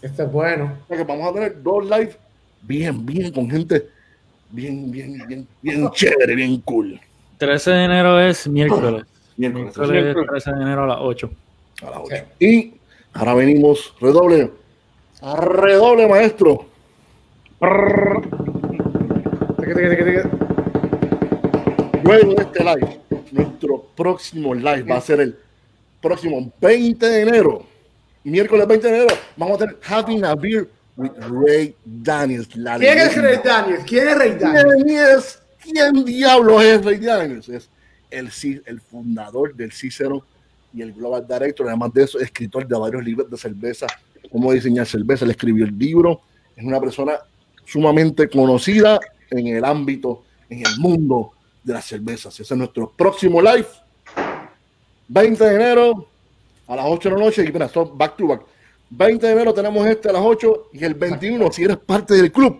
Este 0.02 0.24
es 0.24 0.32
bueno. 0.32 0.78
O 0.84 0.88
sea 0.88 0.98
que 0.98 1.04
vamos 1.04 1.30
a 1.30 1.34
tener 1.34 1.62
dos 1.62 1.84
live 1.84 2.16
bien, 2.62 3.06
bien, 3.06 3.32
con 3.32 3.50
gente 3.50 3.88
bien, 4.52 4.92
bien, 4.92 5.28
bien, 5.28 5.48
bien 5.62 5.90
chévere, 5.94 6.36
bien 6.36 6.62
cool. 6.62 7.00
13 7.38 7.72
de 7.72 7.84
enero 7.86 8.20
es 8.20 8.48
miércoles. 8.48 9.06
Miércoles, 9.38 9.78
Miércoles 9.78 10.28
13 10.44 10.52
de 10.52 10.62
enero 10.64 10.84
a 10.84 10.88
las 10.88 10.98
8. 11.00 11.32
a 11.84 11.90
las 11.92 12.00
8. 12.04 12.16
Y 12.42 12.74
ahora 13.14 13.36
venimos, 13.36 13.96
redoble, 14.02 14.52
redoble 15.22 16.10
maestro. 16.10 16.66
Luego 22.10 22.34
de 22.34 22.42
este 22.42 22.64
live, 22.64 23.00
nuestro 23.32 23.84
próximo 23.96 24.56
live 24.56 24.82
va 24.82 24.98
a 24.98 25.02
ser 25.02 25.20
el 25.20 25.38
próximo 26.02 26.52
20 26.60 27.06
de 27.06 27.22
enero. 27.22 27.68
Miércoles 28.24 28.68
20 28.68 28.88
de 28.88 28.96
enero 28.96 29.16
vamos 29.38 29.58
a 29.58 29.60
tener 29.60 29.78
Having 29.88 30.26
a 30.26 30.34
Beer 30.34 30.68
with 30.98 31.12
Ray 31.20 31.76
Daniels. 31.86 32.56
la 32.56 32.80
¿Quién 32.80 32.98
es 32.98 33.16
leyenda. 33.16 33.30
Ray 33.30 33.40
Daniels? 33.44 33.84
¿Quién 33.86 34.08
es 34.08 34.18
Ray 34.18 34.32
Daniels? 34.40 34.84
¿Quién 34.84 34.98
es? 34.98 35.40
¿Quién 35.62 36.06
diablos 36.06 36.64
es 36.64 36.84
Ray 36.84 36.98
Daniels? 36.98 37.48
Es 37.48 37.70
el, 38.10 38.32
el 38.66 38.82
fundador 38.82 39.54
del 39.54 39.72
Cicero 39.72 40.26
y 40.74 40.82
el 40.82 40.94
Global 40.94 41.28
Director. 41.28 41.68
Además 41.68 41.94
de 41.94 42.06
eso, 42.06 42.20
escritor 42.20 42.68
de 42.68 42.76
varios 42.76 43.04
libros 43.04 43.30
de 43.30 43.38
cerveza, 43.38 43.86
cómo 44.32 44.52
diseñar 44.52 44.88
cerveza. 44.88 45.26
Él 45.26 45.32
escribió 45.32 45.64
el 45.64 45.78
libro. 45.78 46.22
Es 46.56 46.66
una 46.66 46.80
persona 46.80 47.20
sumamente 47.66 48.28
conocida 48.28 49.00
en 49.30 49.46
el 49.46 49.64
ámbito, 49.64 50.24
en 50.50 50.66
el 50.66 50.76
mundo 50.80 51.34
de 51.64 51.74
las 51.74 51.86
cervezas. 51.86 52.40
Ese 52.40 52.54
es 52.54 52.58
nuestro 52.58 52.90
próximo 52.90 53.42
live. 53.42 53.68
20 55.08 55.44
de 55.44 55.56
enero 55.56 56.08
a 56.68 56.76
las 56.76 56.86
8 56.88 57.10
de 57.10 57.16
la 57.16 57.26
noche. 57.26 57.44
Y 57.44 57.52
mira, 57.52 57.68
son 57.68 57.98
back 57.98 58.16
to 58.16 58.28
back. 58.28 58.42
20 58.90 59.26
de 59.26 59.34
enero 59.34 59.54
tenemos 59.54 59.86
este 59.86 60.10
a 60.10 60.14
las 60.14 60.22
8 60.24 60.70
y 60.74 60.84
el 60.84 60.96
21, 60.96 61.52
si 61.52 61.64
eres 61.64 61.78
parte 61.78 62.16
del 62.16 62.32
club, 62.32 62.60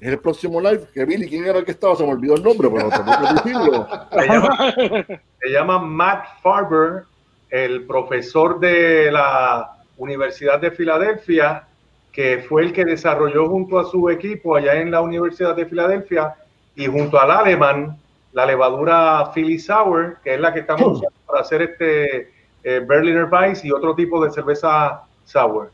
es 0.00 0.08
el 0.08 0.18
próximo 0.18 0.60
live. 0.60 0.86
Que 0.94 1.04
Billy, 1.04 1.28
¿quién 1.28 1.44
era 1.44 1.58
el 1.58 1.64
que 1.64 1.72
estaba? 1.72 1.96
Se 1.96 2.04
me 2.04 2.12
olvidó 2.12 2.36
el 2.36 2.42
nombre, 2.42 2.70
pero 2.70 2.88
decirlo. 3.34 3.88
Se 4.12 5.20
se 5.40 5.48
llama 5.50 5.78
Matt 5.78 6.40
Farber, 6.42 7.04
el 7.50 7.84
profesor 7.84 8.60
de 8.60 9.10
la 9.10 9.76
Universidad 9.96 10.60
de 10.60 10.70
Filadelfia, 10.70 11.64
que 12.12 12.44
fue 12.48 12.62
el 12.62 12.72
que 12.72 12.84
desarrolló 12.84 13.48
junto 13.48 13.78
a 13.78 13.84
su 13.84 14.08
equipo 14.08 14.56
allá 14.56 14.80
en 14.80 14.90
la 14.90 15.00
Universidad 15.00 15.56
de 15.56 15.66
Filadelfia 15.66 16.34
y 16.76 16.86
junto 16.86 17.20
al 17.20 17.30
alemán 17.30 17.98
la 18.32 18.46
levadura 18.46 19.30
Philly 19.34 19.58
Sour, 19.58 20.18
que 20.22 20.34
es 20.34 20.40
la 20.40 20.52
que 20.52 20.60
estamos 20.60 20.82
usando 20.98 21.12
para 21.26 21.40
hacer 21.40 21.62
este 21.62 22.32
eh, 22.62 22.80
Berliner 22.86 23.24
Weiss 23.30 23.64
y 23.64 23.72
otro 23.72 23.94
tipo 23.94 24.22
de 24.24 24.30
cerveza 24.30 25.02
sour. 25.24 25.70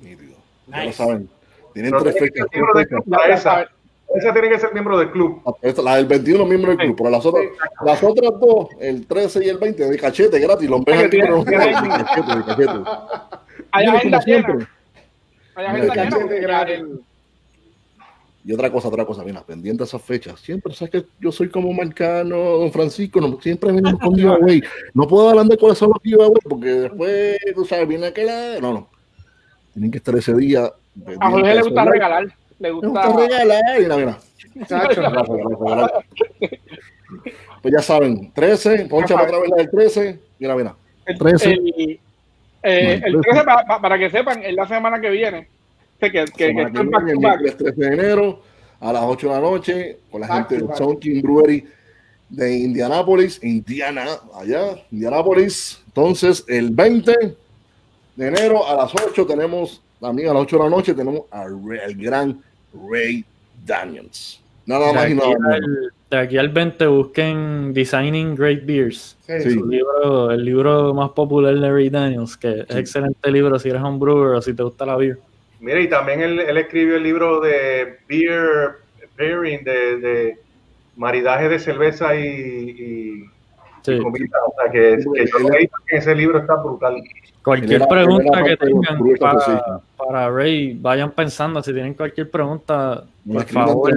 Nítido. 0.00 0.36
Ya 0.68 0.84
lo 0.84 0.92
saben. 0.92 1.28
Tienen 1.74 1.90
Pero 1.92 2.02
tres 2.04 2.18
fechas. 2.18 2.46
esa. 3.28 3.66
Esa 4.14 4.32
tiene 4.32 4.48
que 4.48 4.58
ser 4.60 4.72
miembro 4.72 4.98
del 4.98 5.10
club. 5.10 5.42
Esta- 5.60 5.82
La 5.82 5.96
del 5.96 6.06
21 6.06 6.44
miembro 6.46 6.70
del 6.70 6.78
club, 6.78 6.94
pero 6.96 7.10
las 7.10 7.26
otras, 7.26 7.44
las 7.84 8.02
otras 8.04 8.30
dos, 8.40 8.68
el 8.80 9.04
13 9.06 9.44
y 9.44 9.48
el 9.48 9.58
20, 9.58 9.84
de 9.90 9.98
cachete 9.98 10.38
gratis. 10.38 10.70
Los 10.70 10.84
Que 10.84 10.94
aquí, 10.94 11.18
pero 11.20 11.36
no 11.38 11.44
de 11.44 11.52
cachete, 11.56 12.36
de 12.36 12.44
cachete. 12.44 12.90
Hay 13.72 13.86
agenda 13.86 14.20
llena. 14.24 14.68
Hay 15.56 15.66
agenda 15.66 15.94
llena. 15.94 16.04
cachete 16.04 16.20
porque 16.20 16.40
ya 16.40 16.46
gratis. 16.46 16.74
el- 16.76 17.00
Y 18.48 18.52
otra 18.52 18.70
cosa, 18.70 18.86
otra 18.86 19.04
cosa, 19.04 19.24
mira, 19.24 19.42
pendiente 19.42 19.82
a 19.82 19.86
esas 19.86 20.00
fechas. 20.00 20.38
Siempre, 20.38 20.72
sabes 20.72 20.92
que 20.92 21.04
yo 21.20 21.32
soy 21.32 21.48
como 21.48 21.72
Marcano, 21.72 22.36
don 22.36 22.70
Francisco, 22.70 23.20
no, 23.20 23.40
siempre 23.40 23.72
venimos 23.72 23.98
con 24.00 24.14
giveaway. 24.16 24.62
No 24.94 25.08
puedo 25.08 25.30
hablar 25.30 25.46
de 25.46 25.56
cuáles 25.58 25.78
son 25.78 25.88
los 25.88 26.00
giveaway, 26.02 26.30
porque 26.48 26.68
después, 26.68 27.36
tú 27.56 27.64
sabes, 27.64 27.88
viene 27.88 28.06
aquel. 28.06 28.28
No, 28.62 28.72
no. 28.72 28.88
Tienen 29.72 29.90
que 29.90 29.98
estar 29.98 30.14
ese 30.16 30.32
día. 30.36 30.70
A 31.20 31.30
Jorge 31.30 31.54
le 31.56 31.62
gusta 31.62 31.84
regalar. 31.86 32.26
Le 32.60 32.70
gusta. 32.70 32.88
gusta 32.88 33.16
regalar. 33.26 33.62
Mira, 33.80 33.96
mira. 33.96 34.18
Chacho. 34.66 35.00
Gracias, 35.02 35.12
gracias. 35.12 35.90
Pues 37.62 37.74
ya 37.74 37.82
saben, 37.82 38.32
13, 38.32 38.86
poncha 38.86 39.14
otra 39.20 39.38
vez 39.40 39.50
la 39.50 39.56
del 39.56 39.70
13. 39.70 40.20
Mira, 40.38 40.54
mira. 40.54 40.76
El, 41.04 41.18
13. 41.18 41.50
el- 41.52 42.00
eh, 42.62 43.00
el 43.04 43.12
Bueno, 43.12 43.20
13, 43.22 43.44
pa- 43.44 43.64
pa- 43.66 43.80
para 43.82 43.98
que 43.98 44.10
sepan, 44.10 44.42
es 44.42 44.54
la 44.54 44.66
semana 44.68 45.00
que 45.00 45.10
viene. 45.10 45.48
Que, 46.00 46.10
que, 46.12 46.24
que, 46.24 46.32
que 46.34 46.46
Semana 46.46 46.68
está 46.68 46.80
en 46.80 46.90
que 46.90 46.90
back 46.90 47.12
to 47.14 47.20
back. 47.20 47.40
miércoles 47.40 47.56
13 47.56 47.80
de 47.80 47.86
enero 47.94 48.42
a 48.80 48.92
las 48.92 49.02
8 49.04 49.28
de 49.28 49.34
la 49.34 49.40
noche 49.40 49.98
con 50.10 50.20
la 50.20 50.26
Back 50.28 50.48
gente 50.48 50.54
to 50.56 50.60
de 50.60 50.68
back. 50.68 50.78
Sound 50.78 50.98
King 50.98 51.22
Brewery 51.22 51.64
de 52.28 52.58
Indianapolis, 52.58 53.42
Indiana, 53.42 54.06
allá, 54.34 54.82
Indianapolis. 54.90 55.82
Entonces, 55.86 56.44
el 56.48 56.70
20 56.70 57.36
de 58.16 58.26
enero 58.26 58.66
a 58.66 58.74
las 58.74 58.92
8 58.94 59.26
tenemos, 59.26 59.80
también 60.00 60.28
a 60.28 60.34
las 60.34 60.42
8 60.42 60.56
de 60.56 60.62
la 60.64 60.70
noche, 60.70 60.94
tenemos 60.94 61.22
al 61.30 61.56
el 61.86 61.96
gran 61.96 62.40
Ray 62.90 63.24
Daniels. 63.64 64.40
Nada 64.66 64.92
más 64.92 65.08
y 65.08 65.14
nada 65.14 65.28
menos. 65.38 65.92
de 66.10 66.18
aquí 66.18 66.36
al 66.38 66.48
20 66.48 66.86
busquen 66.88 67.72
Designing 67.72 68.34
Great 68.34 68.66
Beers. 68.66 69.16
Sí. 69.24 69.50
Libro, 69.64 70.32
el 70.32 70.44
libro 70.44 70.92
más 70.92 71.10
popular 71.10 71.54
de 71.54 71.70
Ray 71.70 71.88
Daniels, 71.88 72.36
que 72.36 72.64
es 72.68 72.76
excelente 72.76 73.30
libro 73.30 73.56
si 73.60 73.68
eres 73.68 73.82
un 73.82 74.00
brewer 74.00 74.34
o 74.34 74.42
si 74.42 74.52
te 74.54 74.64
gusta 74.64 74.84
la 74.84 74.96
beer. 74.96 75.20
Mira, 75.60 75.80
y 75.80 75.88
también 75.88 76.20
él, 76.20 76.38
él 76.40 76.56
escribió 76.58 76.96
el 76.96 77.02
libro 77.02 77.40
de 77.40 77.98
Beer 78.08 78.72
Pairing, 79.16 79.64
de, 79.64 79.96
de 79.98 80.38
maridaje 80.96 81.48
de 81.48 81.58
cerveza 81.58 82.14
y, 82.16 82.26
y- 82.26 83.24
Sí. 83.82 83.92
y 83.92 83.98
comida. 84.02 84.26
O 84.48 84.54
sea, 84.60 84.72
que, 84.72 84.96
que 85.14 85.26
yo 85.26 85.48
leí 85.48 85.68
que 85.86 85.96
ese 85.96 86.12
libro 86.14 86.38
está 86.40 86.56
brutal. 86.56 87.00
Cualquier 87.44 87.76
era- 87.82 87.86
pregunta 87.86 88.42
que 88.42 88.56
tengan 88.56 88.98
para, 89.20 89.32
Association. 89.38 89.80
para 89.96 90.30
Ray, 90.30 90.76
vayan 90.80 91.12
pensando. 91.12 91.62
Si 91.62 91.72
tienen 91.72 91.94
cualquier 91.94 92.28
pregunta, 92.28 93.04
por 93.32 93.44
favor, 93.44 93.92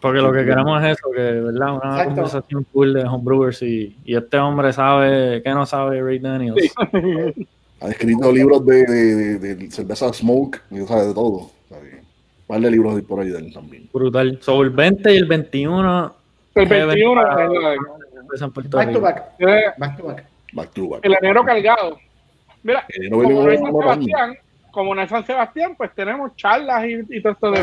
porque 0.00 0.18
lo 0.20 0.32
que 0.32 0.44
queremos 0.46 0.82
es 0.82 0.92
eso, 0.96 1.10
que 1.10 1.20
verdad, 1.20 1.74
una 1.74 1.90
Exacto. 1.90 2.04
conversación 2.14 2.66
cool 2.72 2.94
de 2.94 3.02
homebrewers 3.04 3.60
y, 3.62 3.96
y 4.04 4.16
este 4.16 4.38
hombre 4.38 4.72
sabe 4.72 5.42
que 5.42 5.50
no 5.50 5.66
sabe 5.66 6.00
Ray 6.02 6.18
Daniels. 6.18 6.72
Ha 7.80 7.88
escrito 7.88 8.32
libros 8.32 8.64
de, 8.66 8.84
de, 8.84 9.38
de- 9.38 9.54
de 9.54 9.70
cerveza 9.70 10.12
Smoke, 10.12 10.60
y, 10.70 10.80
o 10.80 10.86
sea, 10.86 11.02
de 11.04 11.14
todo. 11.14 11.50
Un 11.70 12.46
par 12.54 12.60
de 12.60 12.70
libros 12.70 13.00
por 13.02 13.20
ahí 13.20 13.28
de 13.28 13.38
él 13.38 13.52
también. 13.52 13.88
Brutal. 13.92 14.38
Sobre 14.40 14.68
el 14.70 14.74
20 14.74 15.14
y 15.14 15.16
el 15.18 15.26
21. 15.26 16.14
El 16.54 16.66
Heaven 16.68 16.88
21 16.88 17.22
para- 17.22 17.44
es 17.44 17.50
la- 17.50 17.74
cerveza 18.22 18.44
en 18.46 18.50
Puerto 18.52 18.76
Back 18.78 18.92
to 18.92 19.00
back. 19.00 19.24
eh, 19.38 19.60
Back 19.76 19.96
to 19.98 20.04
back. 20.04 20.24
Back 20.52 20.70
to 20.72 20.88
back. 20.88 21.00
el 21.04 21.14
enero 21.20 21.44
cargado. 21.44 21.98
Mira, 22.62 22.84
no 23.10 23.22
como 23.22 23.42
no 23.44 23.50
San. 23.54 23.72
Sebastián, 23.72 24.34
como 24.72 24.94
no 24.94 25.02
es 25.02 25.10
San 25.10 25.26
Sebastián, 25.26 25.74
pues 25.76 25.90
tenemos 25.94 26.34
charlas 26.36 26.84
y, 26.86 27.16
y 27.16 27.22
todo 27.22 27.32
esto 27.34 27.50
de 27.52 27.62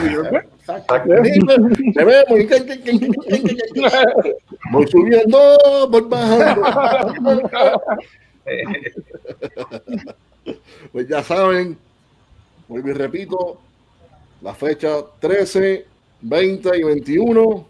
que- 2.66 2.82
que- 2.84 4.34
Voy 4.72 4.88
subiendo, 4.88 5.38
voy 5.90 6.02
bajando. 6.08 7.42
Pues 10.92 11.08
ya 11.08 11.24
saben, 11.24 11.78
vuelvo 12.68 12.90
y 12.90 12.94
repito, 12.94 13.60
la 14.42 14.54
fecha 14.54 14.98
13, 15.20 15.86
20 16.22 16.78
y 16.78 16.84
21. 16.84 17.68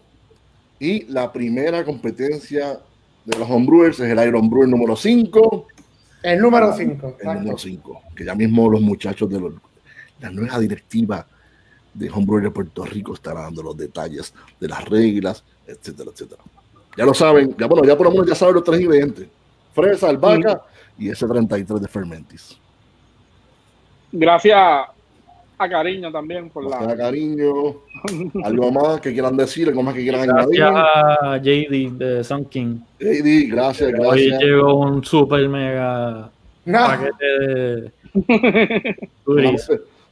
Y 0.78 1.04
la 1.04 1.32
primera 1.32 1.82
competencia 1.84 2.78
de 3.24 3.38
los 3.38 3.48
homebrewers 3.48 3.98
es 4.00 4.10
el 4.10 4.28
Iron 4.28 4.50
Brewer 4.50 4.68
número 4.68 4.94
5. 4.94 5.66
El 6.22 6.40
número 6.40 6.74
5. 6.76 7.16
El 7.20 7.34
número 7.38 7.56
5. 7.58 8.02
Que 8.14 8.24
ya 8.26 8.34
mismo 8.34 8.68
los 8.68 8.82
muchachos 8.82 9.30
de 9.30 9.40
los- 9.40 9.54
la 10.20 10.30
nueva 10.30 10.58
directiva 10.58 11.26
de 11.94 12.10
Homebrewer 12.10 12.44
de 12.44 12.50
Puerto 12.50 12.84
Rico 12.84 13.14
estará 13.14 13.40
dando 13.42 13.62
los 13.62 13.76
detalles 13.76 14.34
de 14.60 14.68
las 14.68 14.84
reglas, 14.84 15.42
etcétera, 15.66 16.10
etcétera. 16.12 16.42
Ya 16.96 17.06
lo 17.06 17.14
saben, 17.14 17.56
ya 17.58 17.66
bueno, 17.66 17.86
ya 17.86 17.96
por 17.96 18.06
lo 18.06 18.10
menos 18.12 18.26
ya 18.26 18.34
saben 18.34 18.54
los 18.56 18.64
tres 18.64 18.80
ingredientes: 18.82 19.28
fresa, 19.76 20.08
albahaca 20.08 20.62
y 20.98 21.10
ese 21.10 21.26
33 21.26 21.80
de 21.80 21.88
Fermentis. 21.88 22.58
Gracias 24.10 24.58
a 25.58 25.68
Cariño 25.68 26.10
también 26.12 26.50
por 26.50 26.64
que 26.64 26.70
la. 26.70 26.80
nada, 26.80 26.96
cariño, 26.96 27.52
algo 28.44 28.72
más 28.72 29.00
que 29.00 29.12
quieran 29.12 29.36
decir, 29.36 29.68
algo 29.68 29.82
más 29.82 29.94
que 29.94 30.02
quieran 30.02 30.26
Gracias 30.26 30.60
añadir. 30.60 30.62
a 30.62 31.38
JD 31.38 31.98
de 31.98 32.24
Sun 32.24 32.44
King. 32.46 32.78
Eddie, 32.98 33.46
gracias, 33.48 33.92
Hoy 33.92 34.28
gracias. 34.28 34.42
llegó 34.42 34.74
un 34.80 35.04
super 35.04 35.48
mega 35.48 36.30
paquete 36.64 37.24
de 37.26 37.92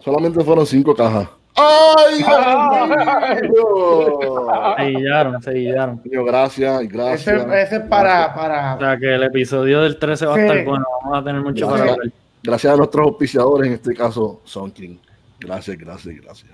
solamente 0.04 0.44
fueron 0.44 0.66
cinco 0.66 0.94
cajas. 0.94 1.28
¡Ay, 1.56 2.18
Dios 2.18 2.28
mío! 3.42 4.74
Se 4.76 4.84
guillaron, 4.86 5.42
se 5.42 5.52
guillaron. 5.52 6.00
Mío, 6.04 6.24
Gracias, 6.24 6.88
gracias. 6.88 7.46
ese 7.54 7.76
es 7.76 7.82
para, 7.82 8.26
O 8.26 8.34
para. 8.34 8.78
sea 8.78 8.96
que 8.98 9.14
el 9.14 9.22
episodio 9.22 9.82
del 9.82 9.98
13 9.98 10.26
va 10.26 10.32
a 10.34 10.36
Sí. 10.36 10.42
estar 10.42 10.64
bueno. 10.64 10.84
Vamos 11.04 11.18
a 11.18 11.24
tener 11.24 11.42
mucho 11.42 11.66
para 11.66 11.76
Gracias. 11.78 11.98
hablar. 11.98 12.12
Gracias 12.42 12.72
a 12.72 12.76
nuestros 12.76 13.06
auspiciadores, 13.06 13.66
en 13.68 13.72
este 13.74 13.94
caso, 13.94 14.40
Son 14.44 14.70
King. 14.70 14.96
Gracias, 15.40 15.78
gracias, 15.78 16.14
gracias. 16.22 16.50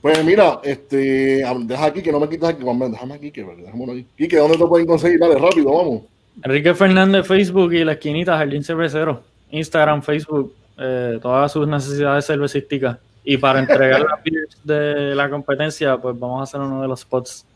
Pues 0.00 0.24
mira, 0.24 0.60
este, 0.64 1.44
deja 1.60 1.84
aquí 1.86 2.02
que 2.02 2.10
no 2.12 2.18
me 2.20 2.28
quitas 2.28 2.50
aquí, 2.50 2.64
déjame 2.64 3.14
aquí 3.14 3.30
que 3.30 3.44
déjame 3.44 3.84
aquí. 3.92 4.06
Quique, 4.16 4.36
¿dónde 4.36 4.58
te 4.58 4.66
pueden 4.66 4.86
conseguir? 4.86 5.18
Dale, 5.20 5.36
rápido, 5.36 5.72
vamos. 5.72 6.02
Enrique 6.44 6.74
Fernández, 6.74 7.26
Facebook 7.26 7.72
y 7.72 7.84
la 7.84 7.92
esquinita 7.92 8.36
Jardín 8.36 8.64
Cervecero. 8.64 9.22
Instagram, 9.50 10.02
Facebook, 10.02 10.54
eh, 10.78 11.18
todas 11.22 11.52
sus 11.52 11.68
necesidades 11.68 12.26
cervecísticas. 12.26 12.98
Y 13.24 13.36
para 13.36 13.60
entregar 13.60 14.00
las 14.00 14.22
beers 14.24 14.58
de 14.64 15.14
la 15.14 15.30
competencia, 15.30 15.96
pues 15.96 16.18
vamos 16.18 16.40
a 16.40 16.42
hacer 16.44 16.60
uno 16.60 16.82
de 16.82 16.88
los 16.88 17.00
spots. 17.00 17.46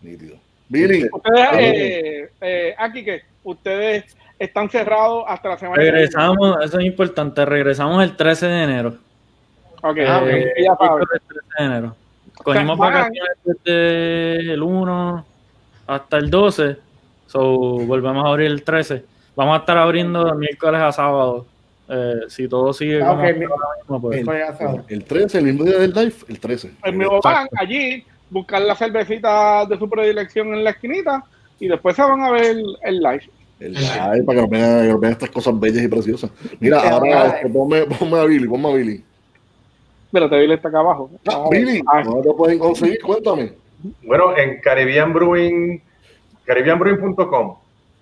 Nítido. 0.00 0.36
Billy, 0.68 1.06
Ustedes, 1.12 1.48
eh, 1.52 2.30
eh, 2.40 2.74
aquí 2.78 3.04
que 3.04 3.22
ustedes 3.44 4.16
están 4.38 4.70
cerrados 4.70 5.24
hasta 5.28 5.50
la 5.50 5.58
semana 5.58 5.76
que 5.76 5.82
viene. 5.82 5.98
Regresamos, 5.98 6.64
eso 6.64 6.78
es 6.78 6.84
importante, 6.86 7.44
regresamos 7.44 8.02
el 8.02 8.16
13 8.16 8.46
de 8.46 8.62
enero. 8.62 8.96
Ok, 9.82 9.98
Eh, 9.98 10.06
ok, 10.06 10.64
ya 10.64 10.76
saben. 10.76 11.02
el 11.12 11.20
13 11.20 11.40
de 11.58 11.64
enero. 11.64 11.96
Cogimos 12.42 12.78
vacaciones 12.78 13.32
desde 13.44 14.52
el 14.54 14.62
1 14.62 15.26
hasta 15.86 16.16
el 16.16 16.30
12, 16.30 16.76
so 17.26 17.42
volvemos 17.80 18.24
a 18.24 18.28
abrir 18.30 18.46
el 18.50 18.62
13. 18.64 19.04
Vamos 19.36 19.56
a 19.56 19.60
estar 19.60 19.76
abriendo 19.76 20.24
de 20.24 20.34
miércoles 20.34 20.80
a 20.80 20.90
sábado. 20.90 21.46
Eh, 21.88 22.14
si 22.28 22.48
todo 22.48 22.72
sigue 22.72 23.02
Ah, 23.02 23.08
como 23.08 23.22
mi- 23.22 23.32
mismo, 23.34 24.00
pues, 24.00 24.18
el, 24.20 24.26
ya 24.26 24.56
sabes. 24.56 24.82
el 24.88 25.04
13, 25.04 25.38
el 25.38 25.44
mismo 25.44 25.64
día 25.64 25.78
del 25.78 25.92
live, 25.92 26.14
el 26.28 26.38
13. 26.40 26.70
Pues 26.80 26.94
me 26.94 27.06
van 27.22 27.48
allí, 27.56 28.04
buscar 28.30 28.62
la 28.62 28.74
cervecita 28.76 29.66
de 29.66 29.76
su 29.78 29.90
predilección 29.90 30.54
en 30.54 30.64
la 30.64 30.70
esquinita 30.70 31.24
y 31.58 31.68
después 31.68 31.94
se 31.96 32.02
van 32.02 32.22
a 32.22 32.30
ver 32.30 32.44
el, 32.44 32.76
el 32.82 32.98
live. 33.00 33.28
El 33.60 33.74
live, 33.74 34.22
para 34.24 34.36
que 34.36 34.42
nos 34.42 34.50
vean, 34.50 35.00
vean 35.00 35.12
estas 35.12 35.30
cosas 35.30 35.58
bellas 35.60 35.82
y 35.82 35.88
preciosas. 35.88 36.30
Mira, 36.60 36.80
El 36.80 36.92
ahora 36.94 37.26
este, 37.36 37.48
ponme, 37.48 37.82
ponme 37.84 38.18
a 38.18 38.24
Billy, 38.24 38.46
ponme 38.48 38.70
a 38.70 38.74
Billy. 38.74 39.04
Espérate, 40.06 40.38
Billy 40.40 40.54
está 40.54 40.68
acá 40.68 40.78
abajo. 40.80 41.10
Ah, 41.28 41.46
Billy, 41.50 41.82
Ah, 41.92 42.02
¿dónde 42.04 42.28
te 42.28 42.34
pueden 42.34 42.58
conseguir? 42.58 43.00
Cuéntame. 43.02 43.52
Bueno, 44.04 44.36
en 44.36 44.60
Caribbean 44.60 45.12
Brewing, 45.12 45.80
caribbeanbrewing.com. 46.44 47.56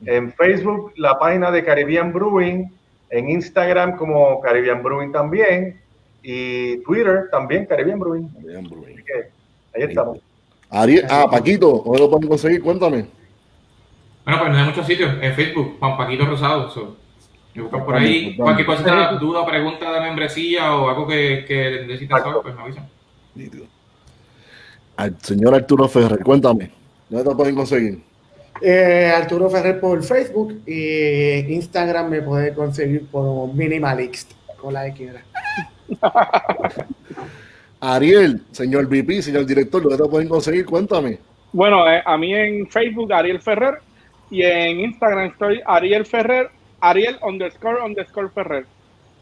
En 0.06 0.32
Facebook, 0.32 0.92
la 0.96 1.18
página 1.18 1.50
de 1.50 1.64
Caribbean 1.64 2.12
Brewing. 2.12 2.70
En 3.10 3.28
Instagram, 3.28 3.96
como 3.96 4.40
Caribbean 4.40 4.82
Brewing 4.82 5.12
también. 5.12 5.80
Y 6.22 6.78
Twitter 6.84 7.28
también, 7.30 7.66
Caribbean 7.66 7.98
Brewing. 7.98 8.28
Así 8.38 9.02
que 9.04 9.30
ahí 9.74 9.88
estamos. 9.88 10.18
Ariel, 10.70 11.06
ah, 11.10 11.26
Paquito, 11.30 11.82
¿dónde 11.84 11.98
lo 11.98 12.10
pueden 12.10 12.28
conseguir? 12.28 12.62
Cuéntame. 12.62 13.06
Bueno, 14.24 14.40
pues 14.40 14.52
no 14.52 14.58
hay 14.58 14.64
muchos 14.64 14.86
sitios. 14.86 15.12
En 15.20 15.34
Facebook, 15.34 15.76
Juan 15.80 15.96
Paquito 15.96 16.26
Rosado. 16.26 16.70
so, 16.70 16.96
me 17.54 17.62
buscan 17.62 17.84
por 17.84 17.96
ahí. 17.96 18.36
Cualquier 18.36 18.66
cosa, 18.66 19.12
duda, 19.20 19.44
pregunta 19.44 19.92
de 19.92 20.00
membresía 20.00 20.74
o 20.76 20.88
algo 20.88 21.06
que, 21.06 21.44
que 21.46 21.84
necesitas 21.86 22.22
saber, 22.22 22.42
pues 22.42 22.54
me 22.54 22.62
avisan. 22.62 22.88
Nítido. 23.34 23.66
Al 24.96 25.16
señor 25.20 25.54
Arturo 25.54 25.88
Ferrer, 25.88 26.22
cuéntame. 26.22 26.70
¿Dónde 27.08 27.28
te 27.30 27.36
pueden 27.36 27.54
conseguir? 27.56 28.09
Eh, 28.62 29.12
Arturo 29.14 29.48
Ferrer 29.48 29.80
por 29.80 30.02
Facebook 30.02 30.60
y 30.66 31.52
Instagram 31.54 32.10
me 32.10 32.22
puede 32.22 32.52
conseguir 32.52 33.06
por 33.06 33.52
Minimalist 33.54 34.32
con 34.60 34.74
la 34.74 34.86
X. 34.88 35.12
¿verdad? 35.12 35.22
Ariel, 37.80 38.42
señor 38.50 38.86
VP, 38.86 39.22
señor 39.22 39.46
director, 39.46 39.82
¿dónde 39.82 39.96
te 40.02 40.08
pueden 40.08 40.28
conseguir? 40.28 40.66
Cuéntame. 40.66 41.18
Bueno, 41.52 41.90
eh, 41.90 42.02
a 42.04 42.16
mí 42.18 42.34
en 42.34 42.68
Facebook 42.68 43.12
Ariel 43.12 43.40
Ferrer 43.40 43.78
y 44.30 44.42
en 44.42 44.80
Instagram 44.80 45.30
estoy 45.30 45.60
Ariel 45.64 46.04
Ferrer, 46.04 46.50
Ariel 46.80 47.16
underscore 47.26 47.82
underscore 47.82 48.28
Ferrer. 48.28 48.66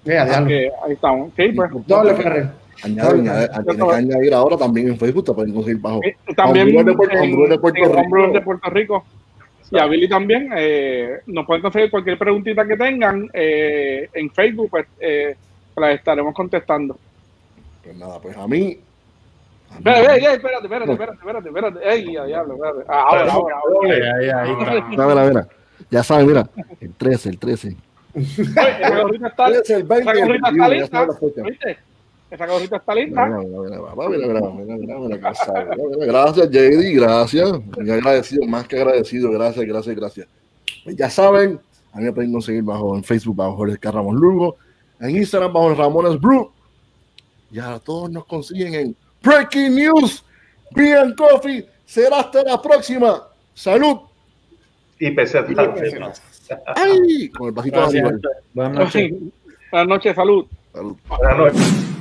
Que 0.05 0.19
ahí 0.19 0.93
estamos. 0.93 1.31
Sí, 1.37 1.49
pues. 1.55 1.71
Doble 1.87 2.15
Ferrer. 2.15 2.49
Añade, 2.83 4.35
ahora 4.35 4.57
también 4.57 4.89
en 4.89 4.99
Facebook, 4.99 5.25
te 5.25 5.33
pueden 5.33 5.53
conseguir 5.53 5.81
bajo. 5.81 6.01
Eh, 6.05 6.17
También 6.37 6.67
de 6.67 6.73
en- 6.81 6.89
Hombrero 6.89 7.49
de 7.49 7.59
Puerto 7.59 7.79
en 7.79 7.85
Rico. 7.85 8.01
Hombrero 8.01 8.33
de 8.33 8.41
Puerto 8.41 8.71
Rico. 8.71 9.05
Y 9.71 9.79
a 9.79 9.87
Billy 9.87 10.09
también. 10.09 10.51
eh, 10.57 11.21
nos 11.27 11.45
pueden 11.47 11.63
conseguir 11.63 11.91
cualquier 11.91 12.19
preguntita 12.19 12.67
que 12.67 12.77
tengan 12.77 13.29
eh, 13.33 14.09
en 14.13 14.31
Facebook, 14.31 14.71
pues 14.71 14.87
eh, 15.01 15.37
las 15.77 15.95
estaremos 15.95 16.35
contestando. 16.35 16.99
Pues 17.85 17.97
nada, 17.97 18.21
pues 18.21 18.37
a 18.37 18.47
mí. 18.47 18.79
Espérate, 19.77 20.17
espérate, 20.17 20.65
espérate, 20.67 20.93
espérate, 20.93 21.19
espérate, 21.19 21.49
espérate. 21.49 21.91
Ey, 21.93 22.13
ya, 22.15 22.25
diablo, 22.25 22.55
espérate. 22.55 22.85
Ah, 22.89 23.05
Ahora, 23.09 23.33
ahora, 23.33 23.57
ahora. 23.63 23.95
ahí, 23.95 24.31
ahí, 24.31 24.53
está. 24.91 25.07
Mira, 25.07 25.25
mira. 25.29 25.49
Ya 25.91 26.03
saben, 26.03 26.27
mira. 26.27 26.49
El 26.81 26.95
13, 26.95 27.29
el 27.29 27.39
13. 27.39 27.77
Oye, 28.15 28.27
esa 28.27 29.01
gorrita 29.03 29.29
está, 29.29 29.47
El 29.47 29.53
13, 29.63 29.75
el 29.75 29.83
20, 29.85 30.11
esa 30.11 30.13
el 30.21 30.27
gorrita 30.27 30.51
21, 30.51 30.85
está 30.85 31.05
lista. 31.45 31.83
Esa 32.31 32.47
gorrita 32.47 32.77
está 32.77 32.95
Mira, 32.95 33.07
lista. 33.07 33.27
mira, 33.27 33.39
mira, 33.39 33.61
mira, 33.61 33.83
papá, 33.83 34.09
mira, 34.09 34.27
mira, 34.27 34.41
mira, 34.41 34.77
mira, 34.77 34.99
mira, 34.99 35.31
qué 35.31 35.35
sabe. 35.35 35.65
Mira, 35.65 35.89
mira, 35.89 36.07
Gracias, 36.07 36.51
JD, 36.51 36.95
gracias. 36.95 37.51
Muy 37.77 37.91
agradecido, 37.91 38.47
más 38.47 38.69
que 38.69 38.77
agradecido. 38.77 39.31
Gracias, 39.31 39.65
gracias, 39.65 39.97
gracias. 39.97 40.29
Pues 40.85 40.97
ya 40.97 41.09
saben, 41.09 41.59
a 41.93 41.99
mí 41.99 42.05
me 42.05 42.13
pueden 42.13 42.33
conseguir 42.33 42.63
bajo 42.63 42.95
en 42.97 43.03
Facebook 43.03 43.37
bajo 43.37 43.57
Jorge 43.57 43.79
K. 43.79 43.91
Ramos 43.91 44.15
Lugo, 44.15 44.57
en 45.01 45.17
Instagram 45.17 45.53
bajo 45.53 45.75
Ramones 45.75 46.21
Brew. 46.21 46.51
Y 47.51 47.59
a 47.59 47.79
todos 47.79 48.11
nos 48.11 48.27
consiguen 48.27 48.75
en 48.75 48.97
Breaking 49.23 49.75
News, 49.75 50.23
and 50.77 51.17
Coffee. 51.17 51.67
Será 51.87 52.21
hasta 52.21 52.43
la 52.43 52.61
próxima. 52.61 53.27
Salud. 53.55 54.01
Y 55.01 55.11
peseta. 55.13 55.49
Ay, 56.77 57.29
con 57.31 57.49
el 57.49 57.53
bajito. 57.53 57.81
Buenas 58.53 58.75
noches. 58.75 59.13
Buenas 59.71 59.89
noches, 59.89 60.15
salud. 60.15 60.47
Salud. 60.73 60.97
Buenas 61.09 61.39
noches. 61.39 61.98